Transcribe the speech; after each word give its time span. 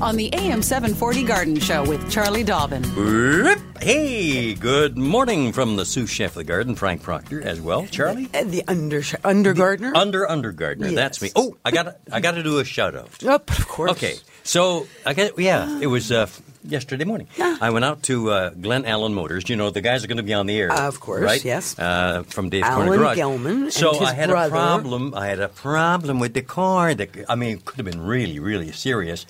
on 0.00 0.16
the 0.16 0.32
AM 0.34 0.62
740 0.62 1.24
Garden 1.24 1.58
Show 1.58 1.84
with 1.84 2.10
Charlie 2.10 2.44
Dobbin. 2.44 2.84
Hey, 3.80 4.54
good 4.54 4.96
morning 4.96 5.52
from 5.52 5.76
the 5.76 5.84
sous 5.84 6.10
chef 6.10 6.30
of 6.32 6.34
the 6.36 6.44
garden, 6.44 6.74
Frank 6.74 7.02
Proctor, 7.02 7.40
as 7.42 7.60
well. 7.60 7.86
Charlie, 7.86 8.28
Uh, 8.34 8.44
the 8.44 8.62
under 8.68 9.02
under 9.24 9.54
gardener. 9.54 9.92
under 9.94 10.28
under 10.28 10.52
gardener. 10.52 10.90
That's 10.92 11.20
me. 11.22 11.30
Oh, 11.34 11.56
I 11.64 11.70
got 11.70 11.96
I 12.12 12.20
got 12.20 12.32
to 12.32 12.42
do 12.42 12.58
a 12.58 12.64
shout 12.64 12.94
out. 12.94 13.10
Oh, 13.24 13.34
of 13.48 13.68
course. 13.68 13.92
Okay, 13.92 14.14
so 14.44 14.86
I 15.06 15.14
got 15.14 15.38
yeah, 15.38 15.78
it 15.80 15.86
was 15.86 16.10
uh, 16.12 16.26
yesterday 16.64 17.04
morning. 17.04 17.28
I 17.38 17.70
went 17.70 17.84
out 17.84 18.02
to 18.04 18.30
uh, 18.30 18.50
Glen 18.50 18.84
Allen 18.84 19.14
Motors. 19.14 19.48
You 19.48 19.56
know 19.56 19.70
the 19.70 19.80
guys 19.80 20.04
are 20.04 20.08
going 20.08 20.16
to 20.18 20.22
be 20.22 20.34
on 20.34 20.46
the 20.46 20.58
air, 20.58 20.72
Of 20.72 21.00
course, 21.00 21.22
right? 21.22 21.44
yes. 21.44 21.78
Uh, 21.78 22.22
from 22.28 22.50
Dave's 22.50 22.66
Alan 22.66 22.86
Corner 22.86 22.98
Garage. 23.02 23.18
Gelman 23.18 23.46
and 23.64 23.72
So 23.72 23.92
his 23.98 24.08
I 24.08 24.14
had 24.14 24.28
brother. 24.30 24.48
a 24.48 24.50
problem. 24.58 25.14
I 25.14 25.26
had 25.28 25.40
a 25.40 25.48
problem 25.48 26.18
with 26.20 26.34
the 26.34 26.42
car. 26.42 26.94
That 26.94 27.10
I 27.28 27.34
mean, 27.36 27.56
it 27.58 27.64
could 27.64 27.76
have 27.76 27.86
been 27.86 28.02
really, 28.04 28.38
really 28.40 28.72
serious. 28.72 29.24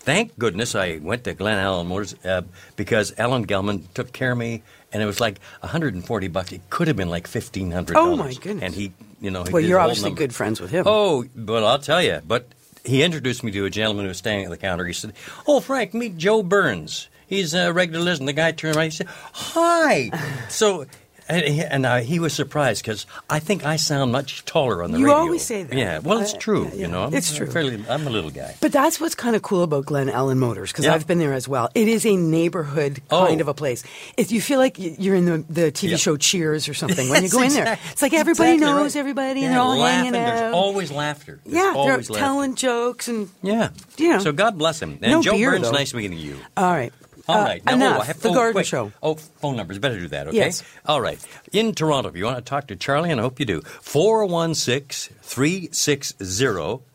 Thank 0.00 0.38
goodness 0.38 0.74
I 0.74 0.98
went 1.02 1.24
to 1.24 1.34
Glen 1.34 1.58
Allen 1.58 1.86
Motors 1.86 2.14
uh, 2.24 2.42
because 2.76 3.12
Alan 3.18 3.46
Gelman 3.46 3.82
took 3.92 4.12
care 4.12 4.32
of 4.32 4.38
me, 4.38 4.62
and 4.92 5.02
it 5.02 5.06
was 5.06 5.20
like 5.20 5.38
140 5.60 6.28
bucks. 6.28 6.52
It 6.52 6.62
could 6.70 6.88
have 6.88 6.96
been 6.96 7.10
like 7.10 7.28
1500. 7.28 7.96
Oh, 7.96 8.16
my 8.16 8.32
goodness. 8.32 8.64
And 8.64 8.74
he, 8.74 8.92
you 9.20 9.30
know, 9.30 9.44
he 9.44 9.52
Well, 9.52 9.62
you're 9.62 9.78
obviously 9.78 10.08
number. 10.10 10.18
good 10.20 10.34
friends 10.34 10.58
with 10.60 10.70
him. 10.70 10.84
Oh, 10.86 11.24
but 11.36 11.62
I'll 11.64 11.78
tell 11.78 12.02
you. 12.02 12.20
But 12.26 12.48
he 12.84 13.02
introduced 13.02 13.44
me 13.44 13.50
to 13.52 13.66
a 13.66 13.70
gentleman 13.70 14.06
who 14.06 14.08
was 14.08 14.18
standing 14.18 14.46
at 14.46 14.50
the 14.50 14.56
counter. 14.56 14.86
He 14.86 14.94
said, 14.94 15.12
"Oh, 15.46 15.60
Frank, 15.60 15.92
meet 15.92 16.16
Joe 16.16 16.42
Burns. 16.42 17.08
He's 17.26 17.52
a 17.52 17.70
regular 17.70 18.02
listener." 18.02 18.26
The 18.26 18.32
guy 18.32 18.52
turned 18.52 18.76
around. 18.76 18.86
He 18.86 18.90
said, 18.92 19.08
"Hi." 19.32 20.10
so. 20.48 20.86
And, 21.30 21.44
he, 21.46 21.60
and 21.62 21.86
uh, 21.86 21.98
he 21.98 22.18
was 22.18 22.32
surprised 22.34 22.82
because 22.82 23.06
I 23.30 23.38
think 23.38 23.64
I 23.64 23.76
sound 23.76 24.10
much 24.12 24.44
taller 24.44 24.82
on 24.82 24.90
the 24.90 24.98
You 24.98 25.06
radio. 25.06 25.18
always 25.18 25.42
say 25.44 25.62
that. 25.62 25.76
Yeah, 25.76 25.98
well, 26.00 26.18
it's 26.18 26.34
Uh, 26.34 26.38
true. 26.38 26.64
yeah, 26.66 26.74
You 26.74 26.88
know, 26.88 27.04
I'm, 27.04 27.14
It's 27.14 27.30
I'm 27.30 27.36
true. 27.36 27.46
Fairly, 27.46 27.84
I'm 27.88 28.06
a 28.06 28.10
little 28.10 28.30
guy. 28.30 28.56
But 28.60 28.72
that's 28.72 29.00
what's 29.00 29.14
kind 29.14 29.36
of 29.36 29.42
cool 29.42 29.62
about 29.62 29.86
Glen 29.86 30.08
Ellen 30.08 30.38
Motors 30.38 30.72
because 30.72 30.84
Yeah. 30.86 30.94
I've 30.94 31.06
been 31.06 31.18
there 31.20 31.32
as 31.32 31.46
well. 31.46 31.70
It 31.74 31.86
is 31.88 32.04
a 32.04 32.16
neighborhood 32.16 33.00
Oh. 33.10 33.26
kind 33.26 33.40
of 33.40 33.48
a 33.48 33.54
place. 33.54 33.84
If 34.16 34.32
you 34.32 34.40
feel 34.40 34.58
like 34.58 34.76
you're 34.78 35.14
in 35.14 35.24
the, 35.26 35.44
the 35.48 35.70
TV 35.72 35.90
Yeah. 35.92 35.96
show 35.96 36.16
Cheers 36.16 36.68
or 36.68 36.74
something 36.74 37.08
when 37.08 37.22
you 37.24 37.30
go 37.30 37.42
in 37.42 37.52
there, 37.52 37.78
it's 37.92 38.02
like 38.02 38.12
everybody 38.12 38.54
exactly 38.54 38.74
knows 38.82 38.94
right. 38.96 39.00
everybody 39.00 39.44
and 39.44 39.54
they're 39.54 39.60
all 39.60 39.78
laughing. 39.78 40.12
hanging 40.14 40.20
out. 40.20 40.34
There's 40.36 40.54
always 40.54 40.90
laughter. 40.90 41.38
There's 41.44 41.54
yeah, 41.54 41.72
they're 41.74 41.96
laughter. 41.98 42.14
telling 42.14 42.54
jokes 42.56 43.06
and 43.08 43.28
Yeah. 43.42 43.68
you 43.96 44.08
know. 44.10 44.18
So 44.18 44.32
God 44.32 44.58
bless 44.58 44.82
him. 44.82 44.98
And 45.00 45.12
No 45.12 45.22
Joe 45.22 45.32
beer, 45.32 45.52
Burns, 45.52 45.62
though. 45.66 45.70
nice 45.72 45.94
meeting 45.94 46.18
you. 46.18 46.36
all 46.56 46.72
right. 46.72 46.92
All 47.30 47.40
Uh, 47.40 47.44
right. 47.44 47.64
Now, 47.64 47.74
enough. 47.74 47.96
Oh, 47.96 48.00
I 48.00 48.04
have, 48.06 48.20
the 48.20 48.28
oh, 48.30 48.34
garden 48.34 48.54
wait. 48.56 48.66
show. 48.66 48.92
Oh, 49.02 49.14
phone 49.14 49.56
numbers. 49.56 49.78
Better 49.78 49.98
do 49.98 50.08
that, 50.08 50.28
okay? 50.28 50.36
Yes. 50.36 50.62
All 50.86 51.00
right. 51.00 51.18
In 51.52 51.74
Toronto, 51.74 52.08
if 52.10 52.16
you 52.16 52.24
want 52.24 52.38
to 52.38 52.42
talk 52.42 52.66
to 52.68 52.76
Charlie, 52.76 53.10
and 53.10 53.20
I 53.20 53.22
hope 53.22 53.38
you 53.38 53.46
do, 53.46 53.60
416 53.60 55.16
360 55.22 56.24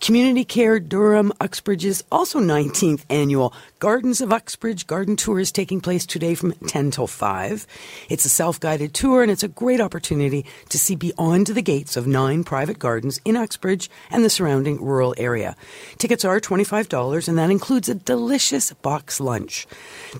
Community 0.00 0.44
Care 0.44 0.80
Durham 0.80 1.32
Uxbridge's 1.40 2.04
also 2.10 2.40
19th 2.40 3.04
annual 3.08 3.54
Gardens 3.78 4.20
of 4.20 4.32
Uxbridge 4.32 4.86
garden 4.86 5.16
tour 5.16 5.38
is 5.38 5.52
taking 5.52 5.80
place 5.80 6.06
today 6.06 6.34
from 6.34 6.52
10 6.52 6.90
till 6.90 7.06
5. 7.06 7.66
It's 8.08 8.24
a 8.24 8.28
self-guided 8.30 8.94
tour 8.94 9.22
and 9.22 9.30
it's 9.30 9.42
a 9.42 9.48
great 9.48 9.80
opportunity 9.80 10.46
to 10.70 10.78
see 10.78 10.96
beyond 10.96 11.48
the 11.48 11.62
gates 11.62 11.96
of 11.96 12.06
nine 12.06 12.44
private 12.44 12.78
gardens 12.78 13.20
in 13.24 13.36
Uxbridge 13.36 13.90
and 14.10 14.24
the 14.24 14.30
surrounding 14.30 14.82
rural 14.82 15.14
area. 15.16 15.54
Tickets 15.98 16.24
are 16.24 16.40
$25 16.40 17.28
and 17.28 17.38
that 17.38 17.50
includes 17.50 17.88
a 17.88 17.94
delicious 17.94 18.72
box 18.72 19.20
lunch. 19.20 19.66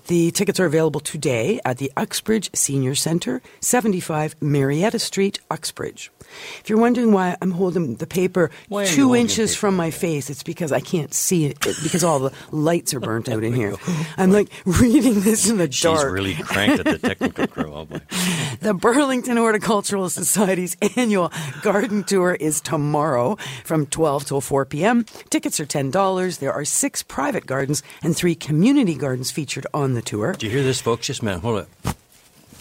The 0.07 0.31
tickets 0.31 0.59
are 0.59 0.65
available 0.65 0.99
today 0.99 1.59
at 1.65 1.77
the 1.77 1.91
Uxbridge 1.97 2.49
Senior 2.55 2.95
Center, 2.95 3.41
75 3.59 4.35
Marietta 4.41 4.99
Street, 4.99 5.39
Uxbridge. 5.49 6.11
If 6.59 6.69
you're 6.69 6.79
wondering 6.79 7.11
why 7.11 7.37
I'm 7.41 7.51
holding 7.51 7.95
the 7.95 8.07
paper 8.07 8.51
two 8.85 9.15
inches 9.15 9.51
paper? 9.51 9.59
From 9.65 9.75
my 9.75 9.89
face, 9.89 10.29
it's 10.29 10.43
because 10.43 10.71
I 10.71 10.79
can't 10.79 11.11
see 11.11 11.45
it, 11.45 11.65
it- 11.65 11.77
because 11.81 12.03
all 12.03 12.19
the 12.19 12.31
lights 12.51 12.93
are 12.93 12.99
burnt 12.99 13.27
out 13.27 13.43
in 13.43 13.51
here. 13.51 13.73
I'm 14.15 14.31
like 14.31 14.49
reading 14.63 15.21
this 15.21 15.49
in 15.49 15.57
the 15.57 15.71
She's 15.71 15.81
dark. 15.81 16.13
really 16.13 16.35
cranked 16.35 16.81
at 16.81 16.85
the 16.85 16.99
technical 16.99 17.47
crew. 17.47 17.73
Oh, 17.73 17.85
boy. 17.85 17.99
The 18.61 18.75
Burlington 18.75 19.37
Horticultural 19.37 20.07
Society's 20.09 20.77
annual 20.97 21.31
garden 21.63 22.03
tour 22.03 22.35
is 22.35 22.61
tomorrow 22.61 23.37
from 23.63 23.87
12 23.87 24.25
till 24.25 24.39
4 24.41 24.65
p.m. 24.65 25.03
Tickets 25.31 25.59
are 25.59 25.65
$10. 25.65 26.37
There 26.39 26.53
are 26.53 26.63
six 26.63 27.01
private 27.01 27.47
gardens 27.47 27.81
and 28.03 28.15
three 28.15 28.35
community 28.35 28.93
gardens 28.93 29.31
featured 29.31 29.65
on 29.73 29.93
the 29.95 30.01
tour. 30.03 30.33
Do 30.33 30.45
you 30.45 30.51
hear 30.51 30.63
this, 30.63 30.79
folks? 30.79 31.07
Just 31.07 31.21
a 31.21 31.25
minute. 31.25 31.41
Hold 31.41 31.61
up. 31.85 31.95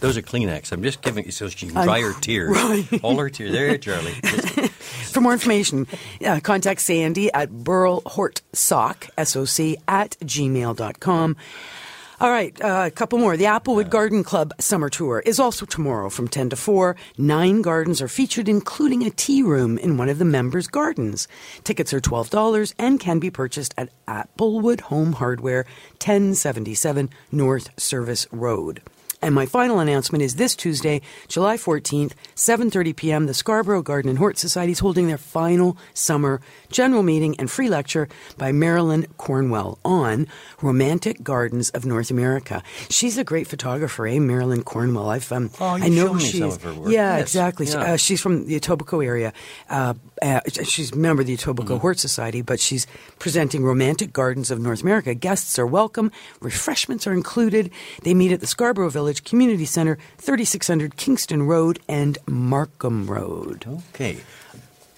Those 0.04 0.18
are 0.18 0.22
Kleenex. 0.22 0.70
I'm 0.70 0.82
just 0.82 1.00
giving 1.00 1.24
you 1.24 1.30
so 1.30 1.48
she 1.48 1.66
can 1.66 1.82
dry 1.82 2.02
her 2.02 2.12
tears. 2.20 2.50
right. 2.50 2.86
All 3.02 3.16
her 3.16 3.30
tears. 3.30 3.52
There, 3.52 3.78
Charlie. 3.78 4.12
For 4.12 5.22
more 5.22 5.32
information, 5.32 5.86
uh, 6.22 6.40
contact 6.40 6.82
Sandy 6.82 7.32
at 7.32 7.48
burlhortsoc, 7.50 9.08
S-O-C, 9.16 9.78
at 9.88 10.10
gmail.com. 10.20 11.36
All 12.20 12.30
right, 12.30 12.60
uh, 12.60 12.82
a 12.86 12.90
couple 12.90 13.18
more. 13.18 13.38
The 13.38 13.44
Applewood 13.44 13.88
Garden 13.88 14.22
Club 14.24 14.52
Summer 14.60 14.90
Tour 14.90 15.22
is 15.24 15.40
also 15.40 15.64
tomorrow 15.64 16.10
from 16.10 16.28
10 16.28 16.50
to 16.50 16.56
4. 16.56 16.96
Nine 17.16 17.62
gardens 17.62 18.02
are 18.02 18.08
featured, 18.08 18.46
including 18.46 19.06
a 19.06 19.10
tea 19.10 19.42
room 19.42 19.78
in 19.78 19.96
one 19.96 20.10
of 20.10 20.18
the 20.18 20.26
members' 20.26 20.66
gardens. 20.66 21.28
Tickets 21.64 21.94
are 21.94 22.00
$12 22.00 22.74
and 22.78 23.00
can 23.00 23.20
be 23.20 23.30
purchased 23.30 23.72
at 23.78 23.88
Applewood 24.06 24.82
Home 24.82 25.14
Hardware, 25.14 25.64
1077 25.94 27.08
North 27.32 27.70
Service 27.80 28.26
Road. 28.30 28.82
And 29.24 29.34
my 29.34 29.46
final 29.46 29.78
announcement 29.78 30.20
is 30.22 30.34
this 30.36 30.54
Tuesday, 30.54 31.00
July 31.28 31.56
14th, 31.56 32.12
7:30 32.36 32.94
p.m. 32.94 33.24
The 33.26 33.32
Scarborough 33.32 33.80
Garden 33.80 34.10
and 34.10 34.18
Hort 34.18 34.36
Society 34.36 34.72
is 34.72 34.80
holding 34.80 35.08
their 35.08 35.16
final 35.16 35.78
summer 35.94 36.42
general 36.70 37.02
meeting 37.02 37.34
and 37.38 37.50
free 37.50 37.70
lecture 37.70 38.06
by 38.36 38.52
Marilyn 38.52 39.06
Cornwell 39.16 39.78
on 39.82 40.26
romantic 40.60 41.22
gardens 41.22 41.70
of 41.70 41.86
North 41.86 42.10
America. 42.10 42.62
She's 42.90 43.16
a 43.16 43.24
great 43.24 43.46
photographer, 43.48 44.06
eh, 44.06 44.18
Marilyn 44.18 44.62
Cornwell. 44.62 45.08
I've 45.08 45.32
um, 45.32 45.50
Oh, 45.58 45.64
I 45.68 45.88
know 45.88 46.18
she's 46.18 46.38
some 46.40 46.50
of 46.50 46.62
her 46.62 46.74
work. 46.74 46.92
yeah, 46.92 47.16
Yes, 47.16 47.22
exactly. 47.22 47.66
yeah. 47.66 47.94
Uh, 47.94 47.96
she's 47.96 48.20
from 48.20 48.44
the 48.46 48.60
Etobicoke 48.60 49.06
area. 49.06 49.32
Uh, 49.70 49.94
uh, 50.24 50.40
she's 50.64 50.90
a 50.92 50.96
member 50.96 51.20
of 51.20 51.26
the 51.26 51.36
Etobicoke 51.36 51.64
Mm-hmm. 51.64 51.76
Hort 51.76 51.98
Society, 51.98 52.40
but 52.42 52.58
she's 52.58 52.86
presenting 53.18 53.62
romantic 53.62 54.12
gardens 54.12 54.50
of 54.50 54.58
North 54.58 54.82
America. 54.82 55.14
Guests 55.14 55.58
are 55.58 55.66
welcome. 55.66 56.10
Refreshments 56.40 57.06
are 57.06 57.12
included. 57.12 57.70
They 58.02 58.14
meet 58.14 58.32
at 58.32 58.40
the 58.40 58.46
Scarborough 58.46 58.88
Village 58.90 59.24
Community 59.24 59.66
Center, 59.66 59.98
3600 60.18 60.96
Kingston 60.96 61.42
Road 61.44 61.78
and 61.88 62.16
Markham 62.26 63.06
Road. 63.06 63.66
Okay. 63.94 64.16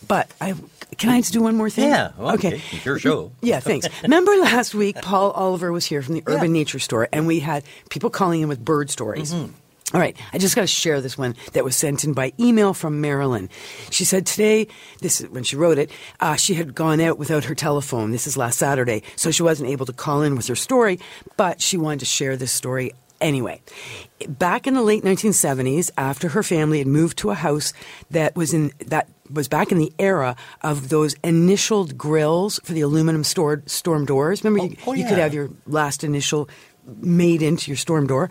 But 0.07 0.31
I 0.41 0.55
can 0.99 1.11
I 1.11 1.21
just 1.21 1.33
do 1.33 1.43
one 1.43 1.57
more 1.57 1.69
thing? 1.69 1.89
Yeah, 1.89 2.13
well, 2.17 2.35
okay. 2.35 2.63
It's 2.71 2.85
your 2.87 2.99
show. 2.99 3.33
Yeah, 3.43 3.59
thanks. 3.61 3.89
Remember 4.05 4.31
last 4.37 4.73
week, 4.75 4.97
Paul 5.03 5.33
Oliver 5.33 5.73
was 5.73 5.85
here 5.85 6.01
from 6.01 6.15
the 6.15 6.23
Urban 6.27 6.53
Nature 6.53 6.79
Store, 6.79 7.09
and 7.13 7.27
we 7.27 7.41
had 7.41 7.65
people 7.91 8.09
calling 8.11 8.41
in 8.43 8.49
with 8.49 8.65
bird 8.65 8.89
stories. 8.91 9.35
Mm-hmm. 9.35 9.53
All 9.97 10.03
right, 10.03 10.15
I 10.31 10.37
just 10.37 10.55
got 10.55 10.61
to 10.61 10.67
share 10.67 11.01
this 11.01 11.17
one 11.17 11.35
that 11.55 11.65
was 11.65 11.75
sent 11.75 12.05
in 12.05 12.13
by 12.13 12.35
email 12.39 12.75
from 12.75 13.01
Marilyn. 13.01 13.49
She 13.91 14.05
said 14.05 14.27
today, 14.27 14.69
this 15.01 15.23
is 15.23 15.31
when 15.31 15.43
she 15.43 15.57
wrote 15.57 15.79
it, 15.79 15.91
uh, 16.21 16.37
she 16.37 16.53
had 16.53 16.75
gone 16.75 17.01
out 17.01 17.17
without 17.17 17.45
her 17.45 17.55
telephone. 17.55 18.11
This 18.11 18.27
is 18.27 18.37
last 18.37 18.59
Saturday, 18.59 19.03
so 19.17 19.31
she 19.31 19.43
wasn't 19.43 19.71
able 19.71 19.87
to 19.87 19.95
call 19.95 20.21
in 20.21 20.37
with 20.37 20.49
her 20.49 20.55
story, 20.55 21.01
but 21.39 21.63
she 21.63 21.79
wanted 21.79 22.01
to 22.01 22.05
share 22.05 22.37
this 22.37 22.53
story 22.53 22.93
Anyway, 23.19 23.63
back 24.29 24.67
in 24.67 24.75
the 24.75 24.83
late 24.83 25.03
1970s, 25.03 25.91
after 25.97 26.29
her 26.29 26.43
family 26.43 26.79
had 26.79 26.87
moved 26.87 27.17
to 27.17 27.31
a 27.31 27.35
house 27.35 27.73
that 28.11 28.37
was 28.37 28.53
in 28.53 28.71
that 28.87 29.09
was 29.31 29.49
back 29.49 29.73
in 29.73 29.79
the 29.79 29.91
era 29.99 30.37
of 30.61 30.91
those 30.91 31.15
initialed 31.25 31.97
grills 31.97 32.61
for 32.63 32.75
the 32.75 32.83
aluminum 32.83 33.25
stored 33.25 33.69
storm 33.71 34.05
doors. 34.05 34.45
Remember, 34.45 34.67
you, 34.67 34.77
oh, 34.87 34.93
you 34.93 35.07
could 35.07 35.17
have 35.17 35.33
your 35.33 35.49
last 35.67 36.05
initial 36.05 36.47
made 36.87 37.43
into 37.43 37.71
your 37.71 37.77
storm 37.77 38.07
door. 38.07 38.31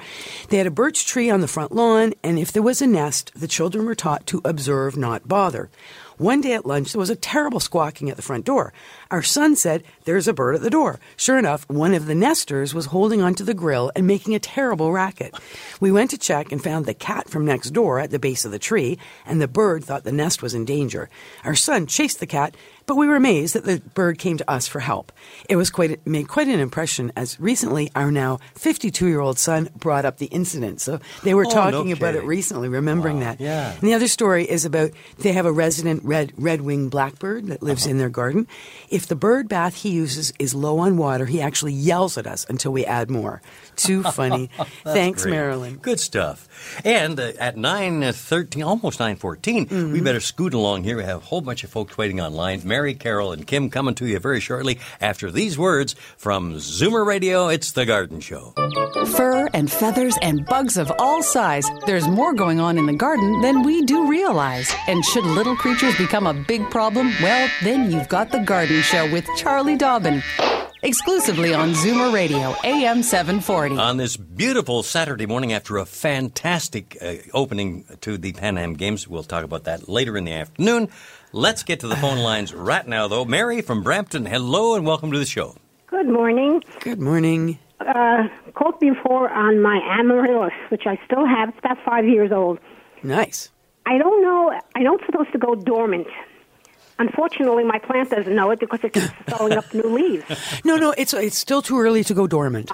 They 0.50 0.57
had 0.57 0.68
a 0.68 0.72
birch 0.72 1.06
tree 1.06 1.30
on 1.30 1.42
the 1.42 1.48
front 1.48 1.72
lawn, 1.72 2.13
and 2.24 2.40
if 2.40 2.52
there 2.52 2.63
was 2.63 2.81
a 2.81 2.88
nest, 2.88 3.31
the 3.36 3.48
children 3.48 3.86
were 3.86 3.96
taught 3.96 4.25
to 4.28 4.42
observe, 4.46 4.98
not 4.98 5.28
bother. 5.28 5.69
One 6.18 6.40
day 6.40 6.54
at 6.54 6.66
lunch, 6.66 6.94
there 6.94 7.00
was 7.00 7.10
a 7.10 7.16
terrible 7.16 7.60
squawking 7.60 8.10
at 8.10 8.16
the 8.16 8.22
front 8.22 8.46
door. 8.46 8.72
Our 9.12 9.22
son 9.22 9.57
said, 9.57 9.84
There's 10.06 10.30
a 10.30 10.34
bird 10.34 10.56
at 10.56 10.62
the 10.62 10.69
door. 10.69 10.98
Sure 11.18 11.38
enough, 11.38 11.69
one 11.69 11.94
of 11.94 12.06
the 12.06 12.16
nesters 12.16 12.74
was 12.74 12.86
holding 12.86 13.22
onto 13.22 13.44
the 13.44 13.54
grill 13.54 13.92
and 13.98 14.07
making 14.07 14.34
a 14.34 14.40
terrible 14.40 14.94
racket. 14.94 15.36
We 15.81 15.92
went 15.92 16.12
to 16.12 16.18
check 16.18 16.54
and 16.54 16.63
found 16.63 16.86
the 16.86 16.94
cat 16.94 17.30
from 17.30 17.44
next 17.44 17.72
door 17.72 18.00
at 18.00 18.12
the 18.12 18.19
base 18.19 18.46
of 18.46 18.51
the 18.51 18.60
tree, 18.60 18.98
and 19.25 19.42
the 19.42 19.48
bird 19.48 19.84
thought 19.84 20.06
the 20.06 20.13
nest 20.13 20.42
was 20.42 20.54
in 20.54 20.63
danger. 20.63 21.10
Our 21.44 21.56
son 21.56 21.86
chased 21.86 22.22
the 22.22 22.28
cat, 22.28 22.56
but 22.88 22.96
we 22.98 23.08
were 23.08 23.16
amazed 23.16 23.56
that 23.56 23.66
the 23.66 23.82
bird 23.94 24.18
came 24.20 24.38
to 24.38 24.50
us 24.52 24.68
for 24.68 24.80
help. 24.80 25.12
It 25.50 25.56
was 25.56 25.70
quite 25.70 26.06
made 26.06 26.28
quite 26.28 26.48
an 26.48 26.60
impression 26.60 27.12
as 27.16 27.40
recently 27.40 27.90
our 27.96 28.12
now 28.12 28.40
52 28.56 29.08
year 29.08 29.20
old 29.20 29.40
son 29.40 29.70
brought 29.78 30.06
up 30.06 30.18
the 30.18 30.28
incident. 30.28 30.82
So 30.82 31.00
they 31.24 31.34
were 31.34 31.46
Oh, 31.46 31.50
no 31.50 31.54
talking 31.72 31.92
about 31.92 32.16
it 32.16 32.24
recently, 32.24 32.70
remembering 32.70 33.20
that. 33.22 33.40
yeah. 33.42 33.72
And 33.74 33.82
the 33.82 33.94
other 33.94 34.08
story 34.08 34.46
is 34.50 34.66
about 34.66 34.92
they 35.20 35.34
have 35.34 35.46
a 35.46 35.52
resident 35.52 36.04
red 36.04 36.32
red 36.38 36.62
winged 36.62 36.92
blackbird 36.92 37.48
that 37.48 37.64
lives 37.64 37.84
Uh-huh. 37.86 37.92
in 37.92 37.98
their 37.98 38.10
garden. 38.10 38.48
If 38.90 39.08
the 39.08 39.16
bird 39.16 39.48
bath 39.50 39.76
he 39.76 39.90
uses 39.90 40.32
is 40.40 40.54
low 40.54 40.80
on 40.80 40.98
water, 40.98 41.26
he 41.26 41.42
actually 41.42 41.74
yells 41.74 42.18
at 42.18 42.28
us 42.28 42.46
until 42.50 42.72
we 42.72 42.86
add 42.86 43.10
more. 43.10 43.42
Too 43.75 44.04
funny. 44.04 44.50
Thanks, 44.83 45.24
Great. 45.24 45.31
Marilyn. 45.31 45.75
Good 45.77 46.00
stuff. 46.00 46.48
And 46.86 47.19
uh, 47.19 47.33
at 47.39 47.56
9.13, 47.56 48.66
almost 48.66 49.00
9.14, 49.00 49.66
Mm-hmm. 49.68 49.94
we 49.94 50.01
better 50.01 50.19
scoot 50.19 50.54
along 50.54 50.83
here. 50.83 50.98
We 50.98 51.04
have 51.04 51.18
a 51.18 51.25
whole 51.25 51.42
bunch 51.42 51.63
of 51.63 51.69
folks 51.69 51.98
waiting 51.98 52.19
online. 52.22 52.62
Mary, 52.63 52.94
Carol, 52.94 53.31
and 53.31 53.45
Kim 53.45 53.69
coming 53.69 53.95
to 53.95 54.06
you 54.06 54.19
very 54.19 54.39
shortly 54.39 54.80
after 55.01 55.30
these 55.31 55.57
words 55.57 55.94
from 56.18 56.54
Zoomer 56.56 57.06
Radio. 57.06 57.48
It's 57.48 57.72
The 57.72 57.86
Garden 57.86 58.19
Show. 58.19 58.54
Fur 59.16 59.48
and 59.54 59.72
feathers 59.72 60.18
and 60.22 60.45
bugs 60.45 60.77
of 60.77 60.92
all 61.00 61.22
size. 61.24 61.69
There's 61.86 62.07
more 62.07 62.33
going 62.33 62.60
on 62.60 62.77
in 62.77 62.86
the 62.86 62.94
garden 62.94 63.42
than 63.42 63.63
we 63.63 63.83
do 63.83 64.07
realize. 64.10 64.74
And 64.88 65.04
should 65.06 65.25
little 65.25 65.56
creatures 65.56 65.95
become 65.98 66.27
a 66.27 66.33
big 66.33 66.69
problem, 66.69 67.12
well, 67.22 67.50
then 67.63 67.92
you've 67.92 68.10
got 68.10 68.31
The 68.31 68.39
Garden 68.39 68.81
Show 68.81 69.12
with 69.12 69.27
Charlie 69.38 69.77
Dobbin. 69.77 70.22
Exclusively 70.86 71.52
on 71.52 71.72
Zoomer 71.72 72.14
Radio, 72.14 72.56
AM 72.64 73.02
740. 73.02 73.76
On 73.80 73.98
this 73.98 74.18
beautiful 74.18 74.84
Saturday 74.84 75.26
morning 75.26 75.52
after 75.52 75.78
a 75.78 75.86
fantastic 75.86 76.96
uh, 77.02 77.16
opening 77.34 77.86
to 78.02 78.20
the 78.20 78.34
Pan 78.34 78.56
Am 78.60 78.76
Games, 78.76 79.08
we'll 79.08 79.24
talk 79.24 79.44
about 79.44 79.64
that 79.64 79.90
later 79.90 80.16
in 80.16 80.26
the 80.26 80.34
afternoon. 80.34 80.90
Let's 81.32 81.64
get 81.64 81.80
to 81.80 81.88
the 81.88 81.96
phone 81.96 82.20
lines 82.20 82.54
right 82.54 82.88
now, 82.88 83.08
though. 83.08 83.26
Mary 83.26 83.62
from 83.62 83.82
Brampton, 83.82 84.28
hello 84.28 84.76
and 84.76 84.86
welcome 84.86 85.12
to 85.12 85.18
the 85.18 85.26
show. 85.26 85.56
Good 85.88 86.08
morning. 86.08 86.62
Good 86.82 87.00
morning. 87.00 87.58
Uh, 87.80 88.28
called 88.54 88.80
before 88.80 89.32
on 89.32 89.64
my 89.64 89.80
amaryllis, 90.00 90.54
which 90.70 90.84
I 90.86 91.00
still 91.04 91.26
have. 91.26 91.50
It's 91.50 91.58
about 91.58 91.80
five 91.84 92.06
years 92.08 92.32
old. 92.32 92.60
Nice. 93.02 93.50
I 93.88 93.98
don't 93.98 94.22
know. 94.22 94.54
I 94.76 94.84
know 94.84 94.98
it's 94.98 95.06
supposed 95.08 95.32
to 95.32 95.40
go 95.40 95.56
dormant. 95.56 96.06
Unfortunately, 96.98 97.64
my 97.64 97.80
plant 97.80 98.10
doesn't 98.10 98.34
know 98.36 98.52
it 98.52 98.60
because 98.60 98.80
it 98.84 98.94
keeps 98.94 99.08
throwing 99.28 99.54
up 99.54 99.74
new 99.74 99.84
leaves. 99.84 100.26
No, 100.64 100.78
no, 100.78 100.94
it's 100.98 101.14
it's 101.14 101.38
still 101.38 101.62
too 101.62 101.80
early 101.80 102.04
to 102.06 102.14
go 102.14 102.28
dormant. 102.28 102.72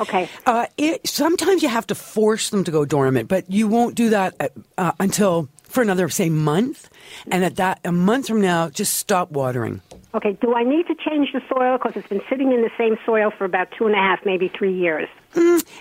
Okay. 0.00 0.28
Uh, 0.46 0.66
it, 0.76 1.06
sometimes 1.06 1.62
you 1.62 1.68
have 1.68 1.86
to 1.86 1.94
force 1.94 2.50
them 2.50 2.64
to 2.64 2.70
go 2.70 2.84
dormant, 2.84 3.28
but 3.28 3.50
you 3.50 3.68
won't 3.68 3.94
do 3.94 4.10
that 4.10 4.34
uh, 4.40 4.48
uh, 4.76 4.92
until 4.98 5.48
for 5.64 5.82
another, 5.82 6.08
say, 6.08 6.30
month. 6.30 6.88
And 7.30 7.44
at 7.44 7.56
that, 7.56 7.80
a 7.84 7.92
month 7.92 8.26
from 8.28 8.40
now, 8.40 8.70
just 8.70 8.94
stop 8.94 9.30
watering. 9.30 9.82
Okay. 10.14 10.36
Do 10.40 10.54
I 10.54 10.62
need 10.62 10.86
to 10.86 10.94
change 10.94 11.32
the 11.32 11.40
soil 11.48 11.78
because 11.78 11.96
it's 11.96 12.08
been 12.08 12.22
sitting 12.28 12.52
in 12.52 12.62
the 12.62 12.70
same 12.78 12.96
soil 13.04 13.30
for 13.36 13.44
about 13.44 13.68
two 13.76 13.86
and 13.86 13.94
a 13.94 13.98
half, 13.98 14.20
maybe 14.24 14.48
three 14.48 14.76
years? 14.76 15.08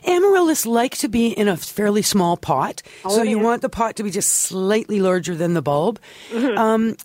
Amaryllis 0.08 0.66
like 0.66 0.98
to 0.98 1.08
be 1.08 1.28
in 1.28 1.48
a 1.48 1.56
fairly 1.56 2.02
small 2.02 2.38
pot, 2.38 2.82
Oh, 3.06 3.16
so 3.16 3.22
you 3.24 3.38
want 3.38 3.62
the 3.62 3.70
pot 3.70 3.96
to 3.98 4.04
be 4.04 4.10
just 4.10 4.30
slightly 4.30 5.00
larger 5.00 5.36
than 5.36 5.54
the 5.54 5.62
bulb. 5.62 6.00
Mm-hmm. 6.32 6.58
Um, 6.58 6.96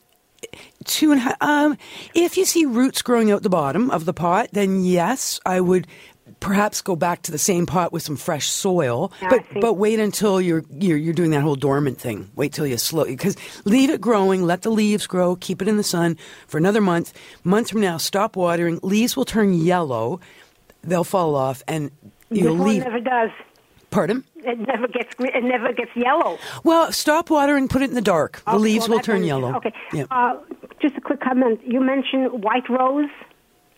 two 0.84 1.12
and 1.12 1.20
a 1.20 1.24
half. 1.24 1.36
Um, 1.40 1.76
if 2.14 2.36
you 2.36 2.44
see 2.44 2.64
roots 2.64 3.02
growing 3.02 3.30
out 3.30 3.42
the 3.42 3.50
bottom 3.50 3.90
of 3.90 4.04
the 4.04 4.14
pot, 4.14 4.48
then 4.52 4.84
yes, 4.84 5.40
I 5.44 5.60
would 5.60 5.86
perhaps 6.40 6.80
go 6.82 6.94
back 6.94 7.22
to 7.22 7.32
the 7.32 7.38
same 7.38 7.66
pot 7.66 7.92
with 7.92 8.02
some 8.02 8.16
fresh 8.16 8.48
soil. 8.48 9.12
Yeah, 9.20 9.28
but 9.30 9.60
but 9.60 9.74
wait 9.74 9.98
until 9.98 10.40
you're, 10.40 10.64
you're 10.70 10.96
you're 10.96 11.14
doing 11.14 11.30
that 11.30 11.42
whole 11.42 11.56
dormant 11.56 11.98
thing. 11.98 12.30
Wait 12.36 12.52
till 12.52 12.66
you 12.66 12.78
slow 12.78 13.04
because 13.04 13.36
leave 13.64 13.90
it 13.90 14.00
growing, 14.00 14.44
let 14.44 14.62
the 14.62 14.70
leaves 14.70 15.06
grow, 15.06 15.36
keep 15.36 15.62
it 15.62 15.68
in 15.68 15.76
the 15.76 15.82
sun 15.82 16.16
for 16.46 16.58
another 16.58 16.80
month. 16.80 17.12
Months 17.44 17.70
from 17.70 17.80
now, 17.80 17.96
stop 17.96 18.36
watering. 18.36 18.80
Leaves 18.82 19.16
will 19.16 19.24
turn 19.24 19.54
yellow. 19.54 20.20
They'll 20.82 21.04
fall 21.04 21.34
off, 21.34 21.62
and 21.66 21.90
you'll 22.30 22.56
this 22.56 22.66
leave. 22.66 22.84
never 22.84 23.00
does. 23.00 23.30
Pardon? 23.98 24.22
It 24.36 24.60
never 24.60 24.86
gets. 24.86 25.12
It 25.18 25.42
never 25.42 25.72
gets 25.72 25.90
yellow. 25.96 26.38
Well, 26.62 26.92
stop 26.92 27.30
watering, 27.30 27.66
put 27.66 27.82
it 27.82 27.88
in 27.88 27.96
the 27.96 28.00
dark. 28.00 28.42
The 28.44 28.52
Okay, 28.52 28.58
leaves 28.58 28.88
well, 28.88 28.98
will 28.98 29.02
turn 29.02 29.24
yellow. 29.24 29.56
Okay. 29.56 29.72
Yeah. 29.92 30.04
Uh, 30.08 30.36
just 30.80 30.96
a 30.96 31.00
quick 31.00 31.20
comment. 31.20 31.58
You 31.66 31.80
mentioned 31.80 32.44
White 32.44 32.68
Rose. 32.68 33.10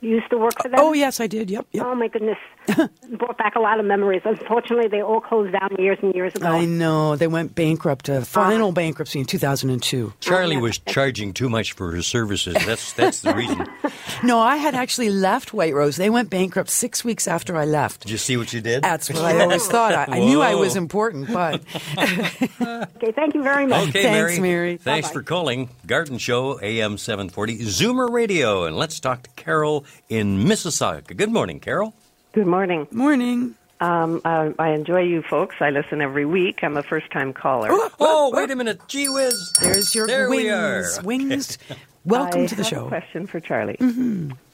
You 0.03 0.11
used 0.11 0.29
to 0.29 0.37
work 0.37 0.53
for 0.61 0.69
them. 0.69 0.79
oh, 0.79 0.93
yes, 0.93 1.21
I 1.21 1.27
did. 1.27 1.51
Yep, 1.51 1.69
yep. 1.73 1.87
Oh 1.87 1.95
my 1.95 2.09
goodness! 2.09 2.37
Brought 3.19 3.39
back 3.39 3.57
a 3.57 3.61
lot 3.61 3.81
of 3.81 3.87
memories. 3.87 4.23
Unfortunately, 4.25 4.89
they 4.89 5.03
all 5.03 5.21
closed 5.21 5.53
down 5.53 5.75
years 5.79 5.99
and 6.03 6.15
years 6.15 6.35
ago. 6.35 6.47
I 6.47 6.65
know. 6.65 7.17
They 7.17 7.27
went 7.27 7.55
bankrupt, 7.55 8.09
uh, 8.09 8.21
final 8.23 8.71
bankruptcy 8.73 9.19
in 9.19 9.25
2002. 9.27 10.13
Charlie 10.21 10.57
was 10.57 10.79
charging 10.79 11.33
too 11.33 11.49
much 11.49 11.73
for 11.73 11.91
her 11.93 12.03
services. 12.03 12.55
That's 12.67 12.93
that's 12.93 13.23
the 13.23 13.35
reason. 13.35 13.67
No, 14.23 14.39
I 14.39 14.57
had 14.57 14.75
actually 14.75 15.09
left 15.09 15.55
White 15.55 15.73
Rose. 15.73 15.97
They 15.97 16.11
went 16.11 16.29
bankrupt 16.29 16.69
six 16.69 17.03
weeks 17.05 17.27
after 17.27 17.57
I 17.57 17.65
left. 17.65 18.03
Did 18.03 18.11
you 18.11 18.19
see 18.19 18.37
what 18.37 18.53
you 18.53 18.61
did? 18.61 18.83
That's 18.83 19.09
what 19.09 19.23
I 19.23 19.41
always 19.41 19.67
thought. 19.75 19.95
I, 19.95 20.05
I 20.17 20.19
knew 20.19 20.43
I 20.43 20.57
was 20.57 20.77
important, 20.77 21.29
but 21.33 21.63
Okay, 21.97 23.13
thank 23.13 23.35
you 23.35 23.43
very 23.43 23.67
much. 23.67 23.89
Okay, 23.89 24.03
Thanks, 24.03 24.39
Mary. 24.39 24.41
Mary. 24.41 24.77
Thanks 24.77 25.09
Bye-bye. 25.09 25.13
for 25.21 25.23
calling. 25.23 25.69
Garden 25.87 26.19
Show, 26.19 26.61
AM 26.61 26.99
740, 26.99 27.59
Zoomer 27.61 28.11
Radio. 28.11 28.65
And 28.65 28.77
let's 28.77 29.01
talk 29.01 29.23
to 29.23 29.31
Carol 29.37 29.85
in 30.09 30.45
Mississauga. 30.45 31.17
Good 31.17 31.31
morning, 31.33 31.61
Carol. 31.61 31.95
Good 32.33 32.47
morning. 32.47 32.87
morning. 32.93 33.55
Um, 33.81 34.21
uh, 34.25 34.51
I 34.59 34.71
enjoy 34.71 35.01
you 35.03 35.23
folks. 35.23 35.57
I 35.61 35.71
listen 35.71 36.01
every 36.01 36.27
week. 36.27 36.61
I'm 36.63 36.77
a 36.77 36.83
first 36.83 37.11
time 37.11 37.33
caller. 37.33 37.69
Oh, 37.99 38.31
wait 38.35 38.51
a 38.51 38.57
minute. 38.57 38.81
Gee 38.89 39.09
whiz. 39.09 39.53
There's 39.61 39.95
your 39.95 40.07
There 40.07 40.29
wings. 40.29 40.43
we 40.43 40.51
are. 40.51 40.85
Wings. 41.03 41.59
Welcome 42.05 42.43
I 42.43 42.47
to 42.47 42.55
the 42.55 42.63
have 42.63 42.71
show. 42.71 42.85
A 42.87 42.89
question 42.89 43.27
for 43.27 43.41
Charlie. 43.41 43.77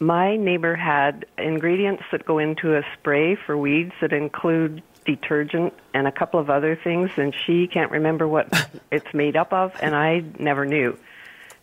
My 0.00 0.36
neighbor 0.36 0.74
had 0.74 1.26
ingredients 1.38 2.02
that 2.12 2.24
go 2.24 2.38
into 2.38 2.76
a 2.76 2.82
spray 2.94 3.34
for 3.36 3.56
weeds 3.56 3.92
that 4.00 4.12
include 4.12 4.82
detergent 5.04 5.72
and 5.94 6.08
a 6.08 6.12
couple 6.12 6.40
of 6.40 6.50
other 6.50 6.74
things, 6.74 7.10
and 7.16 7.32
she 7.46 7.66
can't 7.68 7.90
remember 7.92 8.26
what 8.26 8.48
it's 8.90 9.12
made 9.14 9.36
up 9.36 9.52
of, 9.52 9.72
and 9.80 9.94
I 9.94 10.24
never 10.38 10.64
knew. 10.66 10.98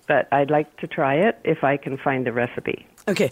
But 0.08 0.27
I'd 0.32 0.51
like 0.51 0.75
to 0.77 0.88
try 0.88 1.15
it 1.15 1.39
if 1.43 1.63
I 1.63 1.77
can 1.77 1.98
find 1.98 2.25
the 2.25 2.32
recipe. 2.34 2.88
Okay. 3.08 3.32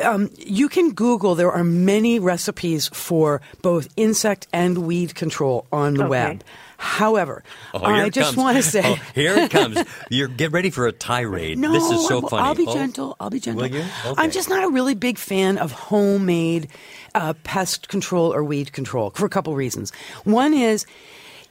Um, 0.00 0.30
you 0.38 0.68
can 0.68 0.92
Google. 0.92 1.34
There 1.34 1.50
are 1.52 1.64
many 1.64 2.18
recipes 2.18 2.88
for 2.92 3.40
both 3.62 3.88
insect 3.96 4.46
and 4.52 4.78
weed 4.78 5.14
control 5.14 5.66
on 5.72 5.94
the 5.94 6.02
Okay. 6.04 6.10
web. 6.10 6.44
However, 6.78 7.44
Oh, 7.74 7.84
I 7.84 8.08
just 8.08 8.28
comes. 8.28 8.36
want 8.38 8.56
to 8.56 8.62
say. 8.62 8.82
Oh, 8.84 8.94
here 9.14 9.34
it 9.36 9.50
comes. 9.50 9.78
You're 10.08 10.28
get 10.28 10.50
ready 10.52 10.70
for 10.70 10.86
a 10.86 10.92
tirade. 10.92 11.58
No, 11.60 11.72
this 11.72 11.84
is 11.90 12.08
so 12.08 12.22
I'll, 12.22 12.28
funny. 12.28 12.42
I'll 12.42 12.54
be 12.54 12.64
Oh, 12.66 12.72
gentle. 12.72 13.16
I'll 13.20 13.28
be 13.28 13.38
gentle. 13.38 13.62
Will 13.68 13.74
you? 13.76 13.80
Okay. 14.06 14.14
I'm 14.16 14.30
just 14.30 14.48
not 14.48 14.64
a 14.64 14.68
really 14.68 14.94
big 14.94 15.18
fan 15.18 15.58
of 15.58 15.72
homemade 15.72 16.68
uh, 17.14 17.34
pest 17.44 17.88
control 17.88 18.32
or 18.32 18.42
weed 18.42 18.72
control 18.72 19.10
for 19.10 19.26
a 19.26 19.28
couple 19.28 19.54
reasons. 19.54 19.92
One 20.24 20.54
is 20.54 20.86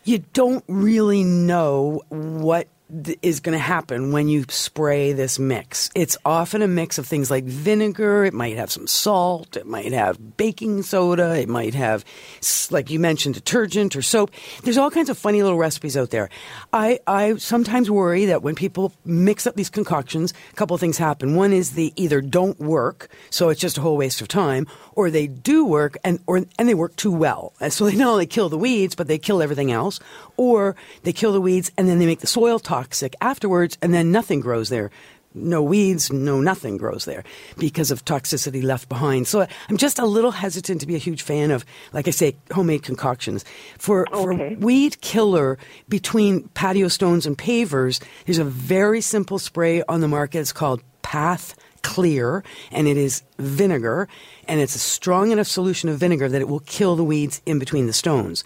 you 0.03 0.19
don't 0.33 0.63
really 0.67 1.23
know 1.23 2.01
what 2.09 2.67
is 3.22 3.39
going 3.39 3.58
to 3.58 3.63
happen 3.63 4.12
when 4.12 4.27
you 4.27 4.46
spray 4.50 5.13
this 5.13 5.38
mix. 5.38 5.89
It's 5.96 6.17
often 6.25 6.62
a 6.62 6.67
mix 6.67 6.98
of 6.98 7.05
things 7.05 7.29
like 7.29 7.43
vinegar, 7.43 8.25
it 8.25 8.34
might 8.34 8.58
have 8.58 8.72
some 8.72 8.88
salt, 8.88 9.55
it 9.55 9.67
might 9.67 9.93
have 9.93 10.38
baking 10.38 10.81
soda, 10.81 11.36
it 11.36 11.48
might 11.48 11.75
have, 11.75 12.03
like 12.72 12.89
you 12.89 13.00
mentioned, 13.00 13.36
detergent 13.36 13.96
or 13.96 14.01
soap. 14.01 14.31
There's 14.63 14.77
all 14.77 14.89
kinds 14.89 15.10
of 15.10 15.17
funny 15.17 15.43
little 15.43 15.58
recipes 15.58 15.96
out 15.96 16.10
there. 16.10 16.29
I, 16.74 17.00
I 17.05 17.36
sometimes 17.36 17.91
worry 17.91 18.25
that 18.25 18.41
when 18.41 18.55
people 18.55 18.93
mix 19.05 19.46
up 19.46 19.55
these 19.55 19.69
concoctions, 19.69 20.34
a 20.51 20.55
couple 20.55 20.74
of 20.74 20.81
things 20.81 20.98
happen. 20.98 21.36
One 21.36 21.53
is 21.53 21.72
they 21.72 21.93
either 21.96 22.22
don't 22.22 22.60
work, 22.60 23.10
so 23.29 23.50
it's 23.50 23.62
just 23.62 23.77
a 23.77 23.81
whole 23.81 23.98
waste 23.98 24.22
of 24.22 24.27
time, 24.27 24.65
or 24.99 25.09
they 25.09 25.27
do 25.27 25.63
work 25.63 25.97
and 26.03 26.19
or 26.27 26.37
and 26.57 26.67
they 26.67 26.73
work 26.75 26.93
too 26.97 27.11
well. 27.25 27.53
And 27.61 27.71
so 27.71 27.85
they 27.85 27.95
not 27.95 28.11
only 28.11 28.27
kill 28.27 28.49
the 28.49 28.57
weeds, 28.57 28.95
but 28.95 29.07
they 29.07 29.17
kill 29.17 29.41
everything 29.41 29.71
else, 29.71 29.99
or 30.35 30.75
they 31.03 31.13
kill 31.13 31.31
the 31.31 31.39
weeds 31.41 31.71
and 31.77 31.87
then 31.87 31.99
they 31.99 32.05
make 32.05 32.19
the 32.19 32.27
soil 32.27 32.59
toxic 32.59 33.15
afterwards, 33.21 33.77
and 33.81 33.93
then 33.93 34.11
nothing 34.11 34.41
grows 34.41 34.67
there. 34.69 34.91
No 35.33 35.61
weeds, 35.63 36.11
no 36.11 36.41
nothing 36.41 36.75
grows 36.77 37.05
there 37.05 37.23
because 37.57 37.91
of 37.93 38.03
toxicity 38.03 38.61
left 38.63 38.89
behind. 38.89 39.27
So 39.27 39.45
I'm 39.69 39.77
just 39.77 39.99
a 39.99 40.05
little 40.05 40.31
hesitant 40.31 40.81
to 40.81 40.87
be 40.87 40.95
a 40.95 41.05
huge 41.07 41.21
fan 41.21 41.51
of, 41.51 41.63
like 41.93 42.07
I 42.07 42.11
say, 42.11 42.35
homemade 42.51 42.81
concoctions. 42.83 43.45
For, 43.77 44.05
Okay. 44.11 44.55
for 44.55 44.59
weed 44.65 44.99
killer 45.01 45.57
between 45.87 46.49
patio 46.55 46.87
stones 46.89 47.27
and 47.27 47.37
pavers, 47.37 48.01
there's 48.25 48.39
a 48.39 48.43
very 48.43 49.01
simple 49.01 49.37
spray 49.39 49.83
on 49.87 50.01
the 50.01 50.07
market. 50.07 50.39
It's 50.39 50.51
called 50.51 50.81
Path 51.03 51.53
Clear, 51.81 52.43
and 52.71 52.88
it 52.88 52.98
is 52.98 53.24
vinegar, 53.38 54.07
and 54.48 54.59
it's 54.59 54.75
a 54.75 54.79
strong 54.79 55.31
enough 55.31 55.48
solution 55.48 55.89
of 55.89 55.98
vinegar 55.98 56.29
that 56.29 56.41
it 56.41 56.48
will 56.48 56.59
kill 56.62 56.95
the 56.95 57.03
weeds 57.03 57.41
in 57.45 57.59
between 57.59 57.88
the 57.88 57.93
stones. 57.93 58.43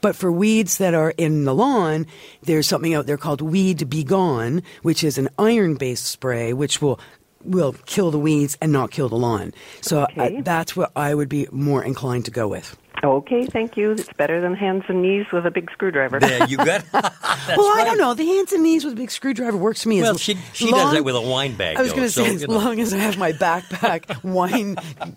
But 0.00 0.16
for 0.16 0.30
weeds 0.32 0.78
that 0.78 0.94
are 0.94 1.10
in 1.16 1.44
the 1.44 1.54
lawn, 1.54 2.06
there's 2.42 2.66
something 2.66 2.94
out 2.94 3.06
there 3.06 3.16
called 3.16 3.40
Weed 3.40 3.88
Be 3.90 4.04
Gone, 4.04 4.62
which 4.82 5.02
is 5.04 5.18
an 5.18 5.28
iron-based 5.38 6.04
spray, 6.04 6.52
which 6.52 6.80
will 6.80 6.98
will 7.44 7.74
kill 7.86 8.10
the 8.10 8.18
weeds 8.18 8.58
and 8.60 8.72
not 8.72 8.90
kill 8.90 9.08
the 9.08 9.14
lawn. 9.16 9.54
So 9.80 10.02
Okay. 10.04 10.38
uh, 10.38 10.40
that's 10.42 10.74
what 10.74 10.90
I 10.96 11.14
would 11.14 11.28
be 11.28 11.46
more 11.52 11.80
inclined 11.84 12.24
to 12.24 12.32
go 12.32 12.48
with. 12.48 12.76
Okay, 13.04 13.44
thank 13.46 13.76
you. 13.76 13.92
It's 13.92 14.10
better 14.14 14.40
than 14.40 14.54
hands 14.54 14.84
and 14.88 15.02
knees 15.02 15.26
with 15.32 15.44
a 15.46 15.50
big 15.50 15.70
screwdriver. 15.70 16.18
There 16.18 16.46
you 16.46 16.56
got. 16.56 16.82
That's 16.92 17.56
well, 17.58 17.78
I 17.78 17.82
don't 17.84 17.98
know. 17.98 18.14
The 18.14 18.24
hands 18.26 18.52
and 18.52 18.62
knees 18.62 18.84
with 18.84 18.94
a 18.94 18.96
big 18.96 19.10
screwdriver 19.10 19.56
works 19.56 19.82
for 19.82 19.90
me. 19.90 20.00
Well, 20.02 20.14
as 20.14 20.20
she- 20.20 20.38
she 20.52 20.64
does 20.70 20.72
long- 20.72 20.94
that 20.94 21.04
with 21.04 21.14
a 21.14 21.20
wine 21.20 21.54
bag, 21.56 21.76
I 21.76 21.82
was 21.82 21.92
going 21.92 22.04
to 22.04 22.10
so, 22.10 22.24
say, 22.24 22.34
as 22.34 22.42
you 22.42 22.48
know. 22.48 22.54
long 22.54 22.80
as 22.80 22.92
I 22.94 22.96
have 22.98 23.18
my 23.18 23.32
backpack 23.32 24.22
wine 24.24 24.76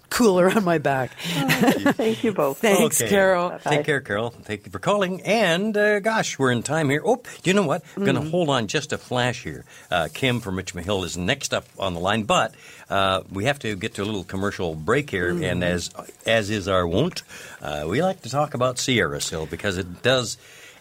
cooler 0.09 0.49
on 0.55 0.63
my 0.65 0.77
back. 0.77 1.11
thank 1.19 2.23
you 2.23 2.33
both. 2.33 2.59
Thanks, 2.59 3.01
Okay. 3.01 3.09
Carol. 3.09 3.57
Take 3.63 3.85
care, 3.85 4.01
Carol. 4.01 4.29
Thank 4.31 4.65
you 4.65 4.71
for 4.71 4.79
calling. 4.79 5.21
And 5.23 5.75
uh, 5.75 5.99
gosh, 6.01 6.37
we're 6.37 6.51
in 6.51 6.63
time 6.63 6.89
here. 6.89 7.01
Oh, 7.05 7.21
you 7.43 7.53
know 7.53 7.63
what? 7.65 7.83
I'm 7.95 8.03
going 8.03 8.15
Mm-hmm. 8.15 8.25
to 8.25 8.31
hold 8.31 8.49
on 8.49 8.67
just 8.67 8.91
a 8.93 8.97
flash 8.97 9.43
here. 9.43 9.63
Uh, 9.89 10.09
Kim 10.13 10.39
from 10.41 10.57
Richmond 10.57 10.85
Hill 10.85 11.03
is 11.03 11.17
next 11.17 11.53
up 11.53 11.65
on 11.79 11.93
the 11.93 11.99
line, 11.99 12.23
but 12.23 12.53
uh, 12.89 13.21
we 13.31 13.45
have 13.45 13.59
to 13.59 13.75
get 13.75 13.93
to 13.95 14.03
a 14.03 14.05
little 14.05 14.23
commercial 14.23 14.75
break 14.75 15.09
here. 15.09 15.31
Mm-hmm. 15.33 15.43
And 15.43 15.63
as 15.63 15.91
as 16.25 16.49
is 16.49 16.67
our 16.67 16.87
wont, 16.87 17.23
uh, 17.61 17.85
we 17.87 18.01
like 18.01 18.21
to 18.21 18.29
talk 18.29 18.53
about 18.53 18.77
SierraSil 18.77 19.49
because 19.49 19.77
it 19.77 20.01
does. 20.01 20.37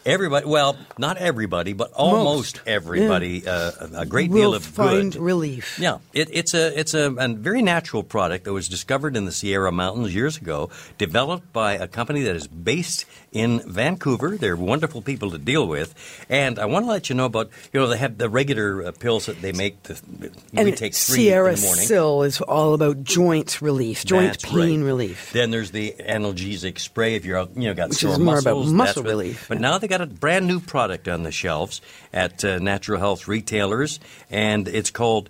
Everybody, 0.06 0.46
well, 0.46 0.76
not 0.96 1.18
everybody, 1.18 1.74
but 1.74 1.92
almost 1.92 2.62
everybody, 2.66 3.46
uh, 3.46 3.72
a 3.80 4.00
a 4.00 4.06
great 4.06 4.30
Will 4.30 4.52
deal 4.52 4.54
of 4.54 4.64
find 4.64 5.12
good. 5.12 5.20
relief. 5.20 5.78
Yeah, 5.78 5.98
it, 6.14 6.30
it's 6.32 6.54
a 6.54 6.78
it's 6.78 6.94
a, 6.94 7.12
a 7.12 7.28
very 7.28 7.60
natural 7.60 8.02
product 8.02 8.44
that 8.44 8.52
was 8.54 8.68
discovered 8.68 9.16
in 9.16 9.26
the 9.26 9.32
Sierra 9.32 9.72
Mountains 9.72 10.14
years 10.14 10.38
ago, 10.38 10.70
developed 10.96 11.52
by 11.52 11.74
a 11.74 11.88
company 11.88 12.22
that 12.22 12.36
is 12.36 12.46
based 12.46 13.04
in 13.32 13.60
Vancouver. 13.70 14.36
They're 14.36 14.56
wonderful 14.56 15.02
people 15.02 15.30
to 15.32 15.38
deal 15.38 15.66
with, 15.68 15.94
and 16.30 16.58
I 16.58 16.64
want 16.64 16.86
to 16.86 16.90
let 16.90 17.08
you 17.08 17.14
know 17.14 17.26
about 17.26 17.50
you 17.72 17.80
know 17.80 17.86
they 17.86 17.98
have 17.98 18.16
the 18.18 18.28
regular 18.30 18.86
uh, 18.86 18.92
pills 18.92 19.26
that 19.26 19.40
they 19.42 19.52
make. 19.52 19.82
The, 19.82 20.00
we 20.52 20.72
take 20.72 20.94
three 20.94 21.16
Sierra 21.16 21.50
in 21.50 21.56
the 21.56 21.66
morning. 21.66 21.84
Sil 21.86 22.22
is 22.22 22.40
all 22.40 22.74
about 22.74 23.04
joint 23.04 23.60
relief, 23.60 24.04
joint 24.04 24.28
That's 24.32 24.44
pain 24.44 24.80
right. 24.80 24.86
relief. 24.86 25.32
Then 25.32 25.50
there's 25.50 25.70
the 25.72 25.94
analgesic 26.00 26.78
spray 26.78 27.14
if 27.16 27.24
you're 27.24 27.46
you 27.54 27.68
know 27.68 27.74
got 27.74 27.90
Which 27.90 27.98
sore 27.98 28.12
is 28.12 28.18
more 28.18 28.38
about 28.38 28.56
muscles. 28.56 28.72
muscle 28.72 28.86
that's 29.02 29.04
what- 29.04 29.10
relief, 29.10 29.46
But 29.48 29.56
yeah. 29.58 29.60
now 29.62 29.78
they 29.78 29.88
got 29.88 30.00
a 30.00 30.06
brand 30.06 30.46
new 30.46 30.60
product 30.60 31.06
on 31.08 31.22
the 31.22 31.32
shelves 31.32 31.80
at 32.12 32.44
uh, 32.44 32.58
natural 32.58 32.98
health 32.98 33.28
retailers, 33.28 34.00
and 34.30 34.66
it's 34.68 34.90
called. 34.90 35.28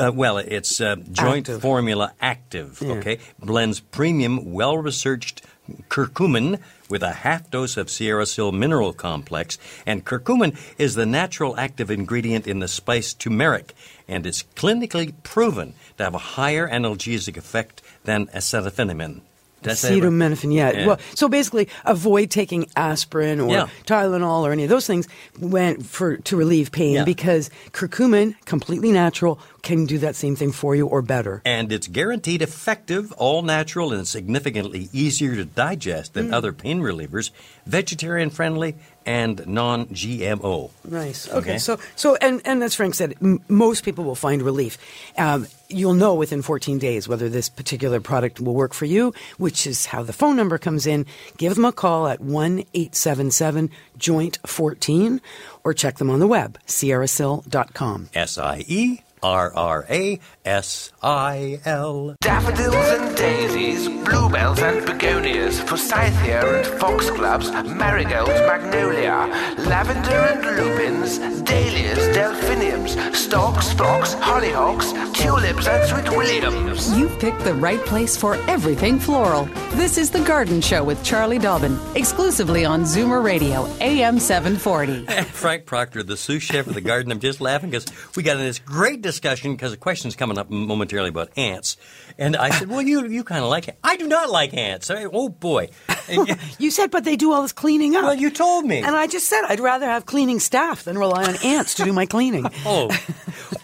Uh, 0.00 0.12
well, 0.14 0.38
it's 0.38 0.80
uh, 0.80 0.94
Joint 1.10 1.48
Active. 1.48 1.60
Formula 1.60 2.12
Active. 2.20 2.78
Yeah. 2.80 2.92
Okay, 2.92 3.18
blends 3.40 3.80
premium, 3.80 4.52
well-researched 4.52 5.42
curcumin 5.88 6.60
with 6.88 7.02
a 7.02 7.12
half 7.12 7.50
dose 7.50 7.76
of 7.76 7.88
SierraSil 7.88 8.52
mineral 8.52 8.92
complex, 8.92 9.58
and 9.86 10.04
curcumin 10.04 10.56
is 10.78 10.94
the 10.94 11.06
natural 11.06 11.56
active 11.56 11.90
ingredient 11.90 12.46
in 12.46 12.60
the 12.60 12.68
spice 12.68 13.14
turmeric, 13.14 13.74
and 14.06 14.26
it's 14.26 14.44
clinically 14.56 15.12
proven 15.22 15.74
to 15.96 16.04
have 16.04 16.14
a 16.14 16.18
higher 16.18 16.68
analgesic 16.68 17.36
effect 17.36 17.82
than 18.04 18.26
acetaminophen. 18.28 19.20
Did 19.62 19.72
I 19.72 19.74
say 19.74 19.98
it 19.98 20.02
right? 20.04 20.12
Acetaminophen, 20.12 20.54
yeah. 20.54 20.70
Yeah. 20.72 20.86
Well, 20.86 20.98
so 21.14 21.28
basically, 21.28 21.68
avoid 21.84 22.30
taking 22.30 22.68
aspirin 22.76 23.40
or 23.40 23.50
Yeah. 23.50 23.68
Tylenol 23.86 24.42
or 24.42 24.52
any 24.52 24.62
of 24.64 24.68
those 24.70 24.86
things 24.86 25.08
when 25.38 25.80
for 25.82 26.16
to 26.18 26.36
relieve 26.36 26.70
pain 26.72 26.94
Yeah. 26.94 27.04
because 27.04 27.50
curcumin, 27.72 28.34
completely 28.44 28.92
natural, 28.92 29.40
can 29.62 29.84
do 29.86 29.98
that 29.98 30.14
same 30.16 30.36
thing 30.36 30.52
for 30.52 30.74
you 30.76 30.86
or 30.86 31.02
better. 31.02 31.42
And 31.44 31.72
it's 31.72 31.88
guaranteed 31.88 32.40
effective, 32.42 33.12
all 33.12 33.42
natural, 33.42 33.92
and 33.92 34.06
significantly 34.06 34.88
easier 34.92 35.34
to 35.34 35.44
digest 35.44 36.12
Mm. 36.12 36.14
than 36.14 36.34
other 36.34 36.52
pain 36.52 36.80
relievers, 36.80 37.30
vegetarian 37.66 38.30
friendly, 38.30 38.76
and 39.08 39.46
non 39.46 39.86
GMO. 39.86 40.70
Nice. 40.84 41.28
Okay. 41.28 41.38
Okay. 41.38 41.58
So, 41.58 41.78
so, 41.96 42.16
and 42.16 42.42
and 42.44 42.62
as 42.62 42.74
Frank 42.74 42.94
said, 42.94 43.14
m- 43.22 43.40
most 43.48 43.82
people 43.82 44.04
will 44.04 44.14
find 44.14 44.42
relief. 44.42 44.76
Um, 45.16 45.46
you'll 45.70 45.94
know 45.94 46.14
within 46.14 46.42
14 46.42 46.78
days 46.78 47.08
whether 47.08 47.30
this 47.30 47.48
particular 47.48 48.00
product 48.00 48.38
will 48.38 48.54
work 48.54 48.74
for 48.74 48.84
you, 48.84 49.14
which 49.38 49.66
is 49.66 49.86
how 49.86 50.02
the 50.02 50.12
phone 50.12 50.36
number 50.36 50.58
comes 50.58 50.86
in. 50.86 51.06
Give 51.38 51.54
them 51.54 51.64
a 51.64 51.72
call 51.72 52.06
at 52.06 52.20
one 52.20 52.64
eight 52.74 52.94
seven 52.94 53.30
seven 53.30 53.70
joint 53.96 54.38
14 54.46 55.22
or 55.64 55.72
check 55.72 55.96
them 55.96 56.10
on 56.10 56.20
the 56.20 56.28
web, 56.28 56.58
sierrasil.com. 56.66 58.10
S 58.14 58.36
I 58.36 58.64
E 58.68 59.00
R 59.22 59.52
R 59.54 59.86
A 59.90 60.20
S 60.44 60.92
I 61.02 61.60
L. 61.64 62.16
Daffodils 62.20 62.74
and 62.74 63.16
daisies, 63.16 63.88
bluebells 64.04 64.60
and 64.60 64.86
begonias, 64.86 65.60
forsythia 65.60 66.40
and 66.44 66.80
foxgloves, 66.80 67.50
marigolds, 67.50 68.30
magnolia, 68.30 69.28
lavender 69.66 70.10
and 70.10 70.44
lupins, 70.56 71.18
dahlias, 71.42 72.14
delphiniums, 72.14 73.16
stalks, 73.16 73.72
phlox, 73.72 74.14
hollyhocks, 74.14 74.92
tulips 75.14 75.66
and 75.66 75.88
sweet 75.88 76.16
williams. 76.16 76.96
You've 76.96 77.18
picked 77.18 77.40
the 77.40 77.54
right 77.54 77.80
place 77.80 78.16
for 78.16 78.36
everything 78.48 78.98
floral. 78.98 79.44
This 79.72 79.98
is 79.98 80.10
The 80.10 80.20
Garden 80.20 80.60
Show 80.60 80.84
with 80.84 81.02
Charlie 81.04 81.38
Dobbin, 81.38 81.78
exclusively 81.94 82.64
on 82.64 82.82
Zoomer 82.82 83.22
Radio, 83.22 83.66
AM 83.80 84.18
740. 84.18 85.06
Frank 85.32 85.66
Proctor, 85.66 86.02
the 86.02 86.16
sous 86.16 86.42
chef 86.42 86.66
of 86.66 86.74
the 86.74 86.80
garden. 86.80 87.12
I'm 87.12 87.20
just 87.20 87.40
laughing 87.40 87.70
because 87.70 87.86
we 88.16 88.22
got 88.22 88.36
in 88.36 88.42
this 88.42 88.58
great 88.58 89.02
discussion 89.08 89.52
because 89.52 89.72
a 89.72 89.76
question's 89.76 90.16
coming 90.16 90.38
up 90.38 90.50
momentarily 90.50 91.08
about 91.08 91.30
ants. 91.36 91.76
And 92.18 92.36
I 92.36 92.50
said, 92.50 92.68
Well, 92.68 92.82
you, 92.82 93.06
you 93.06 93.24
kind 93.24 93.42
of 93.42 93.50
like 93.50 93.68
it. 93.68 93.78
I 93.82 93.96
do 93.96 94.06
not 94.06 94.28
like 94.30 94.54
ants. 94.54 94.90
I, 94.90 95.04
oh, 95.04 95.28
boy. 95.28 95.68
You 96.58 96.70
said, 96.70 96.90
but 96.90 97.04
they 97.04 97.16
do 97.16 97.32
all 97.32 97.42
this 97.42 97.52
cleaning 97.52 97.94
up. 97.94 98.02
well, 98.04 98.14
you 98.14 98.30
told 98.30 98.64
me. 98.64 98.78
And 98.78 98.96
I 98.96 99.06
just 99.06 99.28
said 99.28 99.42
I'd 99.46 99.60
rather 99.60 99.84
have 99.86 100.06
cleaning 100.06 100.40
staff 100.40 100.84
than 100.84 100.96
rely 100.96 101.24
on 101.24 101.36
ants 101.44 101.74
to 101.74 101.84
do 101.84 101.92
my 101.92 102.06
cleaning. 102.06 102.46
Oh, 102.64 102.90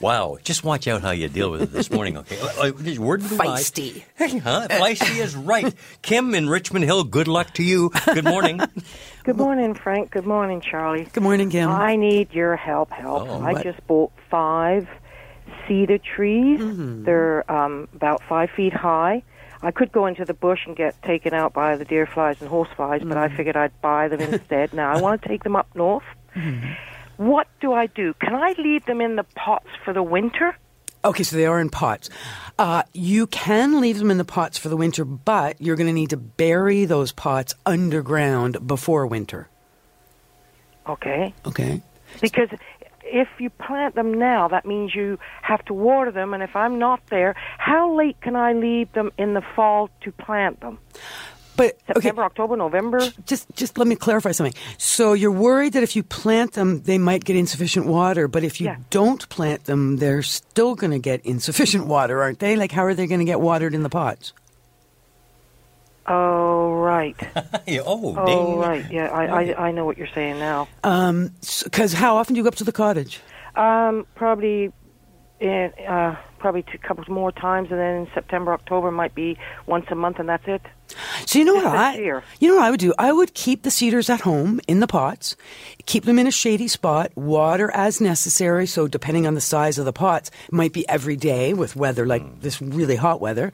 wow. 0.00 0.38
Just 0.42 0.62
watch 0.62 0.86
out 0.86 1.02
how 1.02 1.10
you 1.10 1.28
deal 1.28 1.50
with 1.50 1.62
it 1.62 1.72
this 1.72 1.90
morning, 1.90 2.16
okay? 2.18 2.38
Uh, 2.40 2.68
uh, 2.68 2.70
just 2.72 2.98
Word 2.98 3.22
to 3.22 3.28
the 3.28 3.36
wise. 3.36 3.70
Feisty. 3.70 4.04
huh? 4.40 4.68
Feisty 4.70 5.20
is 5.20 5.34
right. 5.34 5.74
Kim 6.02 6.34
in 6.34 6.48
Richmond 6.48 6.84
Hill, 6.84 7.04
good 7.04 7.28
luck 7.28 7.52
to 7.54 7.62
you. 7.62 7.90
Good 8.06 8.24
morning. 8.24 8.60
Good 9.24 9.38
morning, 9.38 9.72
Frank. 9.72 10.10
Good 10.10 10.26
morning, 10.26 10.60
Charlie. 10.60 11.08
Good 11.10 11.22
morning, 11.22 11.48
Kim. 11.48 11.70
I 11.70 11.96
need 11.96 12.34
your 12.34 12.56
help. 12.56 12.90
Help! 12.90 13.26
Oh, 13.26 13.40
I 13.40 13.54
what? 13.54 13.62
just 13.62 13.84
bought 13.86 14.12
five 14.30 14.86
cedar 15.68 15.98
trees. 15.98 16.60
Mm-hmm. 16.60 17.04
They're 17.04 17.50
um, 17.50 17.88
about 17.94 18.22
five 18.28 18.50
feet 18.50 18.72
high. 18.72 19.22
I 19.62 19.70
could 19.70 19.92
go 19.92 20.06
into 20.06 20.24
the 20.24 20.34
bush 20.34 20.60
and 20.66 20.76
get 20.76 21.00
taken 21.02 21.32
out 21.32 21.52
by 21.54 21.76
the 21.76 21.84
deer 21.84 22.06
flies 22.06 22.36
and 22.40 22.48
horse 22.50 22.68
flies, 22.76 23.00
but 23.02 23.16
Mm-hmm. 23.16 23.32
I 23.32 23.36
figured 23.36 23.56
I'd 23.56 23.80
buy 23.80 24.08
them 24.08 24.20
instead. 24.32 24.72
now 24.74 24.92
I 24.92 25.00
want 25.00 25.22
to 25.22 25.28
take 25.28 25.42
them 25.42 25.56
up 25.56 25.68
north. 25.74 26.04
Mm-hmm. 26.36 26.72
What 27.16 27.46
do 27.60 27.72
I 27.72 27.86
do? 27.86 28.12
Can 28.14 28.34
I 28.34 28.54
leave 28.58 28.84
them 28.86 29.00
in 29.00 29.16
the 29.16 29.22
pots 29.24 29.68
for 29.84 29.92
the 29.94 30.02
winter? 30.02 30.56
Okay, 31.04 31.22
so 31.22 31.36
they 31.36 31.46
are 31.46 31.60
in 31.60 31.68
pots. 31.70 32.08
Uh, 32.58 32.82
you 32.92 33.26
can 33.26 33.80
leave 33.80 33.98
them 33.98 34.10
in 34.10 34.18
the 34.18 34.24
pots 34.24 34.56
for 34.58 34.68
the 34.70 34.76
winter, 34.76 35.04
but 35.04 35.60
you're 35.60 35.76
going 35.76 35.86
to 35.86 35.92
need 35.92 36.10
to 36.10 36.16
bury 36.16 36.86
those 36.86 37.12
pots 37.12 37.54
underground 37.66 38.66
before 38.66 39.06
winter. 39.06 39.48
Okay. 40.88 41.32
Okay. 41.46 41.82
Because 42.20 42.48
if 43.04 43.28
you 43.38 43.50
plant 43.50 43.94
them 43.94 44.14
now, 44.14 44.48
that 44.48 44.64
means 44.66 44.94
you 44.94 45.18
have 45.42 45.64
to 45.66 45.74
water 45.74 46.10
them. 46.10 46.34
And 46.34 46.42
if 46.42 46.54
I'm 46.56 46.78
not 46.78 47.00
there, 47.10 47.34
how 47.58 47.94
late 47.96 48.20
can 48.20 48.36
I 48.36 48.52
leave 48.52 48.92
them 48.92 49.12
in 49.18 49.34
the 49.34 49.42
fall 49.54 49.90
to 50.02 50.12
plant 50.12 50.60
them? 50.60 50.78
But 51.56 51.78
okay, 51.88 51.92
September, 51.94 52.24
October, 52.24 52.56
November? 52.56 52.98
just 53.26 53.46
just 53.54 53.78
let 53.78 53.86
me 53.86 53.94
clarify 53.94 54.32
something. 54.32 54.54
So 54.76 55.12
you're 55.12 55.30
worried 55.30 55.74
that 55.74 55.84
if 55.84 55.94
you 55.94 56.02
plant 56.02 56.54
them, 56.54 56.82
they 56.82 56.98
might 56.98 57.24
get 57.24 57.36
insufficient 57.36 57.86
water, 57.86 58.26
but 58.26 58.42
if 58.42 58.60
you 58.60 58.66
Yeah. 58.66 58.76
don't 58.90 59.28
plant 59.28 59.64
them, 59.66 59.98
they're 59.98 60.22
still 60.22 60.74
going 60.74 60.90
to 60.90 60.98
get 60.98 61.24
insufficient 61.24 61.86
water, 61.86 62.20
aren't 62.22 62.40
they? 62.40 62.56
Like, 62.56 62.72
how 62.72 62.84
are 62.84 62.92
they 62.94 63.06
going 63.06 63.20
to 63.20 63.24
get 63.24 63.40
watered 63.40 63.72
in 63.72 63.84
the 63.84 63.88
pots? 63.88 64.32
Oh, 66.06 66.72
right. 66.72 67.16
Yeah, 67.66 67.80
oh, 67.86 68.14
Oh, 68.18 68.26
ding. 68.26 68.58
right. 68.58 68.84
Yeah, 68.90 69.06
I, 69.06 69.24
I, 69.52 69.66
I 69.68 69.70
know 69.72 69.84
what 69.86 69.96
you're 69.96 70.06
saying 70.14 70.38
now. 70.38 70.68
Um, 70.82 71.30
Because 71.64 71.94
how 71.94 72.16
often 72.16 72.34
do 72.34 72.38
you 72.38 72.42
go 72.44 72.48
up 72.48 72.56
to 72.56 72.64
the 72.64 72.72
cottage? 72.72 73.20
Um, 73.54 74.06
probably, 74.14 74.70
in, 75.40 75.72
uh, 75.88 76.16
probably 76.38 76.62
two 76.62 76.78
couple 76.78 77.04
more 77.12 77.32
times, 77.32 77.68
and 77.70 77.80
then 77.80 77.96
in 78.02 78.08
September, 78.12 78.52
October 78.52 78.90
might 78.90 79.14
be 79.14 79.38
once 79.66 79.86
a 79.90 79.94
month, 79.94 80.18
and 80.18 80.28
that's 80.28 80.44
it. 80.46 80.60
So 81.26 81.38
you 81.38 81.44
know 81.44 81.54
what 81.54 81.66
I 81.66 81.96
year. 81.96 82.22
you 82.40 82.48
know 82.48 82.56
what 82.56 82.64
I 82.64 82.70
would 82.70 82.80
do? 82.80 82.94
I 82.98 83.12
would 83.12 83.34
keep 83.34 83.62
the 83.62 83.70
cedars 83.70 84.10
at 84.10 84.20
home 84.20 84.60
in 84.66 84.80
the 84.80 84.86
pots, 84.86 85.36
keep 85.86 86.04
them 86.04 86.18
in 86.18 86.26
a 86.26 86.30
shady 86.30 86.68
spot, 86.68 87.10
water 87.16 87.70
as 87.72 88.00
necessary. 88.00 88.66
So 88.66 88.88
depending 88.88 89.26
on 89.26 89.34
the 89.34 89.40
size 89.40 89.78
of 89.78 89.84
the 89.84 89.92
pots, 89.92 90.30
it 90.46 90.52
might 90.52 90.72
be 90.72 90.88
every 90.88 91.16
day 91.16 91.54
with 91.54 91.76
weather 91.76 92.06
like 92.06 92.22
mm. 92.22 92.40
this 92.40 92.60
really 92.60 92.96
hot 92.96 93.20
weather. 93.20 93.52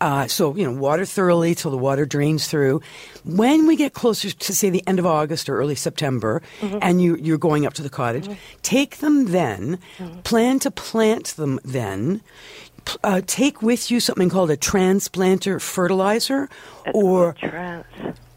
Uh, 0.00 0.26
so 0.26 0.56
you 0.56 0.64
know, 0.64 0.72
water 0.72 1.04
thoroughly 1.04 1.54
till 1.54 1.70
the 1.70 1.78
water 1.78 2.06
drains 2.06 2.48
through. 2.48 2.80
When 3.24 3.66
we 3.66 3.76
get 3.76 3.92
closer 3.92 4.30
to 4.30 4.54
say 4.54 4.70
the 4.70 4.86
end 4.86 4.98
of 4.98 5.06
August 5.06 5.48
or 5.48 5.58
early 5.58 5.74
September, 5.74 6.42
mm-hmm. 6.60 6.78
and 6.80 7.02
you 7.02 7.16
you're 7.16 7.38
going 7.38 7.66
up 7.66 7.74
to 7.74 7.82
the 7.82 7.90
cottage, 7.90 8.24
mm-hmm. 8.24 8.58
take 8.62 8.98
them 8.98 9.26
then. 9.26 9.78
Mm-hmm. 9.98 10.20
Plan 10.20 10.58
to 10.60 10.70
plant 10.70 11.26
them 11.36 11.60
then 11.64 11.90
p- 12.10 12.22
uh, 13.04 13.20
take 13.26 13.62
with 13.62 13.90
you 13.90 14.00
something 14.00 14.28
called 14.28 14.50
a 14.50 14.56
transplanter 14.56 15.60
fertilizer, 15.60 16.48
or 16.92 17.34
Trans. 17.34 17.84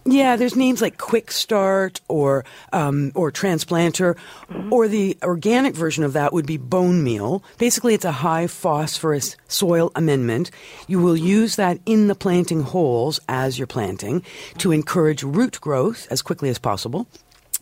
yeah, 0.05 0.35
there's 0.35 0.55
names 0.55 0.81
like 0.81 0.97
Quick 0.97 1.31
Start 1.31 2.01
or 2.07 2.43
um, 2.71 3.11
or 3.15 3.31
Transplanter, 3.31 4.17
or 4.69 4.87
the 4.87 5.17
organic 5.23 5.75
version 5.75 6.03
of 6.03 6.13
that 6.13 6.33
would 6.33 6.45
be 6.45 6.57
bone 6.57 7.03
meal. 7.03 7.43
Basically, 7.57 7.93
it's 7.93 8.05
a 8.05 8.11
high 8.11 8.47
phosphorus 8.47 9.35
soil 9.47 9.91
amendment. 9.95 10.51
You 10.87 10.99
will 10.99 11.17
use 11.17 11.55
that 11.55 11.79
in 11.85 12.07
the 12.07 12.15
planting 12.15 12.61
holes 12.61 13.19
as 13.29 13.57
you're 13.57 13.67
planting 13.67 14.23
to 14.57 14.71
encourage 14.71 15.23
root 15.23 15.59
growth 15.61 16.07
as 16.11 16.21
quickly 16.21 16.49
as 16.49 16.59
possible. 16.59 17.07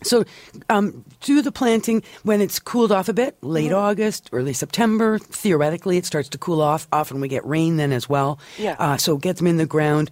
So, 0.04 0.24
um, 0.68 1.04
do 1.20 1.42
the 1.42 1.52
planting 1.52 2.02
when 2.22 2.40
it's 2.40 2.58
cooled 2.58 2.92
off 2.92 3.08
a 3.08 3.12
bit, 3.12 3.36
late 3.42 3.72
August, 3.72 4.28
early 4.32 4.52
September. 4.52 5.18
Theoretically, 5.18 5.96
it 5.96 6.06
starts 6.06 6.28
to 6.30 6.38
cool 6.38 6.60
off. 6.60 6.86
Often 6.92 7.20
we 7.20 7.28
get 7.28 7.44
rain 7.46 7.76
then 7.76 7.92
as 7.92 8.08
well. 8.08 8.38
Yeah. 8.58 8.76
Uh, 8.78 8.96
so 8.96 9.16
get 9.16 9.36
them 9.36 9.46
in 9.46 9.56
the 9.56 9.66
ground. 9.66 10.10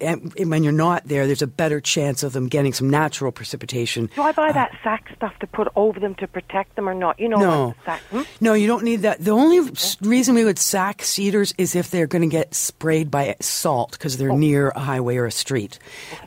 And 0.00 0.32
when 0.50 0.62
you're 0.62 0.72
not 0.72 1.06
there, 1.06 1.26
there's 1.26 1.42
a 1.42 1.46
better 1.46 1.80
chance 1.80 2.22
of 2.22 2.32
them 2.32 2.48
getting 2.48 2.72
some 2.72 2.88
natural 2.90 3.32
precipitation. 3.32 4.10
Do 4.14 4.22
I 4.22 4.32
buy 4.32 4.52
that 4.52 4.72
sack 4.82 5.10
stuff 5.16 5.32
to 5.40 5.46
put 5.46 5.68
over 5.76 5.98
them 6.00 6.14
to 6.16 6.26
protect 6.28 6.76
them 6.76 6.88
or 6.88 6.94
not? 6.94 7.18
You 7.18 7.28
know, 7.28 7.38
No. 7.38 7.74
the 7.78 7.84
sack. 7.84 8.00
Hmm? 8.10 8.22
No, 8.40 8.54
you 8.54 8.66
don't 8.66 8.84
need 8.84 9.02
that. 9.02 9.22
The 9.24 9.30
only 9.32 9.58
s- 9.72 9.96
reason 10.00 10.34
we 10.34 10.44
would 10.44 10.58
sack 10.58 11.02
cedars 11.02 11.54
is 11.58 11.74
if 11.74 11.90
they're 11.90 12.06
going 12.06 12.22
to 12.22 12.28
get 12.28 12.54
sprayed 12.54 13.10
by 13.10 13.36
salt 13.40 13.92
because 13.92 14.14
Oh. 14.14 14.18
they're 14.18 14.32
near 14.36 14.70
a 14.70 14.80
highway 14.80 15.16
or 15.16 15.26
a 15.26 15.30
street. 15.32 15.78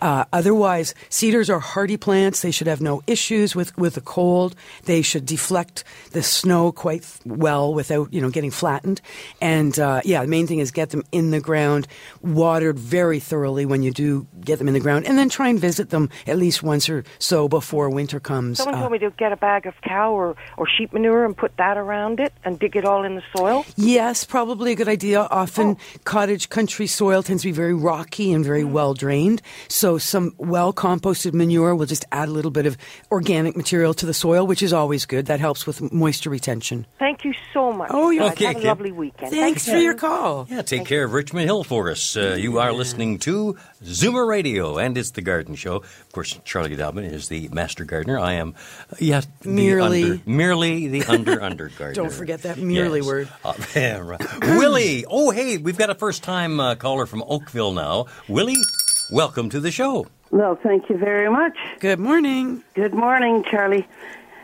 Uh, 0.02 0.26
otherwise, 0.34 0.94
cedars 1.10 1.50
are 1.50 1.60
hardy 1.60 1.98
plants. 1.98 2.42
They 2.42 2.52
should 2.52 2.68
have 2.68 2.82
no 2.82 2.97
issues 3.08 3.56
with, 3.56 3.78
with 3.78 3.96
the 3.96 4.02
cold. 4.02 4.56
They 4.86 5.02
should 5.02 5.26
deflect 5.26 5.84
the 6.12 6.24
snow 6.24 6.72
quite 6.72 7.06
well 7.26 7.74
without, 7.74 8.14
you 8.14 8.22
know, 8.22 8.30
getting 8.30 8.52
flattened. 8.52 9.02
And 9.42 9.78
uh, 9.78 10.02
yeah, 10.06 10.22
the 10.22 10.28
main 10.28 10.48
thing 10.48 10.60
is 10.60 10.72
get 10.72 10.90
them 10.90 11.04
in 11.12 11.32
the 11.32 11.40
ground, 11.40 11.88
watered 12.22 12.80
very 12.80 13.20
thoroughly 13.20 13.66
when 13.66 13.84
you 13.84 13.92
do 13.92 14.28
get 14.42 14.60
them 14.60 14.68
in 14.68 14.74
the 14.74 14.80
ground, 14.80 15.06
and 15.06 15.18
then 15.18 15.30
try 15.30 15.50
and 15.50 15.60
visit 15.60 15.90
them 15.90 16.10
at 16.26 16.38
least 16.38 16.64
once 16.64 16.90
or 16.90 17.04
so 17.20 17.48
before 17.48 17.90
winter 17.90 18.20
comes. 18.20 18.58
Someone 18.58 18.76
Uh, 18.76 18.80
told 18.82 18.92
me 18.94 19.00
to 19.00 19.12
get 19.12 19.32
a 19.32 19.38
bag 19.38 19.66
of 19.66 19.74
cow 19.82 20.12
or, 20.14 20.36
or 20.58 20.68
sheep 20.68 20.94
manure 20.94 21.26
and 21.26 21.36
put 21.36 21.56
that 21.58 21.78
around 21.78 22.20
it 22.20 22.34
and 22.44 22.58
dig 22.60 22.76
it 22.76 22.86
all 22.86 23.04
in 23.04 23.16
the 23.16 23.24
soil. 23.36 23.66
Yes, 23.76 24.24
probably 24.26 24.72
a 24.72 24.76
good 24.76 24.88
idea. 24.88 25.22
Often 25.32 25.68
Oh. 25.68 25.78
cottage 26.04 26.50
country 26.50 26.88
soil 26.88 27.22
tends 27.24 27.42
to 27.44 27.48
be 27.50 27.52
very 27.52 27.74
rocky 27.74 28.32
and 28.32 28.44
very 28.46 28.64
well 28.64 28.94
drained. 28.94 29.42
So 29.68 29.98
some 29.98 30.34
well 30.38 30.72
composted 30.74 31.34
manure 31.34 31.76
will 31.76 31.86
just 31.86 32.06
add 32.12 32.30
a 32.30 32.32
little 32.32 32.52
bit 32.52 32.66
of 32.66 32.78
organic 33.12 33.56
material 33.56 33.94
to 33.96 34.06
the 34.06 34.14
soil, 34.14 34.46
which 34.48 34.62
is 34.62 34.74
always 34.74 35.06
good. 35.06 35.28
That 35.28 35.40
helps 35.40 35.66
with 35.68 35.92
moisture 35.94 36.30
retention. 36.30 36.86
Thank 37.00 37.24
you 37.26 37.34
so 37.54 37.72
much. 37.72 37.90
Oh, 37.94 38.10
you're. 38.10 38.26
Okay, 38.32 38.46
Have 38.46 38.56
a 38.58 38.60
Kim. 38.60 38.68
lovely 38.68 38.92
weekend. 38.92 39.32
Thanks 39.32 39.66
Thank 39.66 39.78
for 39.78 39.82
your 39.82 39.94
call. 39.96 40.48
Yeah, 40.50 40.62
take 40.62 40.86
care 40.86 41.04
of 41.04 41.14
Richmond 41.14 41.46
Hill 41.46 41.64
for 41.64 41.90
us. 41.92 42.16
Uh, 42.18 42.36
you 42.40 42.60
are 42.60 42.72
listening 42.74 43.20
to 43.20 43.58
Zoomer 43.84 44.28
Radio, 44.28 44.78
and 44.78 44.98
it's 44.98 45.12
the 45.12 45.22
Garden 45.22 45.56
Show. 45.56 45.76
Of 45.78 46.12
course, 46.12 46.40
Charlie 46.46 46.76
Dobbin 46.76 47.06
is 47.06 47.28
the 47.30 47.48
master 47.50 47.86
gardener. 47.86 48.20
I 48.20 48.34
am, 48.34 48.56
uh, 48.92 48.96
yeah, 49.00 49.22
the 49.42 49.50
Merely. 49.50 50.04
under, 50.04 50.22
merely 50.26 50.88
the 50.88 51.04
under 51.06 51.42
under 51.48 51.70
gardener. 51.70 51.94
Don't 52.04 52.14
forget 52.14 52.44
that 52.44 52.58
merely 52.58 53.00
Yes. 53.00 53.08
word. 53.08 53.30
Uh, 53.46 53.54
yeah, 53.76 53.98
right. 54.00 54.22
Willie, 54.42 55.06
oh 55.10 55.32
hey, 55.32 55.58
we've 55.58 55.78
got 55.78 55.90
a 55.90 55.96
first 55.96 56.24
time 56.24 56.60
uh, 56.60 56.76
caller 56.76 57.06
from 57.06 57.24
Oakville 57.28 57.72
now. 57.74 58.06
Willie, 58.28 58.56
welcome 59.12 59.50
to 59.50 59.60
the 59.60 59.72
show. 59.72 60.08
Well, 60.32 60.56
thank 60.56 60.90
you 60.90 60.98
very 60.98 61.30
much. 61.30 61.58
Good 61.80 62.00
morning. 62.00 62.64
Good 62.74 62.94
morning, 62.94 63.44
Charlie. 63.50 63.88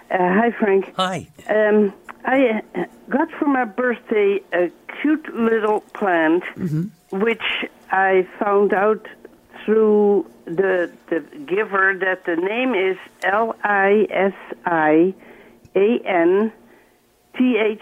Uh, 0.10 0.18
hi, 0.18 0.52
Frank. 0.52 0.94
Hi. 0.96 1.28
Um, 1.50 1.94
I 2.26 2.62
uh, 2.76 2.86
got 3.10 3.30
for 3.32 3.46
my 3.46 3.66
birthday 3.66 4.40
a 4.54 4.72
cute 5.02 5.34
little 5.36 5.82
plant, 5.82 6.44
which 7.12 7.44
I 7.92 8.28
found 8.40 8.74
out 8.74 9.08
through 9.66 10.26
the 10.46 10.92
the 11.10 11.20
giver 11.46 11.94
that 12.00 12.26
the 12.26 12.36
name 12.36 12.74
is 12.76 12.98
L 13.24 13.56
I 13.64 14.08
S 14.10 14.34
I 14.66 15.14
A 15.76 16.00
N 16.06 16.52
T 17.38 17.58
H 17.58 17.82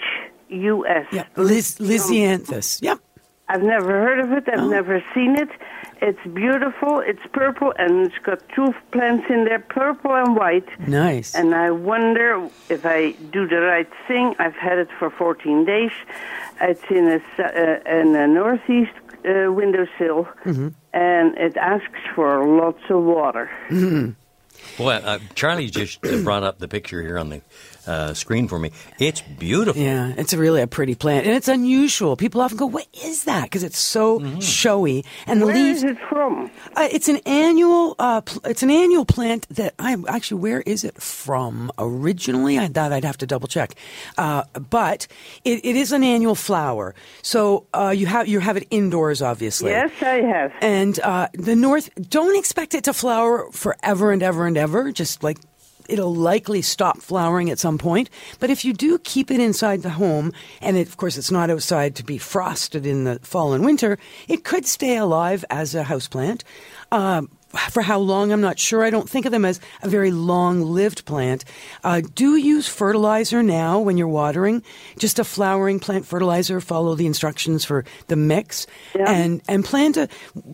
U 0.49 0.87
S. 0.87 1.05
Yeah, 1.11 1.25
Liz, 1.35 1.77
Lisianthus. 1.79 2.81
Yep. 2.81 2.99
I've 3.47 3.63
never 3.63 3.89
heard 3.89 4.19
of 4.19 4.31
it. 4.31 4.47
I've 4.47 4.69
never 4.69 5.03
seen 5.13 5.35
it. 5.35 5.49
It's 6.01 6.19
beautiful. 6.33 6.99
It's 7.05 7.21
purple, 7.31 7.73
and 7.77 8.07
it's 8.07 8.17
got 8.23 8.39
two 8.55 8.73
plants 8.91 9.25
in 9.29 9.45
there, 9.45 9.59
purple 9.59 10.15
and 10.15 10.35
white. 10.35 10.67
Nice. 10.87 11.35
And 11.35 11.53
I 11.53 11.69
wonder 11.71 12.49
if 12.69 12.85
I 12.85 13.11
do 13.31 13.47
the 13.47 13.61
right 13.61 13.87
thing. 14.07 14.33
I've 14.39 14.55
had 14.55 14.79
it 14.79 14.89
for 14.97 15.11
14 15.11 15.63
days. 15.65 15.91
It's 16.59 16.81
in 16.89 17.07
a, 17.07 17.15
s- 17.15 17.39
uh, 17.39 17.89
in 17.99 18.15
a 18.15 18.27
northeast 18.27 18.91
uh, 19.25 19.51
windowsill, 19.51 20.27
and 20.93 21.37
it 21.37 21.55
asks 21.57 21.99
for 22.15 22.45
lots 22.47 22.81
of 22.89 23.03
water. 23.03 23.49
Well, 24.79 25.01
uh, 25.03 25.19
Charlie 25.35 25.69
just 25.69 26.01
brought 26.01 26.43
up 26.43 26.59
the 26.59 26.67
picture 26.67 27.01
here 27.01 27.17
on 27.17 27.29
the 27.29 27.41
uh, 27.91 28.13
screen 28.13 28.47
for 28.47 28.57
me. 28.59 28.71
It's 28.99 29.21
beautiful. 29.21 29.81
Yeah, 29.81 30.13
it's 30.17 30.33
really 30.33 30.61
a 30.61 30.67
pretty 30.67 30.95
plant, 30.95 31.25
and 31.27 31.35
it's 31.35 31.47
unusual. 31.47 32.15
People 32.15 32.41
often 32.41 32.57
go, 32.57 32.65
"What 32.65 32.87
is 33.03 33.23
that?" 33.25 33.43
Because 33.43 33.63
it's 33.63 33.77
so 33.79 34.05
showy, 34.39 35.03
and 35.27 35.41
the 35.41 35.45
Where 35.47 35.55
leaves. 35.55 35.83
is 35.83 35.91
it 35.91 35.97
from? 36.09 36.49
Uh, 36.75 36.87
it's 36.91 37.09
an 37.09 37.19
annual. 37.25 37.95
Uh, 37.99 38.21
pl- 38.21 38.41
it's 38.45 38.63
an 38.63 38.71
annual 38.71 39.05
plant 39.05 39.47
that 39.49 39.73
I 39.79 39.95
actually. 40.07 40.41
Where 40.41 40.61
is 40.61 40.83
it 40.83 40.95
from 41.01 41.71
originally? 41.77 42.57
I 42.57 42.67
thought 42.67 42.91
I'd 42.93 43.05
have 43.05 43.17
to 43.17 43.27
double 43.27 43.47
check, 43.47 43.75
uh, 44.17 44.43
but 44.69 45.07
it, 45.43 45.65
it 45.65 45.75
is 45.75 45.91
an 45.91 46.03
annual 46.03 46.35
flower. 46.35 46.95
So 47.21 47.65
uh, 47.73 47.93
you 47.95 48.05
have 48.07 48.27
you 48.27 48.39
have 48.39 48.57
it 48.57 48.67
indoors, 48.71 49.21
obviously. 49.21 49.71
Yes, 49.71 49.91
I 50.01 50.21
have. 50.21 50.51
And 50.61 50.99
uh, 50.99 51.27
the 51.33 51.55
north, 51.55 51.89
don't 52.09 52.37
expect 52.37 52.73
it 52.73 52.83
to 52.85 52.93
flower 52.93 53.49
forever 53.51 54.11
and 54.11 54.23
ever 54.23 54.45
and 54.47 54.57
ever. 54.57 54.91
Just 54.91 55.23
like 55.23 55.37
it'll 55.91 56.15
likely 56.15 56.61
stop 56.61 57.01
flowering 57.01 57.49
at 57.49 57.59
some 57.59 57.77
point. 57.77 58.09
But 58.39 58.49
if 58.49 58.63
you 58.63 58.73
do 58.73 58.97
keep 58.99 59.29
it 59.29 59.39
inside 59.39 59.81
the 59.81 59.89
home, 59.91 60.31
and 60.61 60.77
it, 60.77 60.87
of 60.87 60.97
course 60.97 61.17
it's 61.17 61.31
not 61.31 61.49
outside 61.49 61.95
to 61.95 62.03
be 62.03 62.17
frosted 62.17 62.85
in 62.85 63.03
the 63.03 63.19
fall 63.21 63.53
and 63.53 63.65
winter, 63.65 63.97
it 64.27 64.43
could 64.43 64.65
stay 64.65 64.97
alive 64.97 65.43
as 65.49 65.75
a 65.75 65.83
houseplant. 65.83 66.43
Um, 66.91 67.29
for 67.69 67.81
how 67.81 67.99
long, 67.99 68.31
I'm 68.31 68.41
not 68.41 68.59
sure. 68.59 68.83
I 68.83 68.89
don't 68.89 69.09
think 69.09 69.25
of 69.25 69.31
them 69.31 69.45
as 69.45 69.59
a 69.81 69.89
very 69.89 70.11
long 70.11 70.61
lived 70.61 71.05
plant. 71.05 71.45
Uh, 71.83 72.01
do 72.15 72.35
use 72.35 72.67
fertilizer 72.67 73.43
now 73.43 73.79
when 73.79 73.97
you're 73.97 74.07
watering. 74.07 74.63
Just 74.97 75.19
a 75.19 75.23
flowering 75.23 75.79
plant 75.79 76.05
fertilizer. 76.05 76.61
Follow 76.61 76.95
the 76.95 77.05
instructions 77.05 77.65
for 77.65 77.85
the 78.07 78.15
mix. 78.15 78.67
And, 79.07 79.41
and 79.47 79.65
plan 79.65 79.93
to, 79.93 80.07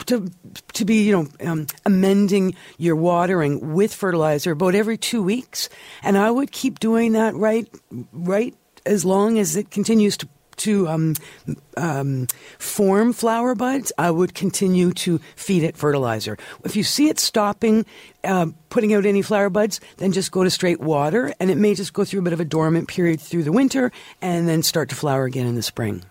to, 0.08 0.32
to 0.74 0.86
be, 0.86 1.04
you 1.04 1.12
know, 1.12 1.52
um, 1.52 1.68
amending 1.86 2.56
your 2.78 2.96
watering 2.96 3.74
with 3.74 3.94
fertilizer 3.94 4.52
about 4.52 4.76
every 4.76 4.98
two 4.98 5.22
weeks. 5.22 5.70
And 6.04 6.18
I 6.18 6.32
would 6.32 6.52
keep 6.52 6.80
doing 6.80 7.14
that 7.14 7.36
right, 7.36 7.68
right 8.12 8.56
as 8.86 9.06
long 9.06 9.38
as 9.38 9.56
it 9.56 9.70
continues 9.70 10.18
to 10.18 10.30
to 10.58 10.88
um, 10.88 11.16
um, 11.76 12.28
form 12.60 13.14
flower 13.14 13.56
buds, 13.56 13.92
I 13.98 14.12
would 14.12 14.34
continue 14.34 14.92
to 14.94 15.20
feed 15.36 15.64
it 15.64 15.78
fertilizer. 15.78 16.38
If 16.64 16.76
you 16.76 16.84
see 16.84 17.10
it 17.10 17.20
stopping 17.20 17.86
uh, 18.24 18.48
putting 18.70 18.94
out 18.94 19.06
any 19.06 19.22
flower 19.22 19.50
buds, 19.50 19.80
then 19.98 20.12
just 20.12 20.32
go 20.32 20.44
to 20.44 20.50
straight 20.50 20.82
water, 20.82 21.34
and 21.40 21.50
it 21.50 21.58
may 21.58 21.74
just 21.74 21.94
go 21.94 22.04
through 22.04 22.20
a 22.20 22.24
bit 22.24 22.34
of 22.34 22.40
a 22.40 22.46
dormant 22.46 22.88
period 22.88 23.22
through 23.22 23.44
the 23.44 23.52
winter 23.52 23.92
and 24.22 24.48
then 24.48 24.64
start 24.64 24.90
to 24.90 24.96
flower 24.96 25.26
again 25.26 25.48
in 25.48 25.56
the 25.56 25.64
spring. 25.64 26.04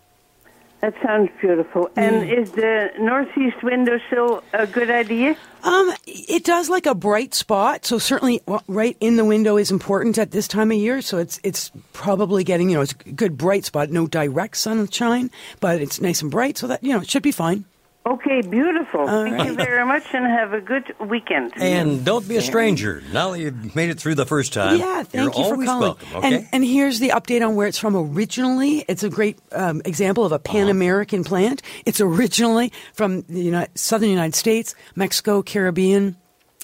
That 0.81 0.95
sounds 1.03 1.31
beautiful. 1.41 1.91
And 1.97 2.29
is 2.29 2.53
the 2.53 2.91
northeast 2.99 3.62
windowsill 3.62 4.43
a 4.53 4.67
good 4.67 4.91
idea? 4.91 5.37
Um, 5.62 5.93
it 6.07 6.45
does 6.45 6.69
like 6.69 6.87
a 6.87 6.95
bright 6.95 7.35
spot. 7.35 7.87
So 7.87 7.99
certainly, 7.99 8.41
right 8.69 8.97
in 9.01 9.17
the 9.17 9.25
window 9.25 9.57
is 9.57 9.71
important 9.71 10.19
at 10.19 10.33
this 10.33 10.47
time 10.47 10.71
of 10.71 10.77
year. 10.77 11.01
So 11.01 11.19
it's 11.19 11.41
it's 11.43 11.73
probably 11.93 12.45
getting 12.45 12.69
you 12.69 12.77
know 12.77 12.83
it's 12.83 12.93
a 12.93 13.12
good 13.12 13.39
bright 13.39 13.65
spot. 13.65 13.91
No 13.91 14.07
direct 14.07 14.59
sunshine, 14.59 15.31
but 15.61 15.81
it's 15.81 16.01
nice 16.01 16.21
and 16.21 16.31
bright. 16.31 16.59
So 16.59 16.67
that 16.67 16.85
you 16.85 16.93
know 16.93 17.01
it 17.01 17.11
should 17.11 17.23
be 17.23 17.33
fine. 17.33 17.65
Okay, 18.07 18.40
beautiful. 18.40 19.01
All 19.01 19.25
Thank 19.25 19.45
you 19.49 19.55
very 19.55 19.85
much 19.85 20.05
and 20.14 20.25
have 20.27 20.53
a 20.53 20.61
good 20.61 20.95
weekend. 21.01 21.53
And 21.57 22.05
don't 22.05 22.27
be 22.29 22.37
a 22.37 22.40
stranger. 22.40 23.03
Now 23.12 23.33
that 23.33 23.40
you've 23.40 23.75
made 23.75 23.90
it 23.90 23.99
through 23.99 24.14
the 24.14 24.25
first 24.25 24.53
time, 24.53 24.79
Yeah, 24.79 25.03
thank 25.03 25.14
you're 25.14 25.25
you 25.25 25.31
for 25.57 25.64
calling. 25.64 25.81
welcome. 25.81 26.09
Okay. 26.14 26.35
And 26.37 26.49
and 26.53 26.64
here's 26.64 27.01
the 27.01 27.09
update 27.09 27.45
on 27.45 27.57
where 27.57 27.66
it's 27.66 27.79
from 27.79 27.97
originally. 27.97 28.85
It's 28.88 29.03
a 29.03 29.09
great 29.11 29.38
um, 29.51 29.83
example 29.85 30.25
of 30.25 30.31
a 30.31 30.37
Uh-huh. 30.37 30.42
Pan 30.53 30.69
American 30.69 31.25
plant. 31.25 31.62
It's 31.85 32.01
originally 32.01 32.73
from 32.95 33.23
the 33.23 33.42
United, 33.42 33.77
southern 33.77 34.11
United 34.11 34.37
States, 34.37 34.75
Mexico, 34.95 35.42
Caribbean. 35.42 36.16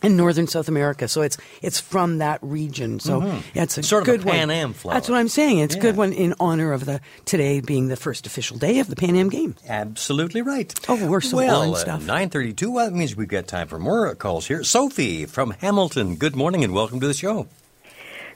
And 0.03 0.17
northern 0.17 0.49
South 0.49 0.69
America, 0.69 1.07
so 1.07 1.23
it's 1.23 1.39
it's 1.63 1.81
from 1.81 2.19
that 2.19 2.41
region. 2.43 2.99
So 2.99 3.23
yeah, 3.55 3.63
it's 3.63 3.79
a 3.79 3.83
Mm-hmm. 3.83 3.87
Sort 3.87 4.03
of 4.03 4.09
a 4.09 4.11
good 4.17 4.25
one. 4.25 4.35
Pan 4.35 4.51
Am 4.51 4.73
flower. 4.73 4.95
That's 4.95 5.09
what 5.09 5.17
I'm 5.19 5.29
saying. 5.29 5.59
It's 5.61 5.77
a 5.77 5.79
good 5.79 5.97
one 5.97 6.13
in 6.13 6.35
honor 6.41 6.73
of 6.73 6.87
the 6.87 7.01
today 7.25 7.61
being 7.61 7.87
the 7.89 7.97
first 7.97 8.27
official 8.27 8.59
day 8.59 8.81
of 8.81 8.89
the 8.89 8.97
Pan 8.97 9.15
Am 9.15 9.29
game. 9.29 9.55
Absolutely 9.69 10.43
right. 10.43 10.75
Oh, 10.89 11.07
we're 11.09 11.21
so 11.21 11.37
well, 11.37 11.61
boring 11.61 11.75
uh, 11.75 11.77
stuff. 11.77 12.01
932, 12.01 12.71
well, 12.71 12.87
that 12.91 12.97
means 12.97 13.15
we've 13.15 13.29
got 13.29 13.47
time 13.47 13.69
for 13.69 13.79
more 13.79 14.13
calls 14.17 14.47
here. 14.49 14.65
Sophie 14.65 15.25
from 15.27 15.53
Hamilton, 15.61 16.17
good 16.17 16.35
morning 16.35 16.65
and 16.65 16.73
welcome 16.75 16.99
to 17.01 17.07
the 17.07 17.15
show. 17.15 17.47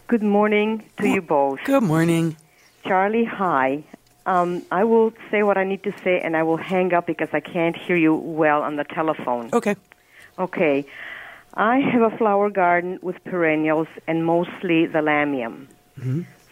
Good 0.07 0.23
morning 0.23 0.85
to 1.01 1.09
you 1.09 1.21
both. 1.21 1.59
Good 1.65 1.83
morning. 1.83 2.37
Charlie, 2.85 3.25
hi. 3.25 3.83
Um, 4.25 4.63
I 4.71 4.85
will 4.85 5.13
say 5.31 5.43
what 5.43 5.57
I 5.57 5.65
need 5.65 5.83
to 5.85 5.93
say 6.05 6.21
and 6.21 6.37
I 6.37 6.43
will 6.45 6.57
hang 6.57 6.93
up 6.95 7.07
because 7.07 7.29
I 7.33 7.41
can't 7.41 7.77
hear 7.77 7.97
you 7.97 8.15
well 8.15 8.63
on 8.63 8.77
the 8.77 8.85
telephone. 8.85 9.51
Okay. 9.53 9.75
Okay. 10.39 10.85
I 11.57 11.79
have 11.79 12.03
a 12.13 12.17
flower 12.17 12.51
garden 12.51 12.99
with 13.03 13.23
perennials 13.25 13.89
and 14.07 14.25
mostly 14.27 14.87
the 14.87 14.99
lamium. 14.99 15.67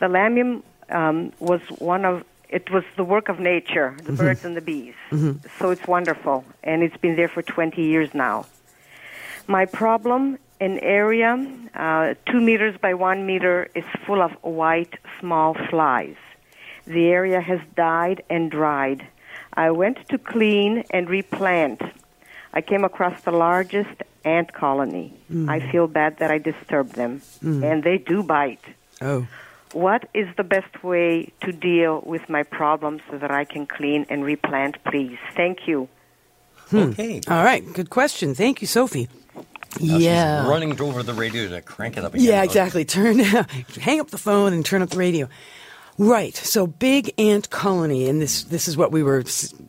The 0.00 0.06
lamium 0.06 0.62
um, 0.90 1.32
was 1.40 1.60
one 1.78 2.04
of 2.04 2.24
it 2.48 2.70
was 2.70 2.84
the 2.96 3.04
work 3.04 3.28
of 3.28 3.38
nature, 3.40 3.96
the 4.04 4.12
birds 4.12 4.44
and 4.44 4.56
the 4.56 4.60
bees. 4.60 4.94
So 5.58 5.70
it's 5.70 5.86
wonderful, 5.86 6.44
and 6.62 6.82
it's 6.82 6.96
been 6.96 7.16
there 7.16 7.28
for 7.28 7.42
20 7.42 7.82
years 7.82 8.14
now. 8.14 8.46
My 9.46 9.66
problem, 9.66 10.38
an 10.60 10.78
area 10.78 11.30
uh, 11.74 12.14
two 12.26 12.40
meters 12.40 12.76
by 12.80 12.94
one 12.94 13.26
meter, 13.26 13.68
is 13.74 13.84
full 14.06 14.22
of 14.22 14.32
white 14.42 14.94
small 15.20 15.54
flies. 15.68 16.16
The 16.86 17.08
area 17.08 17.40
has 17.40 17.60
died 17.76 18.22
and 18.30 18.50
dried. 18.50 19.06
I 19.54 19.70
went 19.72 20.08
to 20.10 20.18
clean 20.18 20.84
and 20.90 21.08
replant. 21.10 21.82
I 22.52 22.60
came 22.60 22.84
across 22.84 23.20
the 23.22 23.32
largest 23.32 24.02
ant 24.24 24.52
colony. 24.52 25.12
Mm. 25.30 25.48
I 25.48 25.70
feel 25.70 25.86
bad 25.86 26.18
that 26.18 26.30
I 26.30 26.38
disturbed 26.38 26.94
them, 26.94 27.20
mm. 27.42 27.62
and 27.64 27.82
they 27.82 27.98
do 27.98 28.22
bite. 28.22 28.64
Oh. 29.00 29.26
What 29.72 30.08
is 30.14 30.28
the 30.36 30.44
best 30.44 30.84
way 30.84 31.32
to 31.42 31.52
deal 31.52 32.00
with 32.06 32.28
my 32.28 32.44
problem 32.44 33.00
so 33.10 33.18
that 33.18 33.32
I 33.32 33.44
can 33.44 33.66
clean 33.66 34.06
and 34.08 34.24
replant, 34.24 34.82
please? 34.84 35.18
Thank 35.34 35.66
you. 35.66 35.88
Hmm. 36.70 36.76
Okay. 36.76 37.20
All 37.28 37.44
right. 37.44 37.64
Good 37.72 37.90
question. 37.90 38.34
Thank 38.34 38.60
you, 38.60 38.68
Sophie. 38.68 39.08
Now 39.80 39.96
she's 39.96 40.04
yeah. 40.04 40.48
running 40.48 40.80
over 40.80 41.02
the 41.02 41.12
radio 41.12 41.48
to 41.48 41.60
crank 41.60 41.96
it 41.96 42.04
up 42.04 42.14
again. 42.14 42.24
Yeah, 42.24 42.44
exactly. 42.44 42.84
Turn, 42.84 43.18
hang 43.80 44.00
up 44.00 44.10
the 44.10 44.18
phone 44.18 44.52
and 44.52 44.64
turn 44.64 44.82
up 44.82 44.90
the 44.90 44.98
radio. 44.98 45.28
Right. 45.96 46.34
So 46.34 46.66
big 46.66 47.12
ant 47.18 47.50
colony, 47.50 48.08
and 48.08 48.20
this 48.20 48.44
this 48.44 48.66
is 48.66 48.76
what 48.76 48.90
we 48.90 49.02
were 49.02 49.22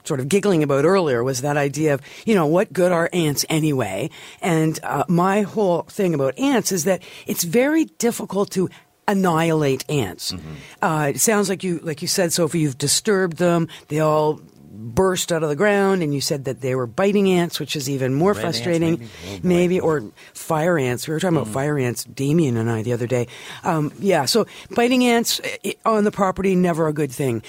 sort 0.03 0.19
of 0.19 0.27
giggling 0.27 0.63
about 0.63 0.85
earlier 0.85 1.23
was 1.23 1.41
that 1.41 1.55
idea 1.57 1.93
of 1.93 2.01
you 2.25 2.33
know 2.33 2.47
what 2.47 2.73
good 2.73 2.91
are 2.91 3.09
ants 3.13 3.45
anyway? 3.49 4.09
And 4.41 4.79
uh, 4.83 5.03
my 5.07 5.41
whole 5.41 5.83
thing 5.83 6.15
about 6.15 6.37
ants 6.39 6.71
is 6.71 6.85
that 6.85 7.03
it's 7.27 7.43
very 7.43 7.85
difficult 7.85 8.49
to 8.51 8.69
annihilate 9.07 9.87
ants. 9.87 10.33
Uh, 10.81 11.11
it 11.13 11.19
sounds 11.19 11.47
like 11.47 11.63
you 11.63 11.79
like 11.83 12.01
you 12.01 12.07
said, 12.07 12.33
Sophie, 12.33 12.59
you've 12.59 12.77
disturbed 12.77 13.37
them. 13.37 13.67
They 13.89 13.99
all 13.99 14.41
burst 14.75 15.31
out 15.31 15.43
of 15.43 15.49
the 15.49 15.55
ground, 15.55 16.03
and 16.03 16.13
you 16.13 16.21
said 16.21 16.45
that 16.45 16.61
they 16.61 16.75
were 16.75 16.87
biting 16.87 17.29
ants, 17.29 17.59
which 17.59 17.75
is 17.75 17.89
even 17.89 18.13
more 18.13 18.33
Red 18.33 18.41
frustrating. 18.41 18.99
maybe? 18.99 19.09
Oh, 19.27 19.39
maybe 19.43 19.79
or 19.79 20.03
fire 20.33 20.77
ants. 20.77 21.07
We 21.07 21.13
were 21.13 21.19
talking 21.19 21.37
about 21.37 21.49
fire 21.49 21.77
ants, 21.77 22.03
Damien 22.03 22.57
and 22.57 22.69
I, 22.69 22.81
the 22.83 22.93
other 22.93 23.07
day. 23.07 23.27
Um, 23.63 23.91
yeah, 23.99 24.25
so 24.25 24.45
biting 24.71 25.05
ants 25.05 25.41
on 25.85 26.03
the 26.03 26.11
property, 26.11 26.55
never 26.55 26.87
a 26.87 26.93
good 26.93 27.11
thing. 27.11 27.41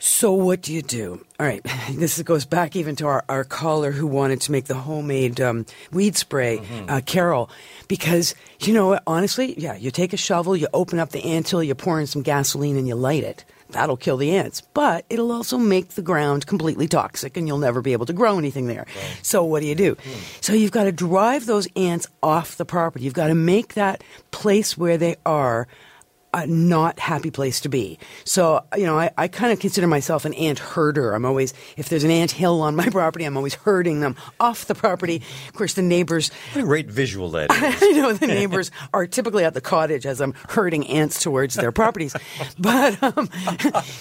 So 0.00 0.32
what 0.32 0.62
do 0.62 0.72
you 0.72 0.82
do? 0.82 1.24
All 1.40 1.46
right, 1.46 1.60
this 1.90 2.22
goes 2.22 2.44
back 2.44 2.76
even 2.76 2.94
to 2.96 3.06
our, 3.06 3.24
our 3.28 3.44
caller 3.44 3.90
who 3.90 4.06
wanted 4.06 4.40
to 4.42 4.52
make 4.52 4.66
the 4.66 4.74
homemade 4.74 5.40
um, 5.40 5.66
weed 5.92 6.16
spray, 6.16 6.60
uh, 6.88 7.00
Carol, 7.04 7.50
because 7.88 8.34
you 8.60 8.72
know? 8.72 8.98
Honestly, 9.06 9.54
yeah, 9.58 9.74
you 9.76 9.90
take 9.90 10.12
a 10.12 10.16
shovel, 10.16 10.56
you 10.56 10.68
open 10.72 10.98
up 10.98 11.10
the 11.10 11.24
anthill, 11.24 11.62
you 11.62 11.74
pour 11.74 12.00
in 12.00 12.06
some 12.06 12.22
gasoline, 12.22 12.76
and 12.76 12.86
you 12.86 12.94
light 12.94 13.24
it. 13.24 13.44
That'll 13.70 13.96
kill 13.96 14.16
the 14.16 14.34
ants, 14.34 14.62
but 14.72 15.04
it'll 15.10 15.30
also 15.30 15.58
make 15.58 15.90
the 15.90 16.02
ground 16.02 16.46
completely 16.46 16.88
toxic, 16.88 17.36
and 17.36 17.46
you'll 17.46 17.58
never 17.58 17.82
be 17.82 17.92
able 17.92 18.06
to 18.06 18.12
grow 18.12 18.38
anything 18.38 18.66
there. 18.66 18.86
So 19.22 19.44
what 19.44 19.60
do 19.60 19.66
you 19.66 19.74
do? 19.74 19.94
Hmm. 19.94 20.20
So 20.40 20.52
you've 20.54 20.72
got 20.72 20.84
to 20.84 20.92
drive 20.92 21.46
those 21.46 21.68
ants 21.76 22.06
off 22.22 22.56
the 22.56 22.64
property. 22.64 23.04
You've 23.04 23.14
got 23.14 23.26
to 23.28 23.34
make 23.34 23.74
that 23.74 24.02
place 24.30 24.78
where 24.78 24.96
they 24.96 25.16
are 25.26 25.68
a 26.34 26.46
not 26.46 26.98
happy 26.98 27.30
place 27.30 27.60
to 27.60 27.68
be. 27.68 27.98
So, 28.24 28.64
you 28.76 28.84
know, 28.84 28.98
I, 28.98 29.10
I 29.16 29.28
kind 29.28 29.52
of 29.52 29.60
consider 29.60 29.86
myself 29.86 30.24
an 30.24 30.34
ant 30.34 30.58
herder. 30.58 31.14
I'm 31.14 31.24
always, 31.24 31.54
if 31.76 31.88
there's 31.88 32.04
an 32.04 32.10
ant 32.10 32.30
hill 32.30 32.60
on 32.60 32.76
my 32.76 32.88
property, 32.90 33.24
I'm 33.24 33.36
always 33.36 33.54
herding 33.54 34.00
them 34.00 34.14
off 34.38 34.66
the 34.66 34.74
property. 34.74 35.22
Of 35.48 35.54
course, 35.54 35.74
the 35.74 35.82
neighbors, 35.82 36.30
What 36.52 36.62
a 36.62 36.66
great 36.66 36.90
visual 36.90 37.30
that 37.30 37.50
is. 37.52 37.80
you 37.80 38.02
know, 38.02 38.12
the 38.12 38.26
neighbors 38.26 38.70
are 38.92 39.06
typically 39.06 39.44
at 39.44 39.54
the 39.54 39.60
cottage 39.62 40.04
as 40.04 40.20
I'm 40.20 40.34
herding 40.48 40.86
ants 40.88 41.22
towards 41.22 41.54
their 41.54 41.72
properties. 41.72 42.14
But, 42.58 43.02
um, 43.02 43.28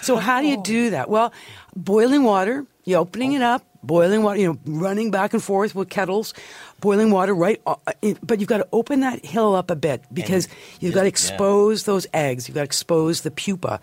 so 0.01 0.17
how 0.17 0.41
do 0.41 0.47
you 0.47 0.61
do 0.61 0.89
that? 0.91 1.09
Well, 1.09 1.31
boiling 1.75 2.23
water, 2.23 2.65
you 2.85 2.95
opening 2.95 3.33
it 3.33 3.41
up, 3.41 3.63
boiling 3.83 4.23
water, 4.23 4.39
you 4.39 4.47
know, 4.47 4.59
running 4.65 5.11
back 5.11 5.33
and 5.33 5.41
forth 5.43 5.75
with 5.75 5.89
kettles, 5.89 6.33
boiling 6.81 7.11
water 7.11 7.33
right, 7.33 7.61
uh, 7.65 7.75
but 8.23 8.39
you've 8.39 8.49
got 8.49 8.57
to 8.57 8.67
open 8.71 8.99
that 9.01 9.25
hill 9.25 9.55
up 9.55 9.71
a 9.71 9.75
bit 9.75 10.03
because 10.13 10.47
you've 10.79 10.93
got 10.93 11.03
to 11.03 11.11
just- 11.11 11.29
yeah. 11.29 11.35
expose 11.35 11.83
those 11.83 12.07
eggs. 12.13 12.47
You've 12.47 12.55
got 12.55 12.61
to 12.61 12.65
expose 12.65 13.21
the 13.21 13.31
pupa. 13.31 13.79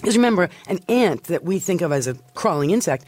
Because 0.00 0.16
remember, 0.16 0.48
an 0.68 0.78
ant 0.88 1.24
that 1.24 1.42
we 1.44 1.58
think 1.58 1.80
of 1.82 1.90
as 1.90 2.06
a 2.06 2.14
crawling 2.34 2.70
insect 2.70 3.04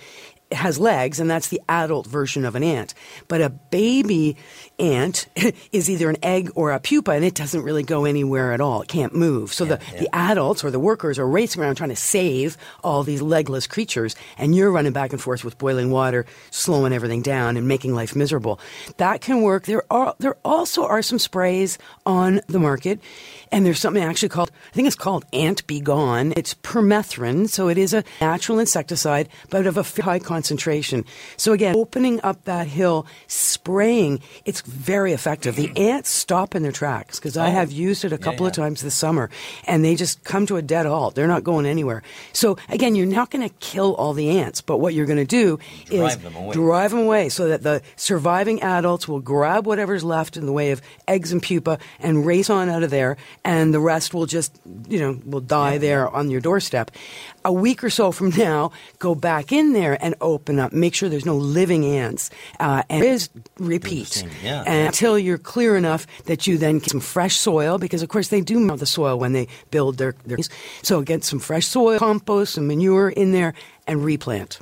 has 0.51 0.81
legs, 0.81 1.21
and 1.21 1.31
that's 1.31 1.47
the 1.49 1.61
adult 1.69 2.09
version 2.09 2.45
of 2.45 2.57
an 2.57 2.65
ant. 2.65 2.95
But 3.29 3.41
a 3.41 3.51
baby 3.51 4.37
ant 4.81 5.27
is 5.73 5.89
either 5.91 6.11
an 6.11 6.17
egg 6.23 6.51
or 6.55 6.73
a 6.73 6.81
pupa, 6.81 7.13
and 7.13 7.25
it 7.25 7.35
doesn't 7.35 7.63
really 7.63 7.83
go 7.83 8.05
anywhere 8.05 8.53
at 8.53 8.61
all. 8.61 8.83
It 8.83 8.89
can't 8.89 9.15
move. 9.15 9.53
So 9.53 9.65
the, 9.65 9.77
the 9.99 10.09
adults 10.15 10.65
or 10.65 10.71
the 10.71 10.81
workers 10.81 11.19
are 11.19 11.27
racing 11.27 11.63
around 11.63 11.77
trying 11.77 11.91
to 11.91 11.97
save 11.97 12.57
all 12.83 13.03
these 13.03 13.23
legless 13.23 13.67
creatures, 13.67 14.17
and 14.39 14.55
you're 14.55 14.71
running 14.71 14.93
back 14.93 15.13
and 15.13 15.21
forth 15.21 15.45
with 15.45 15.59
boiling 15.59 15.91
water, 15.91 16.27
slowing 16.51 16.93
everything 16.93 17.23
down 17.23 17.57
and 17.57 17.69
making 17.69 17.95
life 17.95 18.17
miserable. 18.17 18.59
That 18.97 19.21
can 19.21 19.43
work. 19.43 19.67
There 19.67 19.85
are 19.91 20.15
there 20.19 20.37
also 20.45 20.85
are 20.85 21.03
some 21.03 21.19
sprays 21.19 21.79
on 22.07 22.41
the 22.47 22.59
market, 22.59 23.01
and 23.53 23.65
there's 23.67 23.81
something 23.81 24.03
actually 24.03 24.31
called 24.31 24.51
I 24.71 24.75
think 24.75 24.87
it's 24.87 24.97
called 24.97 25.25
Ant 25.33 25.67
Be 25.67 25.81
Gone. 25.81 26.33
It's 26.37 26.55
permethrin, 26.55 27.49
so 27.49 27.69
it 27.69 27.79
is 27.79 27.93
a 27.93 28.05
natural 28.21 28.59
insecticide, 28.59 29.29
but 29.51 29.67
of 29.67 29.77
a 29.77 30.03
high 30.03 30.19
concentration. 30.19 31.05
So 31.37 31.53
again, 31.53 31.77
opening 31.77 32.21
up 32.23 32.45
that 32.45 32.67
hill, 32.67 33.07
spraying, 33.27 34.21
it's 34.45 34.63
very 34.71 35.13
effective. 35.13 35.57
The 35.57 35.73
ants 35.77 36.11
stop 36.11 36.55
in 36.55 36.63
their 36.63 36.73
tracks 36.73 37.19
because 37.19 37.37
I 37.37 37.49
oh. 37.49 37.53
have 37.53 37.73
used 37.73 38.05
it 38.05 38.13
a 38.13 38.19
couple 38.19 38.47
of 38.47 38.53
times 38.53 38.83
this 38.83 38.95
summer, 38.95 39.31
and 39.67 39.85
they 39.85 39.97
just 39.97 40.25
come 40.25 40.47
to 40.47 40.57
a 40.57 40.63
dead 40.63 40.87
halt. 40.87 41.15
They're 41.15 41.27
not 41.27 41.45
going 41.45 41.67
anywhere. 41.67 42.03
So 42.33 42.57
again, 42.69 42.95
you're 42.95 43.07
not 43.07 43.31
going 43.31 43.49
to 43.49 43.55
kill 43.57 43.95
all 43.95 44.13
the 44.13 44.39
ants, 44.39 44.61
but 44.61 44.79
what 44.79 44.95
you're 44.95 45.07
going 45.07 45.19
to 45.19 45.25
do 45.25 45.59
is 45.91 46.01
Drive 46.01 46.23
them 46.23 46.37
away. 46.37 46.53
drive 46.55 46.91
them 46.91 47.01
away 47.01 47.29
so 47.29 47.49
that 47.49 47.63
the 47.63 47.83
surviving 47.97 48.63
adults 48.63 49.07
will 49.07 49.21
grab 49.21 49.67
whatever's 49.67 50.05
left 50.05 50.37
in 50.37 50.47
the 50.47 50.53
way 50.53 50.71
of 50.71 50.81
eggs 51.09 51.33
and 51.33 51.43
pupa 51.43 51.79
and 51.99 52.25
race 52.25 52.51
on 52.51 52.69
out 52.69 52.83
of 52.83 52.91
there, 52.91 53.17
and 53.45 53.75
the 53.75 53.81
rest 53.81 54.15
will 54.15 54.27
just, 54.27 54.59
you 54.89 54.99
know, 54.99 55.21
will 55.25 55.41
die 55.41 55.79
there 55.79 56.09
on 56.09 56.31
your 56.31 56.41
doorstep. 56.41 56.91
A 57.45 57.53
week 57.53 57.83
or 57.83 57.91
so 57.91 58.13
from 58.13 58.31
now, 58.31 58.73
go 58.99 59.15
back 59.15 59.53
in 59.53 59.73
there 59.73 60.03
and 60.03 60.15
open 60.21 60.59
up. 60.59 60.73
Make 60.73 60.95
sure 60.95 61.09
there's 61.09 61.27
no 61.27 61.37
living 61.37 61.85
ants. 61.85 62.31
Uh, 62.59 62.83
and 62.91 63.05
is 63.05 63.31
repeat 63.59 64.25
yeah. 64.43 64.63
and 64.67 64.87
until 64.87 65.19
you're 65.19 65.39
clear 65.39 65.77
enough 65.77 66.07
that 66.25 66.47
you 66.47 66.59
then 66.59 66.79
get 66.79 66.91
some 66.91 67.01
fresh 67.01 67.37
soil 67.37 67.79
because 67.79 68.03
of 68.03 68.09
course 68.09 68.29
they 68.29 68.41
do 68.41 68.59
mow 68.61 68.77
the 68.77 68.87
soil 68.87 69.19
when 69.19 69.33
they 69.33 69.49
build 69.71 69.99
their, 69.99 70.15
their 70.27 70.39
so 70.83 71.03
get 71.03 71.25
some 71.25 71.39
fresh 71.39 71.67
soil, 71.67 71.99
compost, 71.99 72.55
some 72.55 72.67
manure 72.67 73.09
in 73.09 73.33
there, 73.33 73.55
and 73.87 74.05
replant. 74.05 74.61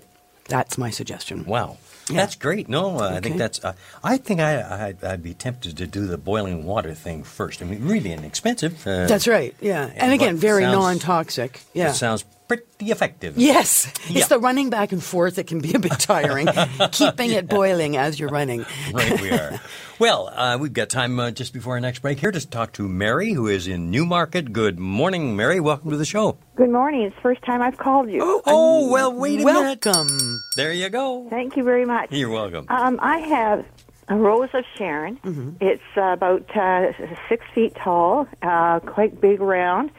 That's 0.49 0.79
my 0.79 0.91
suggestion. 0.91 1.45
Wow. 1.45 1.77
Yeah. 2.09 2.17
That's 2.17 2.37
great. 2.37 2.69
No, 2.69 2.99
uh, 3.01 3.11
I 3.17 3.21
think 3.21 3.37
that's. 3.37 3.63
Uh, 3.63 3.75
I 4.03 4.17
think 4.17 4.41
I, 4.41 4.87
I'd, 4.89 5.05
I'd 5.05 5.23
be 5.23 5.35
tempted 5.35 5.77
to 5.77 5.87
do 5.87 6.07
the 6.07 6.17
boiling 6.17 6.65
water 6.65 6.95
thing 6.95 7.23
first. 7.23 7.61
I 7.61 7.67
mean, 7.67 7.87
really 7.87 8.13
inexpensive. 8.13 8.87
Uh, 8.87 9.07
That's 9.07 9.29
right. 9.29 9.55
Yeah, 9.61 9.91
and 9.95 10.13
again, 10.13 10.37
very 10.37 10.63
non-toxic. 10.63 11.61
Yeah. 11.75 11.91
It 11.91 11.95
sounds 11.95 12.25
pretty 12.49 12.91
effective. 12.91 13.35
Yes, 13.37 13.93
Yeah. 14.09 14.19
it's 14.21 14.29
the 14.29 14.39
running 14.39 14.71
back 14.71 14.93
and 14.93 15.03
forth 15.03 15.37
that 15.37 15.47
can 15.47 15.61
be 15.61 15.75
a 15.75 15.79
bit 15.79 15.93
tiring. 15.99 16.49
Keeping 16.93 17.31
it 17.31 17.49
boiling 17.49 17.97
as 17.97 18.19
you're 18.19 18.31
running. 18.31 18.65
right, 18.93 19.21
we 19.21 19.31
are. 19.31 19.61
Well, 19.99 20.29
uh, 20.33 20.57
we've 20.61 20.73
got 20.73 20.89
time 20.89 21.19
uh, 21.21 21.31
just 21.33 21.53
before 21.53 21.75
our 21.75 21.81
next 21.81 22.01
break 22.01 22.21
here 22.21 22.31
to 22.31 22.49
talk 22.49 22.73
to 22.75 22.89
Mary, 22.89 23.33
who 23.33 23.49
is 23.49 23.67
in 23.67 23.91
Newmarket. 23.91 24.53
Good 24.53 24.79
morning, 24.79 25.37
Mary. 25.37 25.61
Welcome 25.61 25.91
to 25.91 25.97
the 25.97 26.05
show. 26.05 26.39
Good 26.57 26.71
morning. 26.71 27.03
It's 27.03 27.17
the 27.17 27.21
first 27.23 27.43
time 27.43 27.61
I've 27.63 27.79
called 27.79 28.11
you. 28.11 28.21
Oh, 28.23 28.43
Oh, 28.47 28.91
well, 28.93 29.13
wait 29.13 29.41
a 29.41 29.45
minute. 29.45 29.85
Welcome. 29.85 30.41
There 30.57 30.73
you 30.73 30.89
go. 30.89 31.27
Thank 31.31 31.57
you 31.57 31.65
very 31.65 31.85
much. 31.85 32.13
You're 32.13 32.31
welcome. 32.31 32.67
Um, 32.69 32.99
I 33.03 33.19
have 33.19 33.67
a 34.09 34.17
rose 34.17 34.49
of 34.55 34.65
Sharon. 34.77 35.17
Mm-hmm. 35.17 35.51
It's 35.61 35.83
uh, 35.97 36.03
about 36.13 36.57
uh, 36.57 36.93
six 37.29 37.45
feet 37.55 37.75
tall, 37.75 38.27
uh, 38.41 38.79
quite 38.81 39.21
big 39.21 39.41
around. 39.41 39.91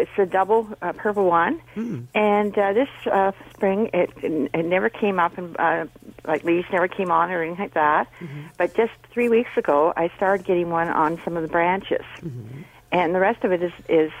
It's 0.00 0.10
a 0.18 0.26
double 0.26 0.68
uh, 0.80 0.92
purple 0.92 1.26
one, 1.26 1.60
Mm. 1.76 2.06
and 2.14 2.56
uh, 2.58 2.72
this 2.72 2.88
uh, 3.10 3.32
spring 3.54 3.90
it, 3.92 4.10
it 4.22 4.64
never 4.64 4.88
came 4.88 5.18
up, 5.18 5.36
and 5.38 5.56
uh, 5.58 5.86
like 6.26 6.44
leaves 6.44 6.66
never 6.72 6.88
came 6.88 7.10
on 7.10 7.30
or 7.30 7.42
anything 7.42 7.64
like 7.66 7.74
that. 7.74 8.06
Mm-hmm. 8.20 8.40
But 8.58 8.74
just 8.74 8.92
three 9.12 9.28
weeks 9.28 9.50
ago, 9.56 9.92
I 9.96 10.10
started 10.16 10.46
getting 10.46 10.70
one 10.70 10.88
on 10.88 11.20
some 11.24 11.36
of 11.36 11.42
the 11.42 11.48
branches, 11.48 12.04
Mm-hmm. 12.20 12.62
and 12.92 13.14
the 13.14 13.20
rest 13.20 13.44
of 13.44 13.52
it 13.52 13.62
is 13.62 13.72
is 13.88 14.12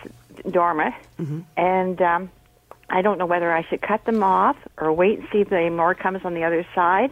dormant. 0.50 0.94
And 1.56 2.00
um, 2.02 2.30
I 2.90 3.00
don't 3.02 3.18
know 3.18 3.26
whether 3.26 3.50
I 3.52 3.62
should 3.68 3.80
cut 3.82 4.04
them 4.04 4.22
off 4.22 4.56
or 4.76 4.92
wait 4.92 5.18
and 5.20 5.28
see 5.32 5.40
if 5.42 5.48
the 5.50 5.70
more 5.70 5.94
comes 5.94 6.24
on 6.24 6.34
the 6.34 6.44
other 6.44 6.66
side, 6.74 7.10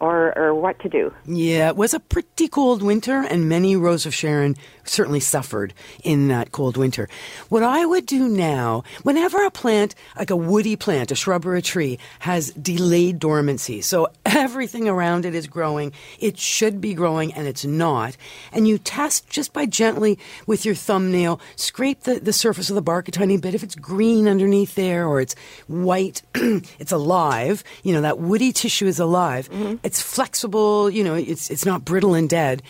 or 0.00 0.36
or 0.36 0.54
what 0.54 0.78
to 0.80 0.88
do. 0.88 1.12
Yeah, 1.26 1.68
it 1.68 1.76
was 1.76 1.94
a 1.94 2.00
pretty 2.00 2.48
cold 2.48 2.82
winter, 2.82 3.18
and 3.30 3.48
many 3.48 3.76
Rose 3.76 4.06
of 4.06 4.14
Sharon 4.14 4.56
certainly 4.84 5.20
suffered 5.20 5.74
in 6.02 6.28
that 6.28 6.52
cold 6.52 6.76
winter. 6.76 7.08
What 7.48 7.62
I 7.62 7.86
would 7.86 8.06
do 8.06 8.28
now, 8.28 8.84
whenever 9.02 9.44
a 9.44 9.50
plant, 9.50 9.94
like 10.16 10.30
a 10.30 10.36
woody 10.36 10.76
plant, 10.76 11.10
a 11.10 11.14
shrub 11.14 11.46
or 11.46 11.54
a 11.54 11.62
tree, 11.62 11.98
has 12.20 12.50
delayed 12.52 13.18
dormancy, 13.18 13.80
so 13.80 14.08
everything 14.26 14.88
around 14.88 15.24
it 15.24 15.34
is 15.34 15.46
growing, 15.46 15.92
it 16.18 16.38
should 16.38 16.80
be 16.80 16.94
growing, 16.94 17.32
and 17.34 17.46
it's 17.46 17.64
not, 17.64 18.16
and 18.52 18.66
you 18.66 18.78
test 18.78 19.28
just 19.28 19.52
by 19.52 19.66
gently 19.66 20.18
with 20.46 20.64
your 20.64 20.74
thumbnail, 20.74 21.40
scrape 21.56 22.02
the, 22.02 22.20
the 22.20 22.32
surface 22.32 22.70
of 22.70 22.74
the 22.74 22.82
bark 22.82 23.08
a 23.08 23.10
tiny 23.10 23.36
bit. 23.36 23.54
If 23.54 23.62
it's 23.62 23.74
green 23.74 24.28
underneath 24.28 24.74
there 24.74 25.06
or 25.06 25.20
it's 25.20 25.34
white, 25.66 26.22
it's 26.34 26.92
alive, 26.92 27.64
you 27.82 27.92
know, 27.92 28.00
that 28.02 28.18
woody 28.18 28.52
tissue 28.52 28.86
is 28.86 28.98
alive. 28.98 29.50
Mm-hmm. 29.50 29.76
It's 29.82 30.00
flexible, 30.00 30.90
you 30.90 31.04
know, 31.04 31.14
it's, 31.14 31.50
it's 31.50 31.64
not 31.64 31.84
brittle 31.84 32.14
and 32.14 32.28
dead. 32.28 32.62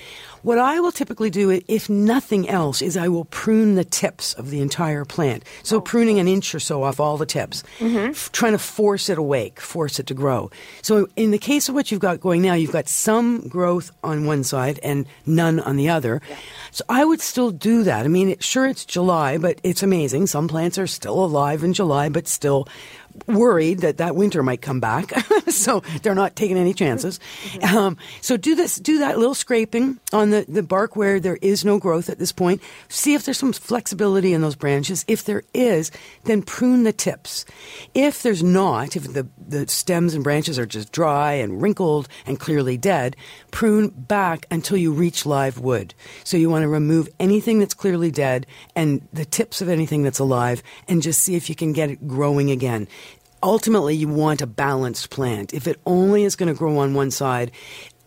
What 0.42 0.58
I 0.58 0.80
will 0.80 0.90
typically 0.90 1.30
do, 1.30 1.60
if 1.68 1.88
nothing 1.88 2.48
else, 2.48 2.82
is 2.82 2.96
I 2.96 3.08
will 3.08 3.26
prune 3.26 3.76
the 3.76 3.84
tips 3.84 4.34
of 4.34 4.50
the 4.50 4.60
entire 4.60 5.04
plant. 5.04 5.44
So 5.62 5.76
oh. 5.76 5.80
pruning 5.80 6.18
an 6.18 6.26
inch 6.26 6.52
or 6.54 6.60
so 6.60 6.82
off 6.82 6.98
all 6.98 7.16
the 7.16 7.26
tips, 7.26 7.62
mm-hmm. 7.78 8.10
f- 8.10 8.32
trying 8.32 8.52
to 8.52 8.58
force 8.58 9.08
it 9.08 9.18
awake, 9.18 9.60
force 9.60 10.00
it 10.00 10.06
to 10.08 10.14
grow. 10.14 10.50
So 10.82 11.08
in 11.14 11.30
the 11.30 11.38
case 11.38 11.68
of 11.68 11.76
what 11.76 11.92
you've 11.92 12.00
got 12.00 12.20
going 12.20 12.42
now, 12.42 12.54
you've 12.54 12.72
got 12.72 12.88
some 12.88 13.46
growth 13.48 13.92
on 14.02 14.26
one 14.26 14.42
side 14.42 14.80
and 14.82 15.06
none 15.26 15.60
on 15.60 15.76
the 15.76 15.88
other. 15.88 16.20
So 16.72 16.84
I 16.88 17.04
would 17.04 17.20
still 17.20 17.52
do 17.52 17.84
that. 17.84 18.04
I 18.04 18.08
mean, 18.08 18.30
it, 18.30 18.42
sure, 18.42 18.66
it's 18.66 18.84
July, 18.84 19.38
but 19.38 19.60
it's 19.62 19.82
amazing. 19.82 20.26
Some 20.26 20.48
plants 20.48 20.76
are 20.76 20.88
still 20.88 21.24
alive 21.24 21.62
in 21.62 21.72
July, 21.72 22.08
but 22.08 22.26
still 22.26 22.66
worried 23.26 23.80
that 23.80 23.98
that 23.98 24.16
winter 24.16 24.42
might 24.42 24.62
come 24.62 24.80
back. 24.80 25.12
so 25.48 25.80
they're 26.02 26.14
not 26.14 26.36
taking 26.36 26.56
any 26.56 26.74
chances. 26.74 27.20
Um, 27.62 27.96
so 28.20 28.36
do 28.36 28.54
this, 28.54 28.76
do 28.76 28.98
that 28.98 29.18
little 29.18 29.34
scraping 29.34 29.98
on 30.12 30.30
the, 30.30 30.44
the 30.48 30.62
bark 30.62 30.96
where 30.96 31.20
there 31.20 31.38
is 31.42 31.64
no 31.64 31.78
growth 31.78 32.08
at 32.08 32.18
this 32.18 32.32
point. 32.32 32.62
See 32.88 33.14
if 33.14 33.24
there's 33.24 33.38
some 33.38 33.52
flexibility 33.52 34.32
in 34.32 34.40
those 34.40 34.56
branches. 34.56 35.04
If 35.08 35.24
there 35.24 35.42
is, 35.54 35.90
then 36.24 36.42
prune 36.42 36.84
the 36.84 36.92
tips. 36.92 37.44
If 37.94 38.22
there's 38.22 38.42
not, 38.42 38.96
if 38.96 39.12
the, 39.12 39.26
the 39.46 39.68
stems 39.68 40.14
and 40.14 40.24
branches 40.24 40.58
are 40.58 40.66
just 40.66 40.92
dry 40.92 41.32
and 41.34 41.60
wrinkled 41.60 42.08
and 42.26 42.38
clearly 42.38 42.76
dead, 42.76 43.16
prune 43.50 43.88
back 43.88 44.46
until 44.50 44.76
you 44.76 44.92
reach 44.92 45.26
live 45.26 45.58
wood. 45.58 45.94
So 46.24 46.36
you 46.36 46.50
want 46.50 46.62
to 46.62 46.68
remove 46.68 47.08
anything 47.20 47.58
that's 47.58 47.74
clearly 47.74 48.10
dead 48.10 48.46
and 48.74 49.06
the 49.12 49.24
tips 49.24 49.60
of 49.60 49.68
anything 49.68 50.02
that's 50.02 50.18
alive 50.18 50.62
and 50.88 51.02
just 51.02 51.22
see 51.22 51.34
if 51.34 51.48
you 51.48 51.54
can 51.54 51.72
get 51.72 51.90
it 51.90 52.06
growing 52.06 52.50
again. 52.50 52.88
Ultimately, 53.44 53.96
you 53.96 54.06
want 54.06 54.40
a 54.40 54.46
balanced 54.46 55.10
plant. 55.10 55.52
If 55.52 55.66
it 55.66 55.80
only 55.84 56.22
is 56.22 56.36
going 56.36 56.52
to 56.52 56.56
grow 56.56 56.78
on 56.78 56.94
one 56.94 57.10
side, 57.10 57.50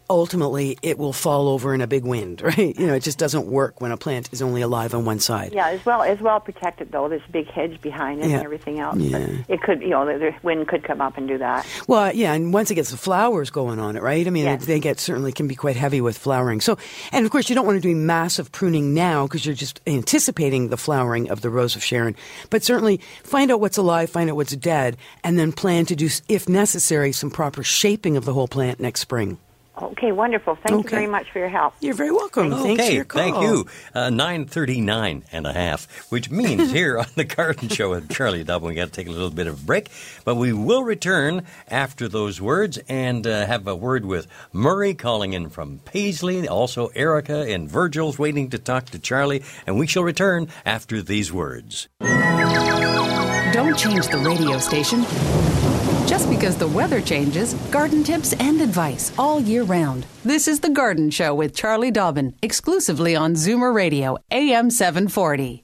ultimately 0.09 0.77
it 0.81 0.97
will 0.97 1.13
fall 1.13 1.47
over 1.49 1.73
in 1.73 1.81
a 1.81 1.87
big 1.87 2.03
wind, 2.03 2.41
right? 2.43 2.77
You 2.77 2.87
know, 2.87 2.93
it 2.93 3.03
just 3.03 3.17
doesn't 3.17 3.47
work 3.47 3.81
when 3.81 3.91
a 3.91 3.97
plant 3.97 4.29
is 4.31 4.41
only 4.41 4.61
alive 4.61 4.93
on 4.93 5.05
one 5.05 5.19
side. 5.19 5.51
Yeah, 5.53 5.69
as 5.69 5.85
well 5.85 6.01
as 6.03 6.19
well 6.21 6.39
protected 6.39 6.91
though. 6.91 7.09
There's 7.09 7.21
a 7.27 7.31
big 7.31 7.47
hedge 7.47 7.81
behind 7.81 8.21
it 8.21 8.29
Yeah. 8.29 8.37
and 8.37 8.43
everything 8.45 8.79
else. 8.79 8.97
Yeah. 8.97 9.19
But 9.19 9.29
it 9.55 9.61
could, 9.61 9.81
you 9.81 9.89
know, 9.89 10.05
the, 10.05 10.17
the 10.19 10.31
wind 10.43 10.67
could 10.67 10.83
come 10.83 11.01
up 11.01 11.17
and 11.17 11.27
do 11.27 11.37
that. 11.37 11.65
Well, 11.87 12.05
uh, 12.05 12.11
yeah, 12.13 12.33
and 12.33 12.53
once 12.53 12.71
it 12.71 12.75
gets 12.75 12.91
the 12.91 12.97
flowers 12.97 13.49
going 13.49 13.79
on 13.79 13.95
it, 13.95 14.03
right? 14.03 14.25
I 14.25 14.29
mean, 14.29 14.45
Yes. 14.45 14.65
they 14.65 14.79
get 14.79 14.99
certainly 14.99 15.31
can 15.31 15.47
be 15.47 15.55
quite 15.55 15.75
heavy 15.75 16.01
with 16.01 16.17
flowering. 16.17 16.61
So, 16.61 16.77
and 17.11 17.25
of 17.25 17.31
course, 17.31 17.49
you 17.49 17.55
don't 17.55 17.65
want 17.65 17.77
to 17.81 17.87
do 17.87 17.95
massive 17.95 18.51
pruning 18.51 18.93
now 18.93 19.25
because 19.27 19.45
you're 19.45 19.55
just 19.55 19.81
anticipating 19.87 20.69
the 20.69 20.77
flowering 20.77 21.29
of 21.29 21.41
the 21.41 21.49
rose 21.49 21.75
of 21.75 21.83
Sharon. 21.83 22.15
But 22.49 22.63
certainly, 22.63 22.99
find 23.23 23.51
out 23.51 23.59
what's 23.59 23.77
alive, 23.77 24.09
find 24.09 24.29
out 24.29 24.35
what's 24.35 24.55
dead, 24.55 24.97
and 25.23 25.37
then 25.39 25.51
plan 25.51 25.85
to 25.87 25.95
do, 25.95 26.09
if 26.29 26.47
necessary, 26.47 27.11
some 27.11 27.31
proper 27.31 27.63
shaping 27.63 28.17
of 28.17 28.25
the 28.25 28.33
whole 28.33 28.47
plant 28.47 28.79
next 28.79 29.01
spring. 29.01 29.37
Okay, 29.81 30.11
wonderful. 30.11 30.55
Thank 30.55 30.85
you 30.85 30.89
very 30.89 31.07
much 31.07 31.29
for 31.31 31.39
your 31.39 31.49
help. 31.49 31.73
You're 31.81 31.95
very 31.95 32.11
welcome. 32.11 32.49
Thanks 32.51 32.63
for 32.63 32.85
okay, 32.85 32.95
your 32.95 33.05
call. 33.05 33.21
thank 33.21 33.41
you. 33.41 33.65
Uh, 33.93 34.07
9.39 34.09 35.23
and 35.31 35.45
a 35.47 35.53
half, 35.53 36.09
which 36.11 36.29
means 36.29 36.71
here 36.73 36.97
on 36.97 37.07
The 37.15 37.25
Garden 37.25 37.67
Show 37.67 37.89
with 37.89 38.09
Charlie 38.09 38.43
Dobbin, 38.43 38.69
we 38.69 38.75
got 38.75 38.85
to 38.85 38.91
take 38.91 39.07
a 39.07 39.11
little 39.11 39.29
bit 39.29 39.47
of 39.47 39.61
a 39.61 39.65
break, 39.65 39.89
but 40.23 40.35
we 40.35 40.53
will 40.53 40.83
return 40.83 41.45
after 41.67 42.07
those 42.07 42.39
words 42.39 42.77
and 42.87 43.27
uh, 43.27 43.45
have 43.45 43.67
a 43.67 43.75
word 43.75 44.05
with 44.05 44.27
Murray 44.53 44.93
calling 44.93 45.33
in 45.33 45.49
from 45.49 45.79
Paisley, 45.79 46.47
also 46.47 46.87
Erica 46.95 47.51
and 47.51 47.69
Virgil's 47.69 48.17
waiting 48.17 48.49
to 48.51 48.57
talk 48.57 48.85
to 48.87 48.99
Charlie, 48.99 49.43
and 49.67 49.77
we 49.77 49.87
shall 49.87 50.03
return 50.03 50.47
after 50.65 51.01
these 51.01 51.33
words. 51.33 51.89
Don't 51.99 53.77
change 53.77 54.07
the 54.07 54.17
radio 54.17 54.57
station. 54.57 55.05
Just 56.05 56.29
because 56.29 56.55
the 56.55 56.67
weather 56.67 57.01
changes, 57.01 57.55
garden 57.71 58.03
tips 58.03 58.33
and 58.33 58.61
advice 58.61 59.11
all 59.17 59.39
year 59.39 59.63
round. 59.63 60.05
This 60.23 60.47
is 60.47 60.59
The 60.59 60.69
Garden 60.69 61.09
Show 61.09 61.33
with 61.33 61.55
Charlie 61.55 61.89
Dobbin, 61.89 62.35
exclusively 62.43 63.15
on 63.15 63.33
Zoomer 63.33 63.73
Radio, 63.73 64.17
AM 64.29 64.69
740. 64.69 65.63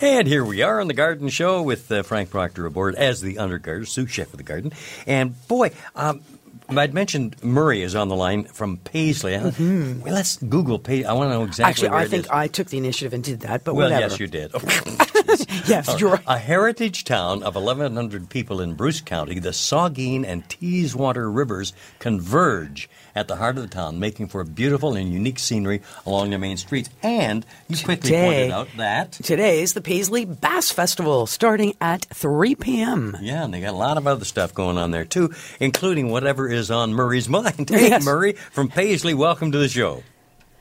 And 0.00 0.28
here 0.28 0.44
we 0.44 0.62
are 0.62 0.80
on 0.80 0.88
the 0.88 0.94
Garden 0.94 1.28
Show 1.30 1.62
with 1.62 1.90
uh, 1.90 2.02
Frank 2.02 2.30
Proctor 2.30 2.66
aboard 2.66 2.94
as 2.94 3.22
the 3.22 3.38
undergardener, 3.38 3.86
sous 3.86 4.10
chef 4.10 4.32
of 4.32 4.36
the 4.36 4.42
garden. 4.44 4.72
And 5.06 5.34
boy, 5.48 5.70
um, 5.96 6.20
I'd 6.68 6.94
mentioned 6.94 7.36
Murray 7.42 7.82
is 7.82 7.94
on 7.94 8.08
the 8.08 8.16
line 8.16 8.44
from 8.44 8.78
Paisley. 8.78 9.34
Uh, 9.34 9.50
Well, 9.58 10.14
let's 10.14 10.36
Google 10.38 10.78
Paisley. 10.78 11.04
I 11.04 11.12
want 11.12 11.30
to 11.30 11.34
know 11.38 11.44
exactly 11.44 11.70
Actually, 11.70 11.88
where 11.90 11.98
I 11.98 12.02
it 12.04 12.08
think 12.08 12.24
is. 12.24 12.30
I 12.30 12.46
took 12.48 12.68
the 12.68 12.78
initiative 12.78 13.12
and 13.12 13.22
did 13.22 13.40
that, 13.40 13.64
but 13.64 13.74
well, 13.74 13.90
whatever. 13.90 14.10
yes, 14.10 14.18
you 14.20 14.26
did. 14.26 14.52
yes, 15.68 16.00
you're 16.00 16.10
right. 16.12 16.22
A 16.26 16.38
heritage 16.38 17.04
town 17.04 17.42
of 17.42 17.54
1,100 17.54 18.28
people 18.30 18.60
in 18.60 18.74
Bruce 18.74 19.00
County, 19.00 19.38
the 19.38 19.50
Saugeen 19.50 20.24
and 20.24 20.48
Teeswater 20.48 21.34
rivers 21.34 21.72
converge 21.98 22.88
at 23.14 23.28
the 23.28 23.36
heart 23.36 23.56
of 23.56 23.62
the 23.62 23.68
town, 23.68 23.98
making 24.00 24.26
for 24.28 24.40
a 24.40 24.44
beautiful 24.44 24.94
and 24.94 25.12
unique 25.12 25.38
scenery 25.38 25.80
along 26.06 26.30
the 26.30 26.38
main 26.38 26.56
streets. 26.56 26.90
And 27.02 27.46
you 27.68 27.76
quickly 27.84 28.10
pointed 28.10 28.50
out 28.50 28.68
that 28.76 29.12
Today 29.12 29.62
is 29.62 29.72
the 29.74 29.80
Paisley 29.80 30.24
Bass 30.24 30.70
Festival 30.70 31.26
starting 31.26 31.74
at 31.80 32.04
3 32.06 32.54
p.m. 32.56 33.16
Yeah, 33.20 33.44
and 33.44 33.54
they 33.54 33.60
got 33.60 33.74
a 33.74 33.76
lot 33.76 33.96
of 33.98 34.06
other 34.06 34.24
stuff 34.24 34.52
going 34.54 34.78
on 34.78 34.90
there 34.90 35.04
too, 35.04 35.32
including 35.60 36.10
whatever 36.10 36.48
is 36.50 36.70
on 36.70 36.92
Murray's 36.94 37.28
mind. 37.28 37.68
Hey, 37.70 37.90
Yes. 37.90 38.04
Murray 38.04 38.32
from 38.32 38.68
Paisley, 38.68 39.14
welcome 39.14 39.52
to 39.52 39.58
the 39.58 39.68
show. 39.68 40.02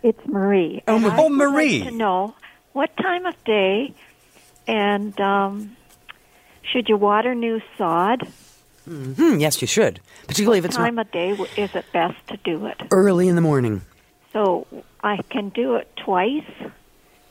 It's 0.03 0.19
Marie. 0.27 0.83
Oh, 0.87 0.95
And 0.95 1.03
Ma- 1.05 1.09
I 1.15 1.17
oh, 1.19 1.29
Marie. 1.29 1.79
Like 1.79 1.89
to 1.91 1.95
know 1.95 2.35
what 2.73 2.95
time 2.97 3.25
of 3.25 3.41
day 3.45 3.93
and 4.67 5.19
um, 5.21 5.75
should 6.61 6.87
you 6.89 6.97
water 6.97 7.33
new 7.35 7.61
sod? 7.77 8.27
Hmm, 8.85 9.39
yes, 9.39 9.61
you 9.61 9.67
should, 9.67 10.01
particularly 10.27 10.59
if 10.59 10.65
it's 10.65 10.75
time 10.75 10.99
of 10.99 11.09
day 11.11 11.29
is 11.29 11.69
it 11.73 11.85
best 11.93 12.15
to 12.27 12.37
do 12.37 12.65
it? 12.65 12.81
early 12.91 13.27
in 13.27 13.35
the 13.35 13.41
morning. 13.41 13.81
So 14.33 14.67
I 15.01 15.17
can 15.29 15.49
do 15.49 15.75
it 15.75 15.87
twice. 15.95 16.43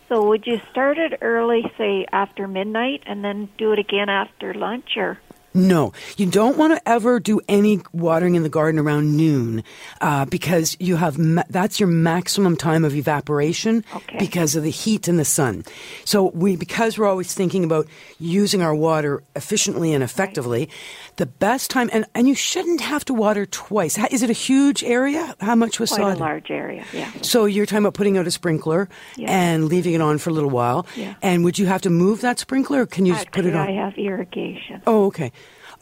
So 0.08 0.28
would 0.28 0.46
you 0.46 0.60
start 0.70 0.98
it 0.98 1.18
early, 1.20 1.70
say 1.76 2.06
after 2.12 2.46
midnight, 2.46 3.02
and 3.06 3.24
then 3.24 3.48
do 3.58 3.72
it 3.72 3.78
again 3.78 4.08
after 4.08 4.54
lunch, 4.54 4.96
or 4.96 5.18
No, 5.54 5.92
you 6.16 6.26
don't 6.26 6.56
want 6.56 6.74
to 6.74 6.88
ever 6.88 7.18
do 7.18 7.40
any 7.48 7.80
watering 7.92 8.34
in 8.34 8.42
the 8.42 8.48
garden 8.48 8.78
around 8.78 9.16
noon 9.16 9.64
uh, 10.00 10.24
because 10.26 10.76
you 10.80 10.96
have 10.96 11.18
ma- 11.18 11.44
that's 11.50 11.80
your 11.80 11.88
maximum 11.88 12.56
time 12.56 12.84
of 12.84 12.94
evaporation 12.94 13.84
because 14.18 14.54
of 14.54 14.62
the 14.62 14.70
heat 14.70 15.08
and 15.08 15.18
the 15.18 15.24
sun. 15.24 15.64
So 16.04 16.30
we 16.34 16.56
because 16.56 16.98
we're 16.98 17.08
always 17.08 17.34
thinking 17.34 17.64
about 17.64 17.86
using 18.18 18.62
our 18.62 18.74
water 18.74 19.22
efficiently 19.34 19.92
and 19.94 20.02
effectively, 20.04 20.68
the 21.16 21.26
best 21.26 21.70
time 21.70 21.90
and 21.92 22.04
and 22.14 22.26
you 22.26 22.34
shouldn't 22.34 22.80
have 22.80 23.04
to 23.04 23.14
water 23.14 23.44
twice. 23.46 23.98
Is 24.10 24.22
it 24.22 24.30
a 24.30 24.34
huge 24.34 24.82
area? 24.82 25.34
How 25.40 25.54
much 25.54 25.78
was 25.78 25.90
Quite 25.90 25.98
sodded? 26.00 26.18
a 26.18 26.20
large 26.20 26.50
area, 26.50 26.84
yeah. 26.92 27.10
So 27.22 27.44
you're 27.44 27.66
talking 27.66 27.84
about 27.84 27.94
putting 27.94 28.16
out 28.18 28.26
a 28.26 28.30
sprinkler 28.30 28.88
Yeah. 29.16 29.30
and 29.30 29.66
leaving 29.66 29.94
it 29.94 30.00
on 30.00 30.18
for 30.18 30.30
a 30.30 30.32
little 30.32 30.50
while. 30.50 30.86
Yeah. 30.96 31.14
And 31.22 31.44
would 31.44 31.58
you 31.58 31.66
have 31.66 31.82
to 31.82 31.90
move 31.90 32.22
that 32.22 32.38
sprinkler 32.38 32.82
or 32.82 32.86
can 32.86 33.04
you 33.06 33.14
just 33.14 33.30
put 33.30 33.44
it 33.44 33.54
on? 33.54 33.68
I 33.68 33.72
have 33.72 33.96
irrigation. 33.98 34.82
Oh, 34.86 35.06
okay. 35.06 35.32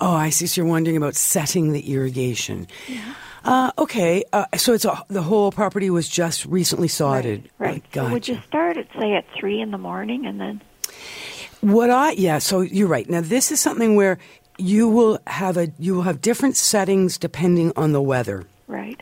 Oh, 0.01 0.15
I 0.15 0.31
see. 0.31 0.47
So 0.47 0.63
you're 0.63 0.71
wondering 0.71 0.97
about 0.97 1.15
setting 1.15 1.73
the 1.73 1.93
irrigation. 1.93 2.67
Uh, 3.45 3.71
okay. 3.79 4.25
Uh, 4.33 4.45
so 4.57 4.73
it's 4.73 4.85
a, 4.85 5.03
the 5.09 5.23
whole 5.23 5.53
property 5.53 5.91
was 5.91 6.09
just 6.09 6.45
recently 6.47 6.89
sodded. 6.89 7.49
Right. 7.59 7.85
So 7.95 8.11
would 8.11 8.27
you 8.29 8.41
start 8.47 8.77
at 8.77 8.87
say 8.99 9.15
at 9.15 9.25
three 9.39 9.61
in 9.61 9.71
the 9.71 9.79
morning 9.79 10.27
and 10.27 10.41
then 10.41 10.61
What 11.61 11.91
I 11.91 12.13
yeah, 12.13 12.39
so 12.39 12.61
you're 12.63 12.89
right. 12.89 13.09
Now 13.09 13.21
this 13.21 13.53
is 13.53 13.61
something 13.61 13.95
where 13.95 14.19
you 14.61 14.89
will 14.89 15.19
have 15.27 15.57
a 15.57 15.73
you 15.79 15.95
will 15.95 16.03
have 16.03 16.21
different 16.21 16.57
settings 16.57 17.19
depending 17.19 17.73
on 17.77 17.93
the 17.93 18.03
weather. 18.03 18.47
right? 18.67 18.99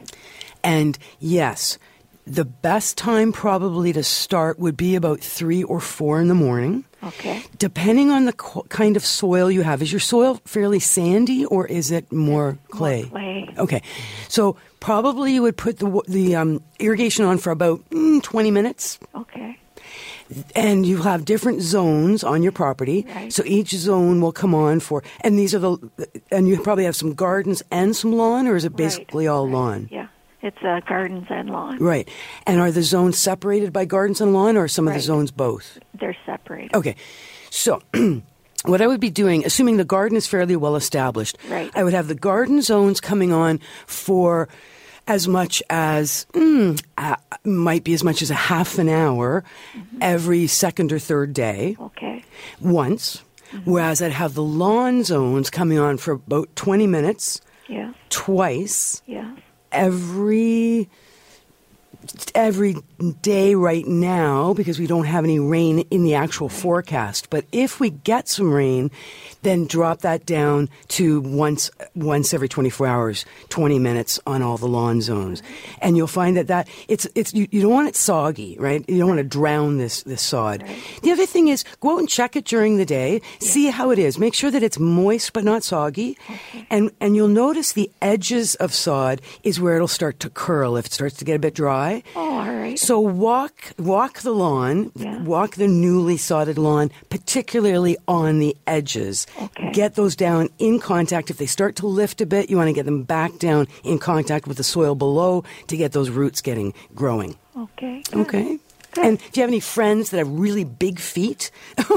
And 0.64 0.98
yes, 1.20 1.78
the 2.26 2.44
best 2.44 2.98
time 2.98 3.32
probably 3.32 3.92
to 3.92 4.02
start 4.02 4.58
would 4.58 4.76
be 4.76 4.96
about 4.96 5.20
3 5.20 5.62
or 5.64 5.80
4 5.80 6.20
in 6.20 6.28
the 6.28 6.34
morning. 6.34 6.84
Okay. 7.02 7.42
Depending 7.58 8.10
on 8.10 8.24
the 8.26 8.32
qu- 8.32 8.64
kind 8.68 8.96
of 8.96 9.04
soil 9.06 9.50
you 9.50 9.62
have, 9.62 9.80
is 9.82 9.92
your 9.92 10.00
soil 10.00 10.40
fairly 10.44 10.80
sandy 10.80 11.44
or 11.46 11.64
is 11.66 11.90
it 11.90 12.10
more 12.12 12.58
clay? 12.70 13.04
clay. 13.04 13.48
Okay, 13.56 13.82
so 14.28 14.56
probably 14.80 15.32
you 15.32 15.42
would 15.42 15.56
put 15.56 15.78
the 15.78 16.02
the 16.08 16.34
um, 16.36 16.60
irrigation 16.80 17.24
on 17.24 17.38
for 17.38 17.50
about 17.52 17.88
mm, 17.90 18.20
twenty 18.22 18.50
minutes, 18.50 18.98
Okay. 19.14 19.56
And 20.54 20.84
you 20.86 20.98
have 21.02 21.24
different 21.24 21.62
zones 21.62 22.22
on 22.24 22.42
your 22.42 22.52
property. 22.52 23.06
Right. 23.14 23.32
So 23.32 23.42
each 23.46 23.70
zone 23.70 24.20
will 24.20 24.32
come 24.32 24.54
on 24.54 24.80
for, 24.80 25.02
and 25.22 25.38
these 25.38 25.54
are 25.54 25.58
the, 25.58 25.78
and 26.30 26.48
you 26.48 26.60
probably 26.62 26.84
have 26.84 26.96
some 26.96 27.14
gardens 27.14 27.62
and 27.70 27.94
some 27.96 28.12
lawn, 28.12 28.46
or 28.46 28.56
is 28.56 28.64
it 28.64 28.76
basically 28.76 29.26
all 29.26 29.48
lawn? 29.48 29.88
Yeah. 29.90 30.08
It's 30.40 30.58
uh, 30.62 30.80
gardens 30.88 31.26
and 31.30 31.50
lawn. 31.50 31.78
Right. 31.78 32.08
And 32.46 32.60
are 32.60 32.70
the 32.70 32.82
zones 32.84 33.18
separated 33.18 33.72
by 33.72 33.86
gardens 33.86 34.20
and 34.20 34.32
lawn, 34.32 34.56
or 34.56 34.64
are 34.64 34.68
some 34.68 34.86
of 34.86 34.94
the 34.94 35.00
zones 35.00 35.32
both? 35.32 35.78
They're 35.98 36.16
separated. 36.24 36.74
Okay. 36.76 36.94
So, 37.50 37.82
what 38.64 38.80
I 38.80 38.86
would 38.86 39.00
be 39.00 39.10
doing, 39.10 39.44
assuming 39.44 39.78
the 39.78 39.84
garden 39.84 40.16
is 40.16 40.28
fairly 40.28 40.54
well 40.54 40.76
established, 40.76 41.36
Right. 41.48 41.72
I 41.74 41.82
would 41.82 41.92
have 41.92 42.06
the 42.06 42.14
garden 42.14 42.62
zones 42.62 43.00
coming 43.00 43.32
on 43.32 43.58
for 43.86 44.48
as 45.08 45.26
much 45.26 45.62
as, 45.70 46.26
mm, 46.32 46.80
uh, 46.98 47.16
might 47.44 47.82
be 47.82 47.94
as 47.94 48.04
much 48.04 48.22
as 48.22 48.30
a 48.30 48.34
half 48.34 48.78
an 48.78 48.88
hour 48.88 49.42
every 50.00 50.46
second 50.46 50.92
or 50.92 50.98
third 50.98 51.32
day. 51.32 51.76
Okay. 51.80 52.22
Once. 52.60 53.22
Whereas 53.64 54.02
I'd 54.02 54.12
have 54.12 54.34
the 54.34 54.42
lawn 54.42 55.02
zones 55.04 55.48
coming 55.48 55.78
on 55.78 55.96
for 55.96 56.12
about 56.12 56.54
20 56.54 56.86
minutes 56.86 57.40
Yes. 57.66 57.94
twice 58.10 59.02
Yes. 59.06 59.26
every 59.72 60.88
every 62.34 62.76
day 63.22 63.54
right 63.54 63.86
now 63.86 64.52
because 64.54 64.78
we 64.78 64.86
don't 64.86 65.04
have 65.04 65.24
any 65.24 65.38
rain 65.38 65.80
in 65.90 66.02
the 66.04 66.14
actual 66.14 66.48
forecast. 66.48 67.30
But 67.30 67.44
if 67.52 67.78
we 67.80 67.90
get 67.90 68.28
some 68.28 68.52
rain 68.52 68.90
then 69.42 69.66
drop 69.68 70.00
that 70.00 70.26
down 70.26 70.68
to 70.88 71.20
once 71.20 71.70
once 71.94 72.34
every 72.34 72.48
24 72.48 72.86
hours 72.88 73.24
20 73.50 73.78
minutes 73.78 74.18
on 74.26 74.42
all 74.42 74.56
the 74.58 74.66
lawn 74.66 75.00
zones. 75.00 75.44
And 75.80 75.96
you'll 75.96 76.08
find 76.08 76.36
that 76.36 76.48
that 76.48 76.68
it's 76.88 77.06
it's 77.14 77.32
you, 77.32 77.46
you 77.52 77.62
don't 77.62 77.72
want 77.72 77.86
it 77.88 77.94
soggy 77.94 78.56
right? 78.58 78.84
You 78.88 78.98
don't 78.98 79.08
want 79.08 79.18
to 79.18 79.24
drown 79.24 79.78
this 79.78 80.02
this 80.02 80.22
sod. 80.22 80.64
The 81.02 81.12
other 81.12 81.24
thing 81.24 81.46
is 81.48 81.64
go 81.78 81.92
out 81.94 81.98
and 82.00 82.08
check 82.08 82.34
it 82.34 82.44
during 82.46 82.78
the 82.78 82.84
day 82.84 83.20
see 83.38 83.66
how 83.70 83.90
it 83.92 83.98
is. 84.00 84.18
Make 84.18 84.34
sure 84.34 84.50
that 84.50 84.64
it's 84.64 84.78
moist 84.80 85.32
but 85.32 85.44
not 85.44 85.62
soggy. 85.62 86.18
And 86.68 86.90
and 87.00 87.14
you'll 87.14 87.28
notice 87.28 87.72
the 87.72 87.90
edges 88.02 88.56
of 88.56 88.74
sod 88.74 89.20
is 89.44 89.60
where 89.60 89.76
it'll 89.76 89.86
start 89.86 90.18
to 90.20 90.30
curl. 90.30 90.76
If 90.76 90.86
it 90.86 90.92
starts 90.92 91.16
to 91.18 91.24
get 91.24 91.36
a 91.36 91.38
bit 91.38 91.54
dry 91.54 92.02
Oh, 92.16 92.20
all 92.40 92.52
right. 92.52 92.76
so 92.78 92.87
walk 92.96 93.72
walk 93.76 94.20
the 94.20 94.30
lawn, 94.30 94.92
walk 95.24 95.56
the 95.56 95.66
newly 95.66 96.16
sodded 96.16 96.58
lawn, 96.58 96.90
particularly 97.10 97.96
on 98.06 98.38
the 98.38 98.56
edges. 98.68 99.26
Okay. 99.42 99.72
Get 99.72 99.96
those 99.96 100.14
down 100.14 100.48
in 100.58 100.78
contact. 100.78 101.28
If 101.28 101.38
they 101.38 101.46
start 101.46 101.74
to 101.76 101.86
lift 101.88 102.20
a 102.20 102.26
bit, 102.26 102.50
you 102.50 102.56
want 102.56 102.68
to 102.68 102.72
get 102.72 102.84
them 102.84 103.02
back 103.02 103.38
down 103.38 103.66
in 103.82 103.98
contact 103.98 104.46
with 104.46 104.58
the 104.58 104.64
soil 104.64 104.94
below 104.94 105.42
to 105.66 105.76
get 105.76 105.90
those 105.90 106.10
roots 106.10 106.40
getting 106.40 106.72
growing. 106.94 107.36
Okay. 107.56 108.02
Okay. 108.14 108.58
And 108.96 109.18
do 109.18 109.24
you 109.34 109.42
have 109.42 109.50
any 109.50 109.60
friends 109.60 110.10
that 110.10 110.18
have 110.18 110.28
really 110.30 110.64
big 110.64 110.98
feet? 110.98 111.50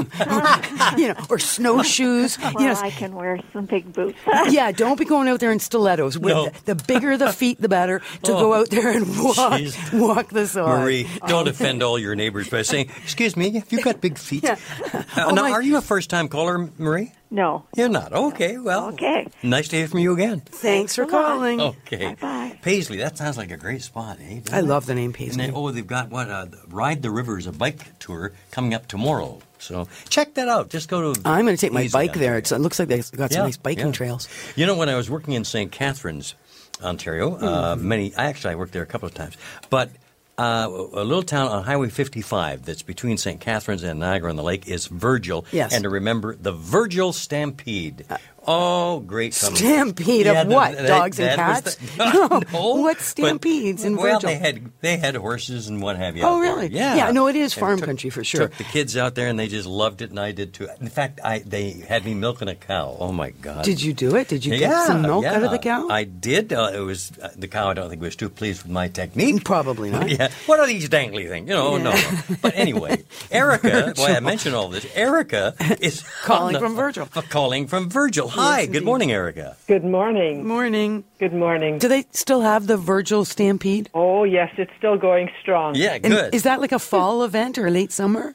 you 0.96 1.08
know, 1.08 1.14
or 1.30 1.38
snowshoes? 1.38 2.38
Well, 2.38 2.52
you 2.58 2.68
know, 2.68 2.74
I 2.74 2.90
can 2.90 3.14
wear 3.14 3.40
some 3.52 3.64
big 3.66 3.92
boots. 3.92 4.18
yeah, 4.50 4.70
don't 4.72 4.98
be 4.98 5.04
going 5.04 5.28
out 5.28 5.40
there 5.40 5.50
in 5.52 5.58
stilettos. 5.58 6.18
No. 6.18 6.46
the, 6.64 6.74
the 6.74 6.84
bigger 6.84 7.16
the 7.16 7.32
feet, 7.32 7.60
the 7.60 7.68
better 7.68 8.00
to 8.24 8.32
go 8.32 8.52
Oh. 8.52 8.60
out 8.60 8.70
there 8.70 8.90
and 8.90 9.06
walk, 9.18 9.36
Jeez. 9.60 9.98
walk 9.98 10.28
the 10.28 10.46
sod. 10.46 10.80
Marie, 10.80 11.08
don't 11.26 11.48
offend 11.48 11.82
all 11.82 11.98
your 11.98 12.14
neighbors 12.14 12.48
by 12.48 12.62
saying, 12.62 12.90
"Excuse 13.02 13.36
me, 13.36 13.50
have 13.52 13.72
you 13.72 13.82
got 13.82 14.00
big 14.00 14.18
feet?" 14.18 14.44
Yeah. 14.44 14.56
Uh, 14.92 15.02
Oh, 15.16 15.30
now, 15.30 15.42
my- 15.42 15.50
are 15.52 15.62
you 15.62 15.76
a 15.76 15.80
first-time 15.80 16.28
caller, 16.28 16.70
Marie? 16.78 17.12
No. 17.32 17.64
You're 17.74 17.88
not. 17.88 18.12
Okay, 18.12 18.58
well. 18.58 18.88
Okay. 18.90 19.26
Nice 19.42 19.68
to 19.68 19.76
hear 19.76 19.88
from 19.88 20.00
you 20.00 20.12
again. 20.12 20.40
Thanks 20.40 20.94
for 20.96 21.06
calling. 21.06 21.60
Okay. 21.62 22.08
Bye. 22.08 22.16
Bye. 22.20 22.58
Paisley, 22.60 22.98
that 22.98 23.16
sounds 23.16 23.38
like 23.38 23.50
a 23.50 23.56
great 23.56 23.80
spot, 23.82 24.18
eh? 24.20 24.40
doesn't 24.40 24.54
I 24.54 24.58
it? 24.58 24.64
love 24.66 24.84
the 24.84 24.94
name 24.94 25.06
And 25.06 25.14
Paisley. 25.14 25.46
they, 25.46 25.52
oh, 25.52 25.70
they've 25.70 25.86
got 25.86 26.10
what? 26.10 26.28
Uh, 26.28 26.46
Ride 26.68 27.00
the 27.00 27.10
Rivers, 27.10 27.46
a 27.46 27.52
bike 27.52 27.98
tour 27.98 28.32
coming 28.50 28.74
up 28.74 28.86
tomorrow. 28.86 29.40
So 29.58 29.88
check 30.10 30.34
that 30.34 30.46
out. 30.48 30.68
Just 30.68 30.90
go 30.90 31.14
to. 31.14 31.20
I'm 31.24 31.46
going 31.46 31.56
to 31.56 31.60
take 31.60 31.72
my 31.72 31.82
Easy 31.84 31.92
bike 31.92 32.12
on 32.12 32.18
there. 32.18 32.36
It's, 32.36 32.52
it 32.52 32.58
looks 32.60 32.78
like 32.78 32.88
they've 32.88 33.10
got 33.12 33.30
some 33.32 33.40
Yeah, 33.40 33.44
nice 33.46 33.56
biking 33.56 33.86
yeah. 33.86 33.92
trails. 33.92 34.28
You 34.54 34.66
know, 34.66 34.76
when 34.76 34.90
I 34.90 34.96
was 34.96 35.08
working 35.08 35.32
in 35.32 35.44
St. 35.44 35.72
Catharines, 35.72 36.34
Ontario, 36.82 37.36
uh, 37.36 37.76
Mm-hmm. 37.76 37.88
many, 37.88 38.14
I 38.14 38.26
actually 38.26 38.52
I 38.52 38.56
worked 38.56 38.72
there 38.72 38.82
a 38.82 38.86
couple 38.86 39.06
of 39.08 39.14
times, 39.14 39.36
but 39.70 39.90
uh, 40.38 40.68
a 40.70 41.04
little 41.04 41.22
town 41.22 41.48
on 41.48 41.64
Highway 41.64 41.90
55 41.90 42.64
that's 42.64 42.82
between 42.82 43.16
St. 43.16 43.40
Catharines 43.40 43.82
and 43.82 44.00
Niagara 44.00 44.30
on 44.30 44.36
the 44.36 44.42
Lake 44.42 44.66
is 44.66 44.86
Virgil. 44.86 45.44
Yes. 45.52 45.74
And 45.74 45.84
to 45.84 45.90
remember, 45.90 46.34
the 46.34 46.52
Virgil 46.52 47.12
Stampede. 47.12 48.06
Oh, 48.46 49.00
great. 49.00 49.34
Stampede 49.34 50.26
of 50.26 50.48
the- 50.48 50.54
what? 50.54 50.76
that- 50.76 50.86
Dogs 50.86 51.18
and 51.20 51.38
that 51.38 51.64
was 51.64 51.76
cats? 51.76 51.96
the- 51.96 52.42
no. 52.52 52.72
What 52.82 52.96
but- 52.98 53.04
stampedes 53.04 53.84
in 53.84 53.96
well, 53.96 54.14
Virgil? 54.20 54.28
they 54.30 54.36
had 54.36 54.70
they 54.80 54.96
had 54.96 55.14
horses 55.16 55.68
and 55.68 55.80
what 55.82 55.96
have 55.96 56.16
you. 56.16 56.22
Oh, 56.24 56.40
really? 56.40 56.68
Yeah. 56.68 56.96
Yeah, 56.96 57.10
no, 57.12 57.28
it 57.28 57.36
is 57.36 57.54
farm 57.54 57.78
took- 57.78 57.86
country 57.86 58.10
for 58.10 58.24
sure. 58.24 58.42
Took 58.48 58.56
the 58.58 58.64
kids 58.64 58.96
out 58.96 59.14
there 59.14 59.28
and 59.28 59.38
they 59.38 59.48
just 59.48 59.66
loved 59.66 60.02
it, 60.02 60.10
and 60.10 60.18
I 60.20 60.32
did 60.32 60.52
too. 60.54 60.68
In 60.80 60.88
fact, 60.88 61.20
I 61.24 61.38
they 61.40 61.70
had 61.72 62.04
me 62.04 62.14
milking 62.14 62.48
a 62.48 62.54
cow. 62.54 62.96
Oh 62.98 63.12
my 63.12 63.30
God! 63.30 63.64
Did 63.64 63.82
you 63.82 63.92
do 63.92 64.16
it? 64.16 64.28
Did 64.28 64.44
you 64.44 64.54
yeah, 64.54 64.68
get 64.68 64.86
some 64.86 65.02
milk 65.02 65.24
yeah. 65.24 65.34
out 65.34 65.42
of 65.44 65.50
the 65.50 65.58
cow? 65.58 65.88
I 65.88 66.04
did. 66.04 66.52
Uh, 66.52 66.70
it 66.74 66.80
was 66.80 67.12
uh, 67.22 67.30
the 67.36 67.48
cow. 67.48 67.70
I 67.70 67.74
don't 67.74 67.88
think 67.90 68.02
was 68.02 68.16
too 68.16 68.28
pleased 68.28 68.62
with 68.64 68.72
my 68.72 68.88
technique. 68.88 69.44
Probably 69.44 69.90
not. 69.96 70.08
yeah. 70.08 70.30
What 70.46 70.60
are 70.60 70.66
these 70.66 70.88
dangly 70.88 71.28
things? 71.28 71.48
You 71.48 71.54
know, 71.54 71.76
no, 71.78 71.92
no. 71.92 72.18
But 72.40 72.56
anyway, 72.56 73.04
Erica. 73.30 73.92
Why 73.96 74.14
I 74.16 74.20
mentioned 74.20 74.54
all 74.54 74.68
this? 74.68 74.86
Erica 74.94 75.54
is 75.80 76.02
Calling 76.24 76.54
the- 76.54 76.58
from 76.60 76.74
Virgil. 76.74 77.08
uh, 77.14 77.22
Calling 77.22 77.66
from 77.66 77.88
Virgil. 77.90 78.31
Hi. 78.32 78.66
Good 78.66 78.84
morning, 78.84 79.12
Erica. 79.12 79.56
Good 79.66 79.84
morning. 79.84 80.46
Morning. 80.46 81.04
Good 81.18 81.34
morning. 81.34 81.78
Do 81.78 81.88
they 81.88 82.06
still 82.12 82.40
have 82.40 82.66
the 82.66 82.76
Virgil 82.76 83.24
Stampede? 83.24 83.90
Oh, 83.94 84.24
yes, 84.24 84.50
it's 84.56 84.72
still 84.78 84.96
going 84.96 85.28
strong. 85.42 85.74
Yeah, 85.74 85.94
And 85.94 86.04
good. 86.04 86.34
is 86.34 86.44
that 86.44 86.60
like 86.60 86.72
a 86.72 86.78
fall 86.78 87.24
event 87.24 87.58
or 87.58 87.70
late 87.70 87.92
summer? 87.92 88.34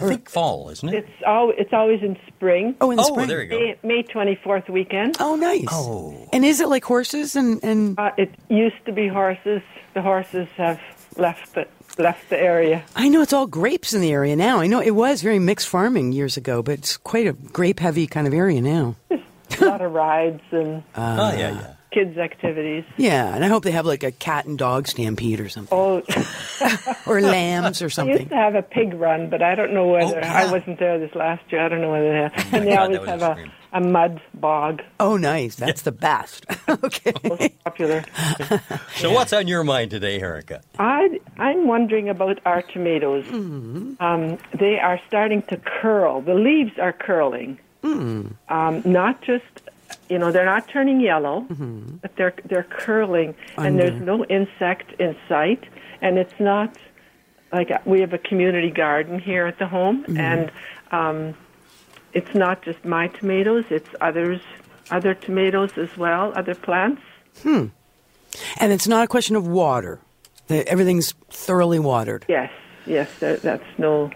I 0.00 0.08
think 0.08 0.28
fall, 0.28 0.70
isn't 0.70 0.88
it? 0.88 0.94
It's 1.04 1.22
al- 1.24 1.52
it's 1.56 1.72
always 1.72 2.02
in 2.02 2.16
spring. 2.26 2.74
Oh, 2.80 2.90
in 2.90 2.96
the 2.96 3.02
Oh, 3.04 3.12
spring. 3.12 3.28
there 3.28 3.42
you 3.42 3.48
go. 3.48 3.58
May, 3.60 3.76
May 3.82 4.02
24th 4.02 4.68
weekend. 4.68 5.16
Oh, 5.20 5.36
nice. 5.36 5.68
Oh. 5.70 6.28
And 6.32 6.44
is 6.44 6.60
it 6.60 6.68
like 6.68 6.84
horses 6.84 7.36
and, 7.36 7.62
and 7.62 7.96
Uh, 7.98 8.10
it 8.16 8.30
used 8.48 8.84
to 8.86 8.92
be 8.92 9.06
horses. 9.06 9.62
The 9.92 10.02
horses 10.02 10.48
have 10.56 10.80
left 11.16 11.54
the, 11.54 11.68
left 11.96 12.28
the 12.28 12.40
area. 12.40 12.82
I 12.96 13.08
know 13.08 13.22
it's 13.22 13.32
all 13.32 13.46
grapes 13.46 13.94
in 13.94 14.00
the 14.00 14.10
area 14.10 14.34
now. 14.34 14.58
I 14.58 14.66
know 14.66 14.80
it 14.80 14.90
was 14.96 15.22
very 15.22 15.38
mixed 15.38 15.68
farming 15.68 16.10
years 16.10 16.36
ago, 16.36 16.60
but 16.60 16.72
it's 16.78 16.96
quite 16.96 17.28
a 17.28 17.32
grape 17.34 17.78
heavy 17.78 18.08
kind 18.08 18.26
of 18.26 18.34
area 18.34 18.60
now. 18.62 18.96
A 19.60 19.64
lot 19.64 19.80
of 19.80 19.92
rides 19.92 20.42
and 20.50 20.82
oh 20.96 21.32
yeah, 21.32 21.36
yeah. 21.36 21.74
kids' 21.92 22.18
activities. 22.18 22.84
Yeah, 22.96 23.34
and 23.34 23.44
I 23.44 23.48
hope 23.48 23.62
they 23.64 23.70
have 23.70 23.86
like 23.86 24.02
a 24.02 24.10
cat 24.12 24.46
and 24.46 24.58
dog 24.58 24.88
stampede 24.88 25.40
or 25.40 25.48
something. 25.48 25.76
Oh, 25.76 26.02
Or 27.06 27.20
lambs 27.20 27.82
or 27.82 27.90
something. 27.90 28.14
they 28.14 28.20
used 28.22 28.30
to 28.30 28.36
have 28.36 28.54
a 28.54 28.62
pig 28.62 28.94
run, 28.94 29.28
but 29.30 29.42
I 29.42 29.54
don't 29.54 29.72
know 29.74 29.86
whether 29.88 30.16
Oh, 30.16 30.20
yeah. 30.20 30.46
I 30.48 30.50
wasn't 30.50 30.78
there 30.78 30.98
this 30.98 31.14
last 31.14 31.42
year. 31.52 31.64
I 31.64 31.68
don't 31.68 31.80
know 31.82 31.90
whether 31.92 32.10
they 32.12 32.18
have. 32.36 32.54
And 32.54 32.66
they 32.66 32.74
God, 32.74 32.94
always 32.96 33.08
have 33.08 33.22
a 33.22 33.48
a, 33.72 33.78
a 33.78 33.80
mud 33.80 34.20
bog. 34.34 34.82
Oh, 35.00 35.16
nice. 35.16 35.56
That's 35.56 35.82
the 35.82 35.92
best. 35.92 36.46
okay. 36.68 37.12
Popular. 37.64 38.04
So 38.96 39.12
what's 39.12 39.32
on 39.32 39.46
your 39.48 39.64
mind 39.64 39.90
today, 39.90 40.20
Erica? 40.20 40.62
I, 40.78 41.20
I'm 41.38 41.66
wondering 41.66 42.08
about 42.08 42.38
our 42.46 42.62
tomatoes. 42.62 43.26
Um, 43.32 44.38
they 44.58 44.78
are 44.78 45.00
starting 45.08 45.42
to 45.42 45.56
curl. 45.58 46.20
The 46.22 46.34
leaves 46.34 46.72
are 46.78 46.92
curling. 46.92 47.58
Um, 47.84 48.82
not 48.84 49.20
just 49.22 49.44
you 50.08 50.18
know, 50.18 50.32
they're 50.32 50.44
not 50.46 50.66
turning 50.68 51.00
yellow, 51.00 51.42
Mm-hmm. 51.50 51.96
but 52.02 52.16
they're 52.16 52.34
they're 52.46 52.62
curling, 52.70 53.34
and 53.58 53.78
there's 53.78 54.00
no 54.00 54.24
insect 54.24 54.92
in 55.00 55.14
sight, 55.28 55.62
and 56.00 56.18
it's 56.18 56.38
not 56.40 56.76
like 57.52 57.70
uh, 57.70 57.78
we 57.84 58.00
have 58.00 58.12
a 58.14 58.18
community 58.18 58.70
garden 58.70 59.18
here 59.18 59.46
at 59.46 59.58
the 59.58 59.66
home, 59.66 60.02
Mm-hmm. 60.04 60.16
and 60.16 60.50
um, 60.92 61.34
it's 62.14 62.34
not 62.34 62.62
just 62.62 62.84
my 62.84 63.08
tomatoes; 63.08 63.64
it's 63.70 63.88
others, 64.00 64.40
other 64.90 65.14
tomatoes 65.14 65.76
as 65.76 65.94
well, 65.96 66.32
other 66.34 66.54
plants. 66.54 67.02
Hmm. 67.42 67.66
And 68.58 68.72
it's 68.72 68.88
not 68.88 69.04
a 69.04 69.08
question 69.08 69.36
of 69.36 69.46
water. 69.46 70.00
The, 70.48 70.66
everything's 70.68 71.12
thoroughly 71.30 71.78
watered. 71.78 72.24
Yes, 72.28 72.50
yes, 72.86 73.08
that, 73.20 73.42
that's 73.42 73.78
no, 73.78 74.10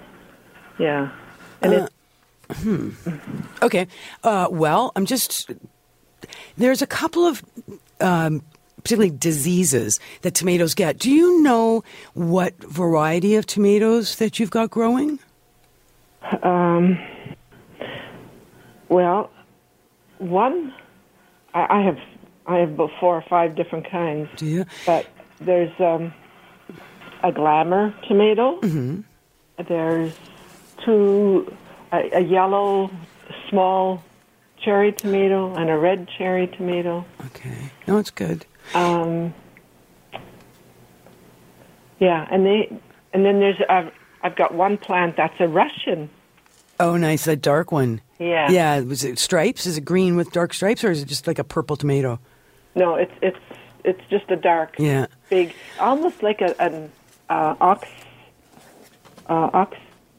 yeah, 0.78 1.10
and 1.62 1.72
Uh, 1.74 1.76
it, 1.84 1.92
hmm. 2.52 2.90
Okay. 3.62 3.86
Uh, 4.24 4.48
well, 4.50 4.92
I'm 4.96 5.06
just. 5.06 5.50
There's 6.56 6.82
a 6.82 6.86
couple 6.86 7.24
of 7.26 7.42
um, 8.00 8.42
particularly 8.76 9.10
diseases 9.10 10.00
that 10.22 10.34
tomatoes 10.34 10.74
get. 10.74 10.98
Do 10.98 11.10
you 11.10 11.42
know 11.42 11.84
what 12.14 12.56
variety 12.64 13.36
of 13.36 13.46
tomatoes 13.46 14.16
that 14.16 14.38
you've 14.38 14.50
got 14.50 14.70
growing? 14.70 15.18
Um, 16.42 16.98
well, 18.88 19.30
one, 20.18 20.74
I, 21.54 21.78
I 21.78 21.82
have 21.82 21.98
I 22.46 22.58
have 22.58 22.70
about 22.70 22.90
four 22.98 23.14
or 23.14 23.24
five 23.28 23.54
different 23.54 23.88
kinds. 23.90 24.28
Do 24.36 24.46
you? 24.46 24.64
But 24.86 25.06
there's 25.40 25.72
um, 25.78 26.12
a 27.22 27.32
glamour 27.32 27.94
tomato. 28.06 28.60
Mm-hmm. 28.60 29.00
There's 29.68 30.14
two, 30.84 31.52
a, 31.92 32.16
a 32.18 32.20
yellow 32.20 32.90
small 33.48 34.02
cherry 34.58 34.92
tomato 34.92 35.54
and 35.54 35.70
a 35.70 35.76
red 35.76 36.08
cherry 36.08 36.46
tomato. 36.48 37.04
Okay. 37.26 37.70
No, 37.86 37.98
it's 37.98 38.10
good. 38.10 38.44
Um, 38.74 39.32
yeah, 41.98 42.26
and 42.30 42.44
they, 42.46 42.76
and 43.12 43.24
then 43.24 43.40
there's 43.40 43.56
I've, 43.68 43.92
I've 44.22 44.36
got 44.36 44.54
one 44.54 44.78
plant 44.78 45.16
that's 45.16 45.38
a 45.40 45.48
Russian. 45.48 46.10
Oh, 46.80 46.96
nice. 46.96 47.24
That 47.24 47.40
dark 47.42 47.72
one. 47.72 48.00
Yeah. 48.18 48.50
Yeah. 48.50 48.80
Was 48.80 49.04
it 49.04 49.18
stripes? 49.18 49.66
Is 49.66 49.78
it 49.78 49.84
green 49.84 50.16
with 50.16 50.30
dark 50.32 50.54
stripes, 50.54 50.84
or 50.84 50.90
is 50.90 51.02
it 51.02 51.06
just 51.06 51.26
like 51.26 51.38
a 51.38 51.44
purple 51.44 51.76
tomato? 51.76 52.20
No, 52.74 52.94
it's 52.94 53.12
it's 53.20 53.38
it's 53.84 54.00
just 54.10 54.30
a 54.30 54.36
dark, 54.36 54.76
Yeah. 54.78 55.06
big, 55.30 55.54
almost 55.80 56.22
like 56.22 56.40
a 56.40 56.60
an 56.60 56.92
uh, 57.28 57.54
ox, 57.60 57.88
uh, 59.28 59.50
ox. 59.52 59.76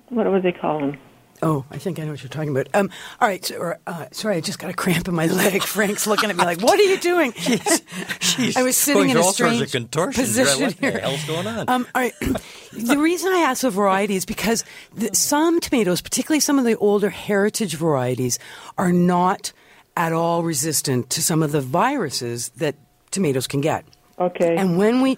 What 0.09 0.29
would 0.29 0.43
they 0.43 0.51
call 0.51 0.79
them? 0.79 0.97
Oh, 1.41 1.63
I 1.71 1.77
think 1.77 1.99
I 1.99 2.03
know 2.03 2.11
what 2.11 2.21
you're 2.21 2.29
talking 2.29 2.49
about. 2.49 2.67
Um, 2.73 2.89
all 3.21 3.27
right, 3.27 3.43
so, 3.45 3.55
or, 3.57 3.79
uh, 3.87 4.07
sorry, 4.11 4.35
I 4.35 4.41
just 4.41 4.59
got 4.59 4.69
a 4.69 4.73
cramp 4.73 5.07
in 5.07 5.15
my 5.15 5.27
leg. 5.27 5.63
Frank's 5.63 6.05
looking 6.05 6.29
at 6.29 6.35
me 6.35 6.43
like, 6.43 6.61
"What 6.61 6.79
are 6.79 6.83
you 6.83 6.97
doing?" 6.97 7.33
I 8.55 8.63
was 8.63 8.75
sitting 8.77 9.09
in 9.09 9.17
a 9.17 9.21
all 9.21 9.31
strange 9.31 9.71
contortions. 9.71 10.35
You're 10.35 10.45
like, 10.45 10.55
position 10.57 10.65
what 10.65 10.77
the 10.77 10.91
here. 10.91 10.99
hell's 10.99 11.23
going 11.25 11.47
on? 11.47 11.69
Um, 11.69 11.87
all 11.95 12.01
right. 12.01 12.13
the 12.73 12.97
reason 12.97 13.31
I 13.31 13.39
ask 13.39 13.61
the 13.61 13.69
variety 13.69 14.15
is 14.15 14.25
because 14.25 14.65
the, 14.93 15.09
some 15.13 15.59
tomatoes, 15.59 16.01
particularly 16.01 16.41
some 16.41 16.59
of 16.59 16.65
the 16.65 16.77
older 16.77 17.09
heritage 17.09 17.75
varieties, 17.75 18.37
are 18.77 18.91
not 18.91 19.53
at 19.95 20.13
all 20.13 20.43
resistant 20.43 21.09
to 21.11 21.21
some 21.21 21.41
of 21.41 21.51
the 21.51 21.61
viruses 21.61 22.49
that 22.57 22.75
tomatoes 23.11 23.47
can 23.47 23.61
get. 23.61 23.85
Okay. 24.19 24.55
And 24.55 24.77
when 24.77 25.01
we 25.01 25.17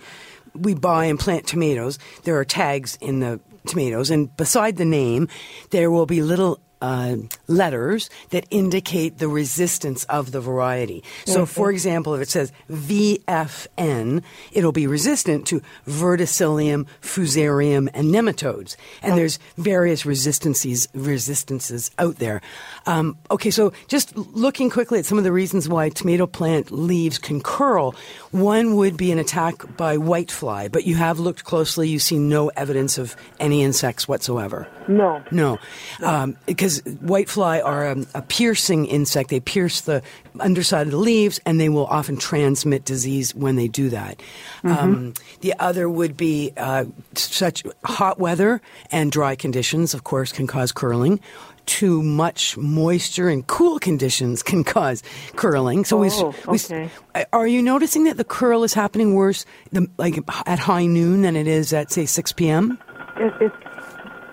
we 0.53 0.73
buy 0.73 1.05
and 1.05 1.19
plant 1.19 1.47
tomatoes, 1.47 1.97
there 2.23 2.37
are 2.37 2.45
tags 2.45 2.97
in 3.01 3.19
the 3.19 3.39
tomatoes, 3.65 4.09
and 4.09 4.35
beside 4.37 4.77
the 4.77 4.85
name, 4.85 5.27
there 5.69 5.91
will 5.91 6.05
be 6.05 6.21
little 6.21 6.59
uh, 6.81 7.15
letters 7.47 8.09
that 8.31 8.45
indicate 8.49 9.17
the 9.19 9.27
resistance 9.27 10.03
of 10.05 10.31
the 10.31 10.41
variety. 10.41 11.03
So, 11.25 11.43
Mhm. 11.43 11.47
for 11.47 11.71
example, 11.71 12.15
if 12.15 12.21
it 12.21 12.29
says 12.29 12.51
VFN, 12.69 14.23
it'll 14.51 14.71
be 14.71 14.87
resistant 14.87 15.45
to 15.47 15.61
verticillium, 15.87 16.85
fusarium, 17.01 17.89
and 17.93 18.13
nematodes. 18.13 18.75
And 19.03 19.17
there's 19.17 19.39
various 19.57 20.05
resistances 20.05 20.87
resistances 20.93 21.91
out 21.99 22.17
there. 22.17 22.41
Um, 22.85 23.17
okay, 23.29 23.51
so 23.51 23.73
just 23.87 24.15
looking 24.15 24.69
quickly 24.69 24.99
at 24.99 25.05
some 25.05 25.17
of 25.17 25.23
the 25.23 25.31
reasons 25.31 25.67
why 25.69 25.89
tomato 25.89 26.25
plant 26.27 26.71
leaves 26.71 27.17
can 27.17 27.41
curl, 27.41 27.93
one 28.31 28.75
would 28.75 28.97
be 28.97 29.11
an 29.11 29.19
attack 29.19 29.55
by 29.77 29.97
whitefly, 29.97 30.71
but 30.71 30.85
you 30.85 30.95
have 30.95 31.19
looked 31.19 31.43
closely, 31.43 31.87
you 31.89 31.99
see 31.99 32.17
no 32.17 32.49
evidence 32.49 32.97
of 32.97 33.15
any 33.39 33.63
insects 33.63 34.07
whatsoever. 34.07 34.67
No. 34.87 35.21
No, 35.31 35.59
um, 36.03 36.35
because 36.45 36.70
whitefly 36.81 37.63
are 37.63 37.91
a, 37.91 37.97
a 38.15 38.21
piercing 38.21 38.85
insect. 38.85 39.29
They 39.29 39.39
pierce 39.39 39.81
the 39.81 40.01
underside 40.39 40.87
of 40.87 40.91
the 40.91 40.97
leaves, 40.97 41.39
and 41.45 41.59
they 41.59 41.69
will 41.69 41.85
often 41.87 42.17
transmit 42.17 42.85
disease 42.85 43.35
when 43.35 43.55
they 43.57 43.67
do 43.67 43.89
that. 43.89 44.21
Um, 44.63 45.13
the 45.41 45.53
other 45.59 45.89
would 45.89 46.15
be 46.17 46.51
uh, 46.57 46.85
such 47.15 47.63
hot 47.83 48.19
weather 48.19 48.61
and 48.91 49.11
dry 49.11 49.35
conditions, 49.35 49.93
of 49.93 50.03
course, 50.03 50.31
can 50.31 50.47
cause 50.47 50.71
curling. 50.71 51.19
Too 51.67 52.01
much 52.01 52.57
moisture 52.57 53.29
and 53.29 53.45
cool 53.45 53.77
conditions 53.79 54.41
can 54.49 54.63
cause 54.63 55.03
curling. 55.35 55.85
So 55.85 55.97
Oh, 55.97 56.33
we 56.47 56.55
s- 56.57 56.71
okay. 56.71 56.89
are 57.31 57.45
you 57.47 57.61
noticing 57.61 58.05
that 58.05 58.17
the 58.17 58.23
curl 58.23 58.63
is 58.63 58.73
happening 58.73 59.13
worse, 59.13 59.45
the, 59.71 59.87
like 59.97 60.17
at 60.47 60.57
high 60.59 60.87
noon, 60.87 61.21
than 61.21 61.35
it 61.35 61.47
is 61.47 61.71
at 61.71 61.91
say 61.91 62.05
six 62.07 62.31
p.m.? 62.31 62.79
It 63.17 63.33
it 63.41 63.51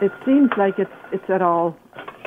it 0.00 0.12
seems 0.24 0.50
like 0.56 0.78
it's 0.78 0.90
it's 1.12 1.28
at 1.28 1.42
all 1.42 1.76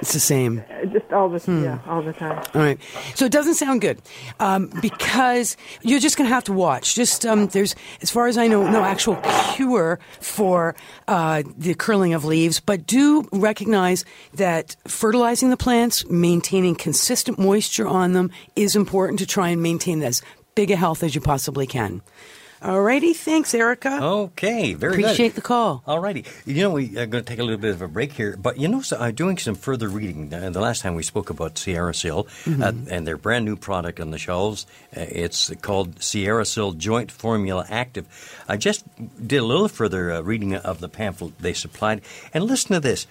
It's 0.02 0.14
the 0.14 0.20
same. 0.20 0.64
uh, 0.70 0.86
just 0.86 1.12
all 1.14 1.30
the 1.30 1.38
Hmm. 1.39 1.64
yeah 1.64 1.80
all 1.88 2.02
the 2.02 2.14
time. 2.14 2.43
All 2.56 2.62
right. 2.62 2.80
So 3.16 3.26
it 3.26 3.32
doesn't 3.32 3.54
sound 3.56 3.82
good 3.82 4.02
um, 4.39 4.72
because 4.82 5.56
you're 5.84 5.99
just 5.99 6.18
going 6.18 6.28
to 6.28 6.34
have 6.34 6.43
to 6.45 6.54
watch. 6.54 6.95
Just 6.95 7.26
um, 7.26 7.47
there's, 7.47 7.76
as 8.02 8.10
far 8.10 8.28
as 8.28 8.38
I 8.38 8.47
know, 8.47 8.68
no 8.70 8.84
actual 8.84 9.16
cure 9.54 9.99
for 10.20 10.76
uh, 11.08 11.43
the 11.58 11.76
curling 11.76 12.14
of 12.14 12.26
leaves, 12.26 12.60
but 12.60 12.88
do 12.88 13.28
recognize 13.32 14.04
that 14.34 14.76
fertilizing 14.88 15.52
the 15.52 15.58
plants, 15.58 16.04
maintaining 16.10 16.76
consistent 16.76 17.38
moisture 17.38 17.88
on 17.88 18.14
them, 18.14 18.32
is 18.56 18.76
important 18.76 19.20
to 19.20 19.28
try 19.28 19.49
and 19.49 19.62
maintain 19.62 20.02
as 20.04 20.22
big 20.56 20.72
a 20.72 20.76
health 20.76 21.04
as 21.04 21.14
you 21.16 21.22
possibly 21.22 21.68
can. 21.68 22.02
All 22.64 22.80
righty. 22.82 23.14
Thanks, 23.16 23.55
Erica. 23.55 23.99
Okay, 24.03 24.76
very 24.76 24.97
good. 24.97 25.05
Appreciate 25.05 25.34
the 25.34 25.41
call. 25.41 25.84
Alrighty. 25.88 26.28
You 26.45 26.62
know, 26.64 26.70
we 26.70 26.95
are 26.97 27.07
going 27.07 27.24
to 27.24 27.28
take 27.28 27.39
a 27.39 27.43
little 27.43 27.59
bit 27.59 27.72
of 27.74 27.82
a 27.82 27.88
break 27.88 28.14
here, 28.14 28.38
but 28.38 28.59
you 28.59 28.68
know, 28.68 28.82
so 28.82 28.97
I'm 28.99 29.16
doing 29.16 29.38
some 29.39 29.55
further 29.55 29.89
reading. 29.89 30.32
Uh, 30.32 30.51
the 30.51 30.62
last 30.62 30.84
time 30.84 30.93
we 30.93 31.01
spoke 31.01 31.30
about 31.32 31.55
SierraSil 31.55 32.28
Mm-hmm. 32.45 32.62
uh, 32.62 32.72
and 32.91 33.07
their 33.07 33.18
brand 33.18 33.45
new 33.45 33.55
product 33.55 33.99
on 33.99 34.12
the 34.12 34.18
shelves, 34.20 34.68
uh, 34.95 35.01
it's 35.09 35.49
called 35.62 35.95
SierraSil 35.97 36.78
Joint 36.78 37.12
Formula 37.12 37.66
Active. 37.70 38.05
I 38.47 38.57
just 38.57 38.86
did 39.26 39.38
a 39.38 39.43
little 39.45 39.68
further 39.68 40.12
uh, 40.12 40.22
reading 40.22 40.55
of 40.55 40.80
the 40.82 40.89
pamphlet 40.89 41.39
they 41.39 41.53
supplied, 41.53 42.01
and 42.34 42.43
listen 42.43 42.74
to 42.74 42.80
this. 42.80 43.07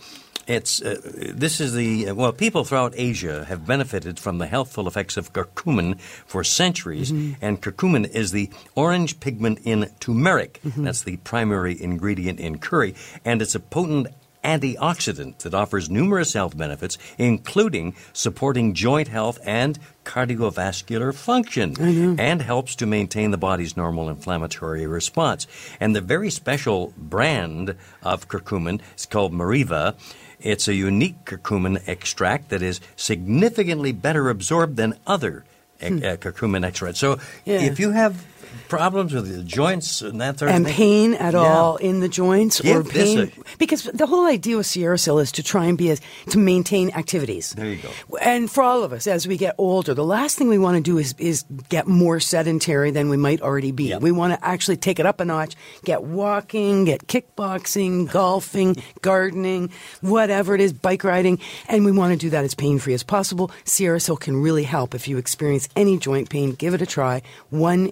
It's 0.50 0.82
uh, 0.82 1.00
this 1.04 1.60
is 1.60 1.74
the 1.74 2.08
uh, 2.08 2.14
well 2.16 2.32
people 2.32 2.64
throughout 2.64 2.92
Asia 2.96 3.44
have 3.44 3.68
benefited 3.68 4.18
from 4.18 4.38
the 4.38 4.48
healthful 4.48 4.88
effects 4.88 5.16
of 5.16 5.32
curcumin 5.32 6.00
for 6.00 6.42
centuries, 6.42 7.12
mm-hmm. 7.12 7.34
and 7.40 7.62
curcumin 7.62 8.10
is 8.10 8.32
the 8.32 8.50
orange 8.74 9.20
pigment 9.20 9.60
in 9.62 9.88
turmeric. 10.00 10.58
Mm-hmm. 10.64 10.82
That's 10.82 11.04
the 11.04 11.18
primary 11.18 11.80
ingredient 11.80 12.40
in 12.40 12.58
curry, 12.58 12.96
and 13.24 13.40
it's 13.40 13.54
a 13.54 13.60
potent 13.60 14.08
antioxidant 14.42 15.38
that 15.38 15.54
offers 15.54 15.90
numerous 15.90 16.32
health 16.32 16.56
benefits, 16.56 16.98
including 17.18 17.94
supporting 18.12 18.74
joint 18.74 19.06
health 19.06 19.38
and 19.44 19.78
cardiovascular 20.04 21.14
function, 21.14 21.76
and 22.18 22.42
helps 22.42 22.74
to 22.76 22.86
maintain 22.86 23.30
the 23.30 23.38
body's 23.38 23.76
normal 23.76 24.08
inflammatory 24.08 24.86
response. 24.86 25.46
And 25.78 25.94
the 25.94 26.00
very 26.00 26.30
special 26.30 26.92
brand 26.96 27.76
of 28.02 28.28
curcumin 28.28 28.80
is 28.96 29.06
called 29.06 29.32
Meriva. 29.32 29.94
It's 30.42 30.68
a 30.68 30.74
unique 30.74 31.24
curcumin 31.24 31.82
extract 31.86 32.48
that 32.50 32.62
is 32.62 32.80
significantly 32.96 33.92
better 33.92 34.28
absorbed 34.30 34.76
than 34.76 34.94
other 35.06 35.44
Hmm. 35.80 35.96
uh, 35.98 36.16
curcumin 36.16 36.64
extracts. 36.64 36.98
So 37.00 37.18
Yeah. 37.46 37.60
if 37.62 37.80
you 37.80 37.90
have 37.92 38.22
problems 38.70 39.12
with 39.12 39.26
the 39.34 39.42
joints 39.42 40.00
and 40.00 40.20
that 40.20 40.38
sort 40.38 40.50
and 40.50 40.64
of 40.66 40.72
thing, 40.74 41.04
And 41.04 41.12
pain 41.12 41.14
at 41.26 41.34
Yeah. 41.34 41.40
all 41.40 41.76
in 41.76 42.00
the 42.00 42.08
joints 42.08 42.60
or 42.60 42.82
Give 42.82 42.92
this 42.92 43.14
pain 43.14 43.32
because 43.58 43.82
the 43.92 44.06
whole 44.06 44.26
idea 44.26 44.56
with 44.56 44.66
SierraSil 44.66 45.20
is 45.20 45.32
to 45.32 45.42
try 45.42 45.66
and 45.66 45.76
be 45.76 45.90
as 45.90 46.00
to 46.30 46.38
maintain 46.38 46.90
activities. 46.94 47.52
There 47.56 47.66
you 47.66 47.76
go. 47.82 47.90
And 48.22 48.50
for 48.50 48.62
all 48.62 48.82
of 48.82 48.92
us, 48.92 49.06
as 49.06 49.26
we 49.26 49.36
get 49.36 49.54
older, 49.58 49.92
the 49.92 50.04
last 50.04 50.38
thing 50.38 50.48
we 50.48 50.58
want 50.58 50.76
to 50.76 50.80
do 50.82 50.96
is, 50.98 51.14
is 51.18 51.44
get 51.68 51.86
more 51.86 52.20
sedentary 52.20 52.90
than 52.90 53.08
we 53.10 53.16
might 53.16 53.42
already 53.42 53.72
be. 53.72 53.94
We 53.96 54.12
want 54.12 54.32
to 54.34 54.44
actually 54.46 54.76
take 54.76 54.98
it 55.00 55.06
up 55.06 55.20
a 55.20 55.24
notch, 55.24 55.54
get 55.84 56.02
walking, 56.04 56.84
get 56.86 57.06
kickboxing, 57.08 58.10
golfing, 58.10 58.76
gardening, 59.02 59.70
whatever 60.00 60.54
it 60.54 60.60
is, 60.60 60.72
bike 60.72 61.04
riding, 61.04 61.38
and 61.68 61.84
we 61.84 61.92
want 61.92 62.12
to 62.12 62.16
do 62.18 62.30
that 62.30 62.44
as 62.44 62.54
pain 62.54 62.78
free 62.78 62.94
as 62.94 63.02
possible. 63.02 63.50
SierraSil 63.64 64.18
can 64.20 64.36
really 64.40 64.64
help. 64.64 64.94
If 64.94 65.08
you 65.08 65.18
experience 65.18 65.68
any 65.76 65.98
joint 65.98 66.30
pain, 66.30 66.52
give 66.52 66.72
it 66.74 66.82
a 66.82 66.86
try. 66.86 67.22
1 67.50 67.90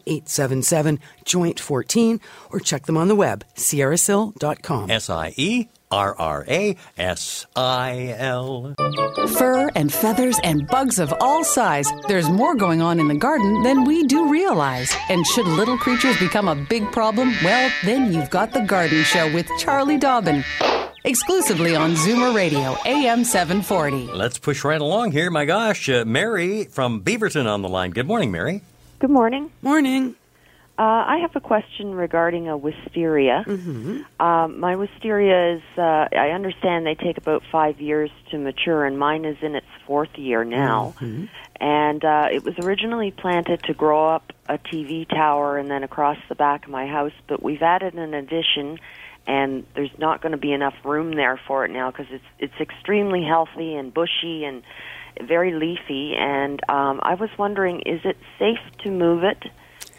877 0.72 0.98
Joint 1.24 1.60
14 1.60 2.20
or 2.50 2.60
check 2.60 2.86
them 2.86 2.96
on 2.96 3.08
the 3.08 3.14
web, 3.14 3.44
sierrasil.com. 3.56 4.90
S 4.90 5.10
I 5.10 5.34
E 5.36 5.68
R 5.90 6.14
R 6.18 6.44
A 6.48 6.76
S 6.98 7.46
I 7.56 8.14
L. 8.18 8.74
Fur 9.36 9.70
and 9.74 9.92
feathers 9.92 10.38
and 10.42 10.66
bugs 10.68 10.98
of 10.98 11.12
all 11.20 11.44
size. 11.44 11.90
There's 12.06 12.28
more 12.28 12.54
going 12.54 12.82
on 12.82 13.00
in 13.00 13.08
the 13.08 13.14
garden 13.16 13.62
than 13.62 13.84
we 13.84 14.04
do 14.04 14.30
realize. 14.30 14.94
And 15.08 15.26
should 15.26 15.46
little 15.46 15.78
creatures 15.78 16.18
become 16.18 16.48
a 16.48 16.54
big 16.54 16.90
problem, 16.92 17.32
well, 17.42 17.70
then 17.84 18.12
you've 18.12 18.30
got 18.30 18.52
The 18.52 18.60
Garden 18.60 19.02
Show 19.04 19.32
with 19.32 19.48
Charlie 19.58 19.98
Dobbin. 19.98 20.44
Exclusively 21.04 21.74
on 21.74 21.94
Zoomer 21.94 22.34
Radio, 22.34 22.76
AM 22.84 23.24
740. 23.24 24.12
Let's 24.12 24.38
push 24.38 24.64
right 24.64 24.80
along 24.80 25.12
here. 25.12 25.30
My 25.30 25.46
gosh, 25.46 25.88
uh, 25.88 26.04
Mary 26.04 26.64
from 26.64 27.00
Beaverton 27.02 27.46
on 27.46 27.62
the 27.62 27.68
line. 27.68 27.92
Good 27.92 28.06
morning, 28.06 28.30
Mary. 28.30 28.60
Good 28.98 29.10
morning. 29.10 29.50
Morning. 29.62 30.16
Uh, 30.78 31.04
I 31.08 31.18
have 31.22 31.34
a 31.34 31.40
question 31.40 31.92
regarding 31.92 32.46
a 32.48 32.56
wisteria. 32.56 33.42
Mm-hmm. 33.44 34.22
Um, 34.24 34.60
my 34.60 34.76
wisteria 34.76 35.56
is, 35.56 35.62
uh, 35.76 36.06
I 36.12 36.30
understand 36.30 36.86
they 36.86 36.94
take 36.94 37.18
about 37.18 37.42
five 37.50 37.80
years 37.80 38.10
to 38.30 38.38
mature, 38.38 38.84
and 38.84 38.96
mine 38.96 39.24
is 39.24 39.36
in 39.42 39.56
its 39.56 39.66
fourth 39.88 40.16
year 40.16 40.44
now. 40.44 40.94
Mm-hmm. 41.00 41.24
And 41.60 42.04
uh, 42.04 42.28
it 42.30 42.44
was 42.44 42.54
originally 42.60 43.10
planted 43.10 43.64
to 43.64 43.74
grow 43.74 44.06
up 44.06 44.32
a 44.48 44.58
TV 44.58 45.08
tower 45.08 45.58
and 45.58 45.68
then 45.68 45.82
across 45.82 46.18
the 46.28 46.36
back 46.36 46.66
of 46.66 46.70
my 46.70 46.86
house, 46.86 47.12
but 47.26 47.42
we've 47.42 47.62
added 47.62 47.94
an 47.94 48.14
addition, 48.14 48.78
and 49.26 49.66
there's 49.74 49.98
not 49.98 50.22
going 50.22 50.30
to 50.30 50.38
be 50.38 50.52
enough 50.52 50.76
room 50.84 51.12
there 51.12 51.40
for 51.48 51.64
it 51.64 51.72
now 51.72 51.90
because 51.90 52.06
it's 52.10 52.24
it's 52.38 52.60
extremely 52.60 53.24
healthy 53.24 53.74
and 53.74 53.92
bushy 53.92 54.44
and 54.44 54.62
very 55.20 55.52
leafy. 55.52 56.14
And 56.16 56.60
um, 56.68 57.00
I 57.02 57.14
was 57.14 57.30
wondering, 57.36 57.80
is 57.80 58.00
it 58.04 58.16
safe 58.38 58.60
to 58.84 58.92
move 58.92 59.24
it? 59.24 59.42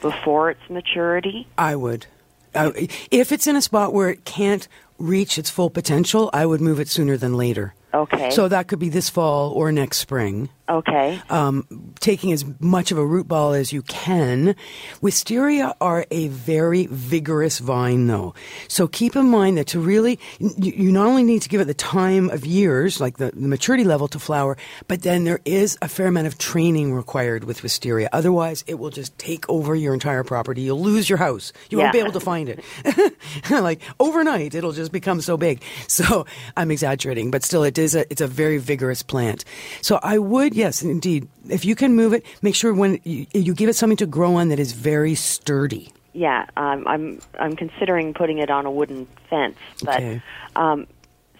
Before 0.01 0.49
its 0.51 0.61
maturity? 0.69 1.47
I 1.57 1.75
would. 1.75 2.07
If 2.53 3.31
it's 3.31 3.47
in 3.47 3.55
a 3.55 3.61
spot 3.61 3.93
where 3.93 4.09
it 4.09 4.25
can't 4.25 4.67
reach 4.97 5.37
its 5.37 5.49
full 5.49 5.69
potential, 5.69 6.29
I 6.33 6.45
would 6.45 6.61
move 6.61 6.79
it 6.79 6.87
sooner 6.87 7.15
than 7.15 7.35
later. 7.35 7.73
Okay. 7.93 8.29
So 8.31 8.47
that 8.47 8.67
could 8.67 8.79
be 8.79 8.89
this 8.89 9.09
fall 9.09 9.51
or 9.51 9.71
next 9.71 9.97
spring. 9.97 10.49
Okay. 10.69 11.19
Um, 11.29 11.65
taking 11.99 12.31
as 12.31 12.45
much 12.59 12.91
of 12.91 12.97
a 12.97 13.05
root 13.05 13.27
ball 13.27 13.53
as 13.53 13.73
you 13.73 13.81
can. 13.81 14.55
Wisteria 15.01 15.75
are 15.81 16.05
a 16.11 16.27
very 16.27 16.85
vigorous 16.85 17.57
vine, 17.59 18.05
though. 18.05 18.35
So 18.67 18.87
keep 18.87 19.15
in 19.15 19.25
mind 19.25 19.57
that 19.57 19.67
to 19.67 19.79
really, 19.79 20.19
you, 20.39 20.91
not 20.91 21.07
only 21.07 21.23
need 21.23 21.41
to 21.41 21.49
give 21.49 21.59
it 21.59 21.65
the 21.65 21.73
time 21.73 22.29
of 22.29 22.45
years, 22.45 23.01
like 23.01 23.17
the, 23.17 23.31
the 23.31 23.47
maturity 23.47 23.83
level 23.83 24.07
to 24.09 24.19
flower, 24.19 24.57
but 24.87 25.01
then 25.01 25.23
there 25.23 25.39
is 25.43 25.77
a 25.81 25.87
fair 25.87 26.07
amount 26.07 26.27
of 26.27 26.37
training 26.37 26.93
required 26.93 27.45
with 27.45 27.63
wisteria. 27.63 28.07
Otherwise, 28.13 28.63
it 28.67 28.75
will 28.75 28.91
just 28.91 29.17
take 29.17 29.49
over 29.49 29.75
your 29.75 29.93
entire 29.93 30.23
property. 30.23 30.61
You'll 30.61 30.81
lose 30.81 31.09
your 31.09 31.17
house. 31.17 31.51
You 31.69 31.79
won't 31.79 31.93
be 31.93 31.99
able 31.99 32.11
to 32.11 32.19
find 32.19 32.47
it. 32.47 32.63
like 33.49 33.81
overnight, 33.99 34.53
it'll 34.53 34.71
just 34.71 34.91
become 34.91 35.21
so 35.21 35.37
big. 35.37 35.63
So 35.99 36.25
I'm 36.55 36.71
exaggerating, 36.71 37.29
but 37.29 37.43
still, 37.43 37.63
it 37.63 37.77
is 37.77 37.93
a 37.93 38.09
it's 38.09 38.21
a 38.21 38.27
very 38.27 38.57
vigorous 38.57 39.03
plant. 39.03 39.43
So 39.81 39.99
I 40.01 40.17
would, 40.17 40.55
yes, 40.59 40.83
indeed, 40.83 41.27
if 41.49 41.65
you 41.65 41.75
can 41.75 41.95
move 41.95 42.13
it, 42.13 42.23
make 42.41 42.53
sure 42.55 42.73
when 42.73 42.99
you, 43.03 43.25
you 43.33 43.53
give 43.55 43.69
it 43.69 43.73
something 43.75 43.97
to 43.97 44.05
grow 44.05 44.35
on 44.35 44.49
that 44.49 44.59
is 44.59 44.73
very 44.73 45.15
sturdy. 45.15 45.91
Yeah, 46.13 46.45
um, 46.57 46.85
I'm 46.87 47.19
I'm 47.39 47.55
considering 47.55 48.13
putting 48.13 48.39
it 48.39 48.49
on 48.49 48.65
a 48.65 48.71
wooden 48.71 49.07
fence, 49.29 49.57
but 49.83 49.95
Okay. 49.97 50.21
um, 50.55 50.85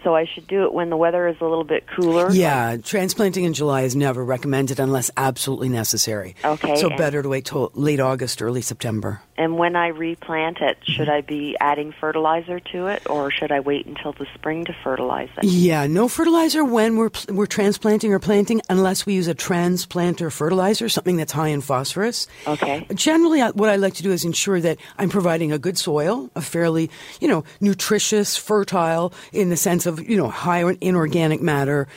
so 0.03 0.15
I 0.15 0.25
should 0.25 0.47
do 0.47 0.63
it 0.63 0.73
when 0.73 0.89
the 0.89 0.97
weather 0.97 1.27
is 1.27 1.37
a 1.41 1.45
little 1.45 1.63
bit 1.63 1.85
cooler. 1.87 2.31
Yeah, 2.31 2.77
transplanting 2.77 3.43
in 3.43 3.53
July 3.53 3.81
is 3.81 3.95
never 3.95 4.23
recommended 4.23 4.79
unless 4.79 5.11
absolutely 5.17 5.69
necessary. 5.69 6.35
Okay, 6.43 6.75
So 6.77 6.89
better 6.89 7.21
to 7.21 7.29
wait 7.29 7.45
till 7.45 7.71
late 7.73 7.99
August, 7.99 8.41
early 8.41 8.61
September. 8.61 9.21
And 9.37 9.57
when 9.57 9.75
I 9.75 9.87
replant 9.87 10.57
it, 10.61 10.77
Mm-hmm. 10.79 10.91
should 10.93 11.09
I 11.09 11.21
be 11.21 11.55
adding 11.59 11.93
fertilizer 11.99 12.59
to 12.59 12.87
it, 12.87 13.09
or 13.09 13.31
should 13.31 13.51
I 13.51 13.59
wait 13.59 13.85
until 13.85 14.11
the 14.13 14.25
spring 14.35 14.65
to 14.65 14.73
fertilize 14.83 15.29
it? 15.37 15.43
Yeah, 15.45 15.87
no 15.87 16.07
fertilizer 16.07 16.63
when 16.63 16.95
we're 16.97 17.09
we're 17.29 17.45
transplanting 17.45 18.13
or 18.13 18.19
planting 18.19 18.61
unless 18.69 19.05
we 19.05 19.13
use 19.13 19.27
a 19.27 19.35
transplanter 19.35 20.31
fertilizer, 20.31 20.89
something 20.89 21.17
that's 21.17 21.31
high 21.31 21.47
in 21.49 21.61
phosphorus. 21.61 22.27
Okay. 22.47 22.85
Generally, 22.93 23.41
what 23.53 23.69
I 23.69 23.75
like 23.77 23.93
to 23.95 24.03
do 24.03 24.11
is 24.11 24.25
ensure 24.25 24.59
that 24.61 24.77
I'm 24.97 25.09
providing 25.09 25.51
a 25.51 25.57
good 25.59 25.77
soil, 25.77 26.29
a 26.35 26.41
fairly, 26.41 26.89
you 27.19 27.27
know, 27.27 27.43
nutritious, 27.61 28.35
fertile, 28.37 29.13
in 29.31 29.49
the 29.49 29.57
sense 29.57 29.85
of, 29.85 29.88
you 29.97 30.17
know, 30.17 30.29
high 30.29 30.63
inorganic 30.81 31.41
matter, 31.41 31.87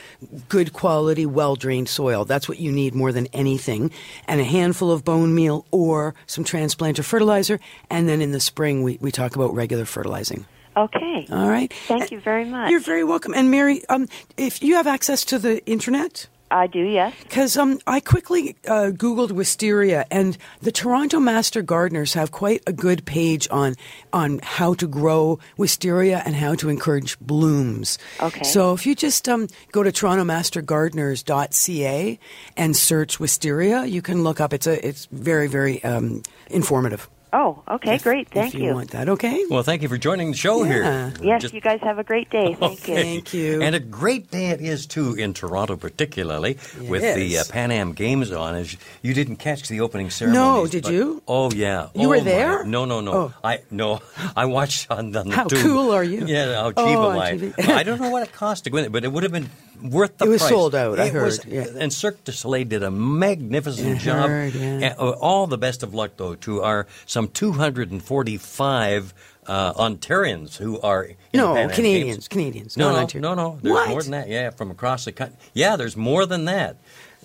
good 0.49 0.73
quality, 0.73 1.25
well 1.25 1.55
drained 1.55 1.89
soil. 1.89 2.25
That's 2.25 2.49
what 2.49 2.59
you 2.59 2.71
need 2.71 2.95
more 2.95 3.11
than 3.11 3.27
anything. 3.27 3.91
And 4.27 4.41
a 4.41 4.43
handful 4.43 4.91
of 4.91 5.05
bone 5.05 5.35
meal 5.35 5.65
or 5.69 6.15
some 6.25 6.43
transplanter 6.43 7.03
fertilizer. 7.03 7.59
And 7.89 8.09
then 8.09 8.21
in 8.21 8.31
the 8.31 8.39
spring, 8.39 8.81
we, 8.81 8.97
we 9.01 9.11
talk 9.11 9.35
about 9.35 9.53
regular 9.53 9.85
fertilizing. 9.85 10.45
Okay. 10.75 11.27
All 11.31 11.47
right. 11.47 11.71
Thank 11.87 12.11
you 12.11 12.19
very 12.19 12.45
much. 12.45 12.71
You're 12.71 12.79
very 12.79 13.03
welcome. 13.03 13.33
And 13.35 13.51
Mary, 13.51 13.85
um, 13.89 14.07
if 14.37 14.63
you 14.63 14.75
have 14.75 14.87
access 14.87 15.23
to 15.25 15.37
the 15.37 15.63
internet, 15.67 16.27
I 16.53 16.67
do, 16.67 16.83
yes. 16.83 17.13
because 17.23 17.57
um, 17.57 17.79
I 17.87 17.99
quickly 17.99 18.55
uh, 18.67 18.91
Googled 18.93 19.31
wisteria, 19.31 20.05
and 20.11 20.37
the 20.61 20.71
Toronto 20.71 21.19
Master 21.19 21.63
Gardeners 21.63 22.13
have 22.13 22.31
quite 22.31 22.61
a 22.67 22.73
good 22.73 23.05
page 23.05 23.47
on 23.49 23.73
on 24.13 24.39
how 24.43 24.75
to 24.75 24.87
grow 24.87 25.39
wisteria 25.57 26.21
and 26.25 26.35
how 26.35 26.53
to 26.55 26.69
encourage 26.69 27.19
blooms. 27.19 27.97
Okay. 28.21 28.43
So 28.43 28.73
if 28.73 28.85
you 28.85 28.93
just 28.93 29.27
um, 29.27 29.47
go 29.71 29.81
to 29.81 29.91
torontomastergardeners.ca 29.91 32.19
and 32.55 32.75
search 32.75 33.19
wisteria, 33.19 33.85
you 33.85 34.03
can 34.03 34.23
look 34.23 34.39
up. 34.39 34.53
It's 34.53 34.67
a 34.67 34.87
it's 34.87 35.07
very 35.11 35.47
very 35.47 35.83
um, 35.83 36.21
informative. 36.51 37.09
Oh, 37.35 37.63
okay, 37.67 37.97
great. 37.97 38.29
Thank 38.29 38.53
if 38.53 38.61
you, 38.61 38.75
want 38.75 38.91
that, 38.91 39.09
okay? 39.09 39.43
Well, 39.49 39.63
thank 39.63 39.81
you 39.81 39.89
for 39.89 39.97
joining 39.97 40.29
the 40.29 40.37
show 40.37 40.63
Yeah. 40.63 40.71
here. 41.09 41.13
Yes, 41.19 41.41
Just- 41.41 41.53
you 41.55 41.61
guys 41.61 41.79
have 41.81 41.97
a 41.97 42.03
great 42.03 42.29
day. 42.29 42.53
Thank 42.59 42.87
you. 42.87 42.95
Thank 42.95 43.33
you. 43.33 43.61
And 43.63 43.73
a 43.73 43.79
great 43.79 44.29
day 44.29 44.49
it 44.51 44.61
is 44.61 44.85
too 44.85 45.15
in 45.15 45.33
Toronto, 45.33 45.75
particularly 45.75 46.57
with 46.87 47.01
the 47.01 47.39
uh, 47.39 47.43
Pan 47.49 47.71
Am 47.71 47.93
Games 47.93 48.31
on. 48.31 48.53
As 48.53 48.77
you 49.01 49.15
didn't 49.15 49.37
catch 49.37 49.67
the 49.67 49.81
opening 49.81 50.11
ceremony. 50.11 50.37
No, 50.39 50.67
did 50.67 50.87
you? 50.87 51.23
Oh 51.27 51.49
yeah. 51.51 51.89
You 51.95 52.05
Oh, 52.05 52.09
were 52.09 52.17
my- 52.17 52.23
there? 52.23 52.63
No, 52.65 52.85
no, 52.85 53.01
no. 53.01 53.11
Oh. 53.13 53.33
I 53.43 53.61
no. 53.71 53.99
I 54.35 54.45
watched 54.45 54.91
on, 54.91 55.15
on 55.15 55.29
the 55.29 55.35
How 55.35 55.45
tube. 55.45 55.59
cool 55.63 55.91
are 55.91 56.03
you? 56.03 56.27
Yeah, 56.27 56.53
how 56.61 56.67
cheap 56.69 56.77
Oh, 56.77 57.11
am 57.11 57.17
on 57.17 57.39
TV. 57.39 57.67
I 57.69 57.81
don't 57.87 57.99
know 57.99 58.11
what 58.11 58.21
it 58.21 58.31
cost 58.31 58.65
to 58.65 58.69
go 58.69 58.77
in, 58.77 58.91
but 58.91 59.03
it 59.03 59.11
would 59.11 59.23
have 59.23 59.31
been 59.31 59.49
worth 59.83 60.17
the 60.17 60.25
It 60.25 60.29
was 60.29 60.41
price. 60.41 60.49
sold 60.51 60.73
out, 60.75 60.99
I 60.99 61.05
It 61.05 61.13
was- 61.13 61.43
heard, 61.43 61.51
yeah. 61.53 61.65
And 61.79 61.91
Cirque 61.93 62.23
du 62.23 62.31
Soleil 62.31 62.65
did 62.65 62.83
a 62.83 62.91
magnificent 62.91 63.97
I 63.97 63.99
job. 63.99 64.29
heard, 64.29 64.53
yeah. 64.55 64.95
Uh, 64.97 65.11
all 65.11 65.45
the 65.47 65.57
best 65.57 65.83
of 65.83 65.93
luck 65.93 66.11
though 66.17 66.35
to 66.35 66.61
our 66.63 66.87
some 67.05 67.27
245 67.27 69.13
uh, 69.45 69.73
Ontarians 69.73 70.55
who 70.57 70.79
are 70.81 71.09
No, 71.33 71.53
Canadians, 71.69 72.15
Games. 72.15 72.27
Canadians, 72.27 72.77
No, 72.77 72.91
no, 72.91 73.07
no, 73.19 73.33
no. 73.33 73.59
There's 73.61 73.73
What? 73.73 73.89
more 73.89 74.01
than 74.01 74.11
that. 74.11 74.29
Yeah, 74.29 74.51
from 74.51 74.71
across 74.71 75.05
the 75.05 75.11
country. 75.11 75.35
Yeah, 75.53 75.75
there's 75.75 75.97
more 75.97 76.25
than 76.25 76.45
that. 76.45 76.77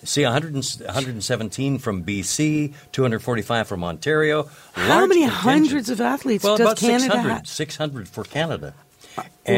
See, 0.03 0.23
100 0.23 0.53
and, 0.53 0.63
117 0.85 1.77
from 1.77 2.03
BC, 2.03 2.73
245 2.93 3.67
from 3.67 3.83
Ontario. 3.83 4.49
How 4.73 5.01
many 5.05 5.21
contingent. 5.21 5.33
hundreds 5.33 5.89
of 5.89 5.99
athletes 5.99 6.43
Well, 6.43 6.55
does 6.57 6.65
about 6.67 6.77
Canada 6.77 7.03
600, 7.03 7.29
have? 7.29 7.47
600 7.47 8.07
for 8.07 8.23
Canada. 8.23 8.73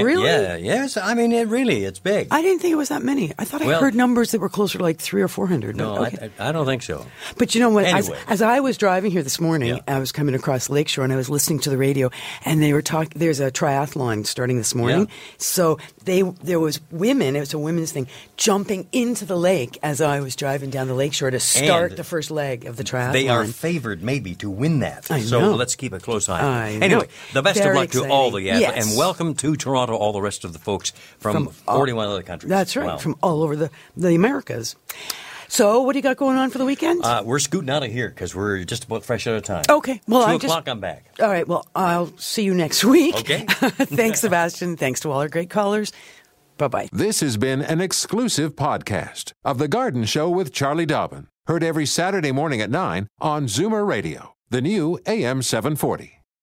Really? 0.03 0.25
Yeah, 0.25 0.55
yes. 0.55 0.97
I 0.97 1.13
mean, 1.13 1.31
it 1.31 1.47
really, 1.47 1.83
it's 1.85 1.99
big. 1.99 2.27
I 2.31 2.41
didn't 2.41 2.59
think 2.59 2.71
it 2.73 2.75
was 2.77 2.89
that 2.89 3.03
many. 3.03 3.31
I 3.37 3.45
thought 3.45 3.61
I 3.61 3.67
Well- 3.67 3.81
heard 3.81 3.95
numbers 3.95 4.31
that 4.31 4.41
were 4.41 4.49
closer 4.49 4.77
to 4.77 4.83
like 4.83 4.99
three 4.99 5.21
or 5.21 5.27
four 5.27 5.47
hundred. 5.47 5.75
no, 5.75 6.05
okay. 6.05 6.29
I, 6.39 6.49
I 6.49 6.51
don't 6.51 6.65
think 6.65 6.83
so. 6.83 7.05
But 7.37 7.53
you 7.55 7.61
know 7.61 7.69
what? 7.69 7.85
As, 7.85 8.07
Anyway. 8.09 8.23
as 8.27 8.41
I 8.41 8.59
was 8.59 8.77
driving 8.77 9.11
here 9.11 9.23
this 9.23 9.39
morning, 9.39 9.75
Yeah. 9.75 9.95
I 9.95 9.99
was 9.99 10.11
coming 10.11 10.35
across 10.35 10.69
Lakeshore 10.69 11.03
and 11.03 11.13
I 11.13 11.15
was 11.15 11.29
listening 11.29 11.59
to 11.61 11.69
the 11.69 11.77
radio, 11.77 12.09
and 12.45 12.61
they 12.61 12.73
were 12.73 12.81
talking. 12.81 13.11
There's 13.15 13.39
a 13.39 13.51
triathlon 13.51 14.25
starting 14.25 14.57
this 14.57 14.73
morning, 14.75 15.01
Yeah. 15.09 15.15
so 15.37 15.77
they 16.05 16.21
there 16.43 16.59
was 16.59 16.79
women. 16.91 17.35
It 17.35 17.39
was 17.41 17.53
a 17.53 17.59
women's 17.59 17.91
thing 17.91 18.07
jumping 18.37 18.87
into 18.91 19.25
the 19.25 19.37
lake 19.37 19.77
as 19.83 20.01
I 20.01 20.19
was 20.19 20.35
driving 20.35 20.69
down 20.69 20.87
the 20.87 20.93
Lakeshore 20.93 21.31
to 21.31 21.39
start 21.39 21.91
And 21.91 21.97
the 21.99 22.03
first 22.03 22.31
leg 22.31 22.65
of 22.65 22.75
the 22.77 22.83
triathlon. 22.83 23.13
They 23.13 23.27
are 23.29 23.45
favored 23.45 24.01
maybe 24.03 24.35
to 24.35 24.49
win 24.49 24.79
that. 24.79 25.09
I 25.11 25.21
so 25.21 25.39
know. 25.39 25.55
let's 25.55 25.75
keep 25.75 25.93
a 25.93 25.99
close 25.99 26.27
eye. 26.29 26.41
I 26.41 26.69
anyway, 26.73 26.89
know. 27.01 27.07
the 27.33 27.41
best 27.41 27.57
Very 27.59 27.69
of 27.71 27.75
luck 27.75 27.89
to 27.91 28.09
all 28.09 28.31
the 28.31 28.37
exciting. 28.49 28.63
athletes, 28.65 28.75
Yes. 28.77 28.89
and 28.89 28.97
welcome 28.97 29.33
to 29.35 29.55
Toronto, 29.55 29.80
all 29.89 30.13
the 30.13 30.21
rest 30.21 30.43
of 30.45 30.53
the 30.53 30.59
folks 30.59 30.91
from, 31.19 31.33
From 31.47 31.53
all- 31.67 31.77
41 31.77 32.07
other 32.07 32.23
countries. 32.23 32.49
That's 32.49 32.75
right, 32.75 32.85
Wow. 32.87 32.97
from 32.97 33.15
all 33.23 33.41
over 33.43 33.55
the 33.55 33.69
the 33.97 34.13
Americas. 34.15 34.75
So, 35.47 35.81
what 35.81 35.91
do 35.93 35.99
you 35.99 36.03
got 36.03 36.15
going 36.15 36.37
on 36.37 36.49
for 36.49 36.59
the 36.59 36.65
weekend? 36.65 37.03
Uh, 37.03 37.23
we're 37.25 37.39
scooting 37.39 37.69
out 37.69 37.83
of 37.83 37.91
here 37.91 38.07
because 38.07 38.33
we're 38.33 38.63
just 38.63 38.85
about 38.85 39.03
fresh 39.03 39.27
out 39.27 39.35
of 39.35 39.43
time. 39.43 39.63
Okay, 39.69 39.99
well, 40.07 40.21
two 40.25 40.27
I 40.29 40.33
just- 40.35 40.45
o'clock. 40.45 40.69
I'm 40.69 40.79
back. 40.79 41.05
All 41.19 41.27
right. 41.27 41.45
Well, 41.45 41.65
I'll 41.75 42.15
see 42.17 42.43
you 42.43 42.53
next 42.53 42.85
week. 42.85 43.15
Okay. 43.19 43.43
Thanks, 43.49 44.21
Sebastian. 44.21 44.77
Thanks 44.77 45.01
to 45.01 45.11
all 45.11 45.19
our 45.19 45.27
great 45.27 45.49
callers. 45.49 45.91
Bye 46.57 46.67
bye. 46.69 46.89
This 46.93 47.19
has 47.19 47.35
been 47.37 47.61
an 47.61 47.81
exclusive 47.81 48.55
podcast 48.55 49.33
of 49.43 49.57
The 49.57 49.67
Garden 49.67 50.05
Show 50.05 50.29
with 50.29 50.53
Charlie 50.53 50.85
Dobbin. 50.85 51.27
Heard 51.47 51.63
every 51.63 51.85
Saturday 51.87 52.31
morning 52.31 52.61
at 52.61 52.69
9 52.69 53.07
on 53.19 53.47
Zoomer 53.47 53.85
Radio, 53.85 54.35
the 54.51 54.61
new 54.61 54.99
AM 55.05 55.41
740. 55.41 56.20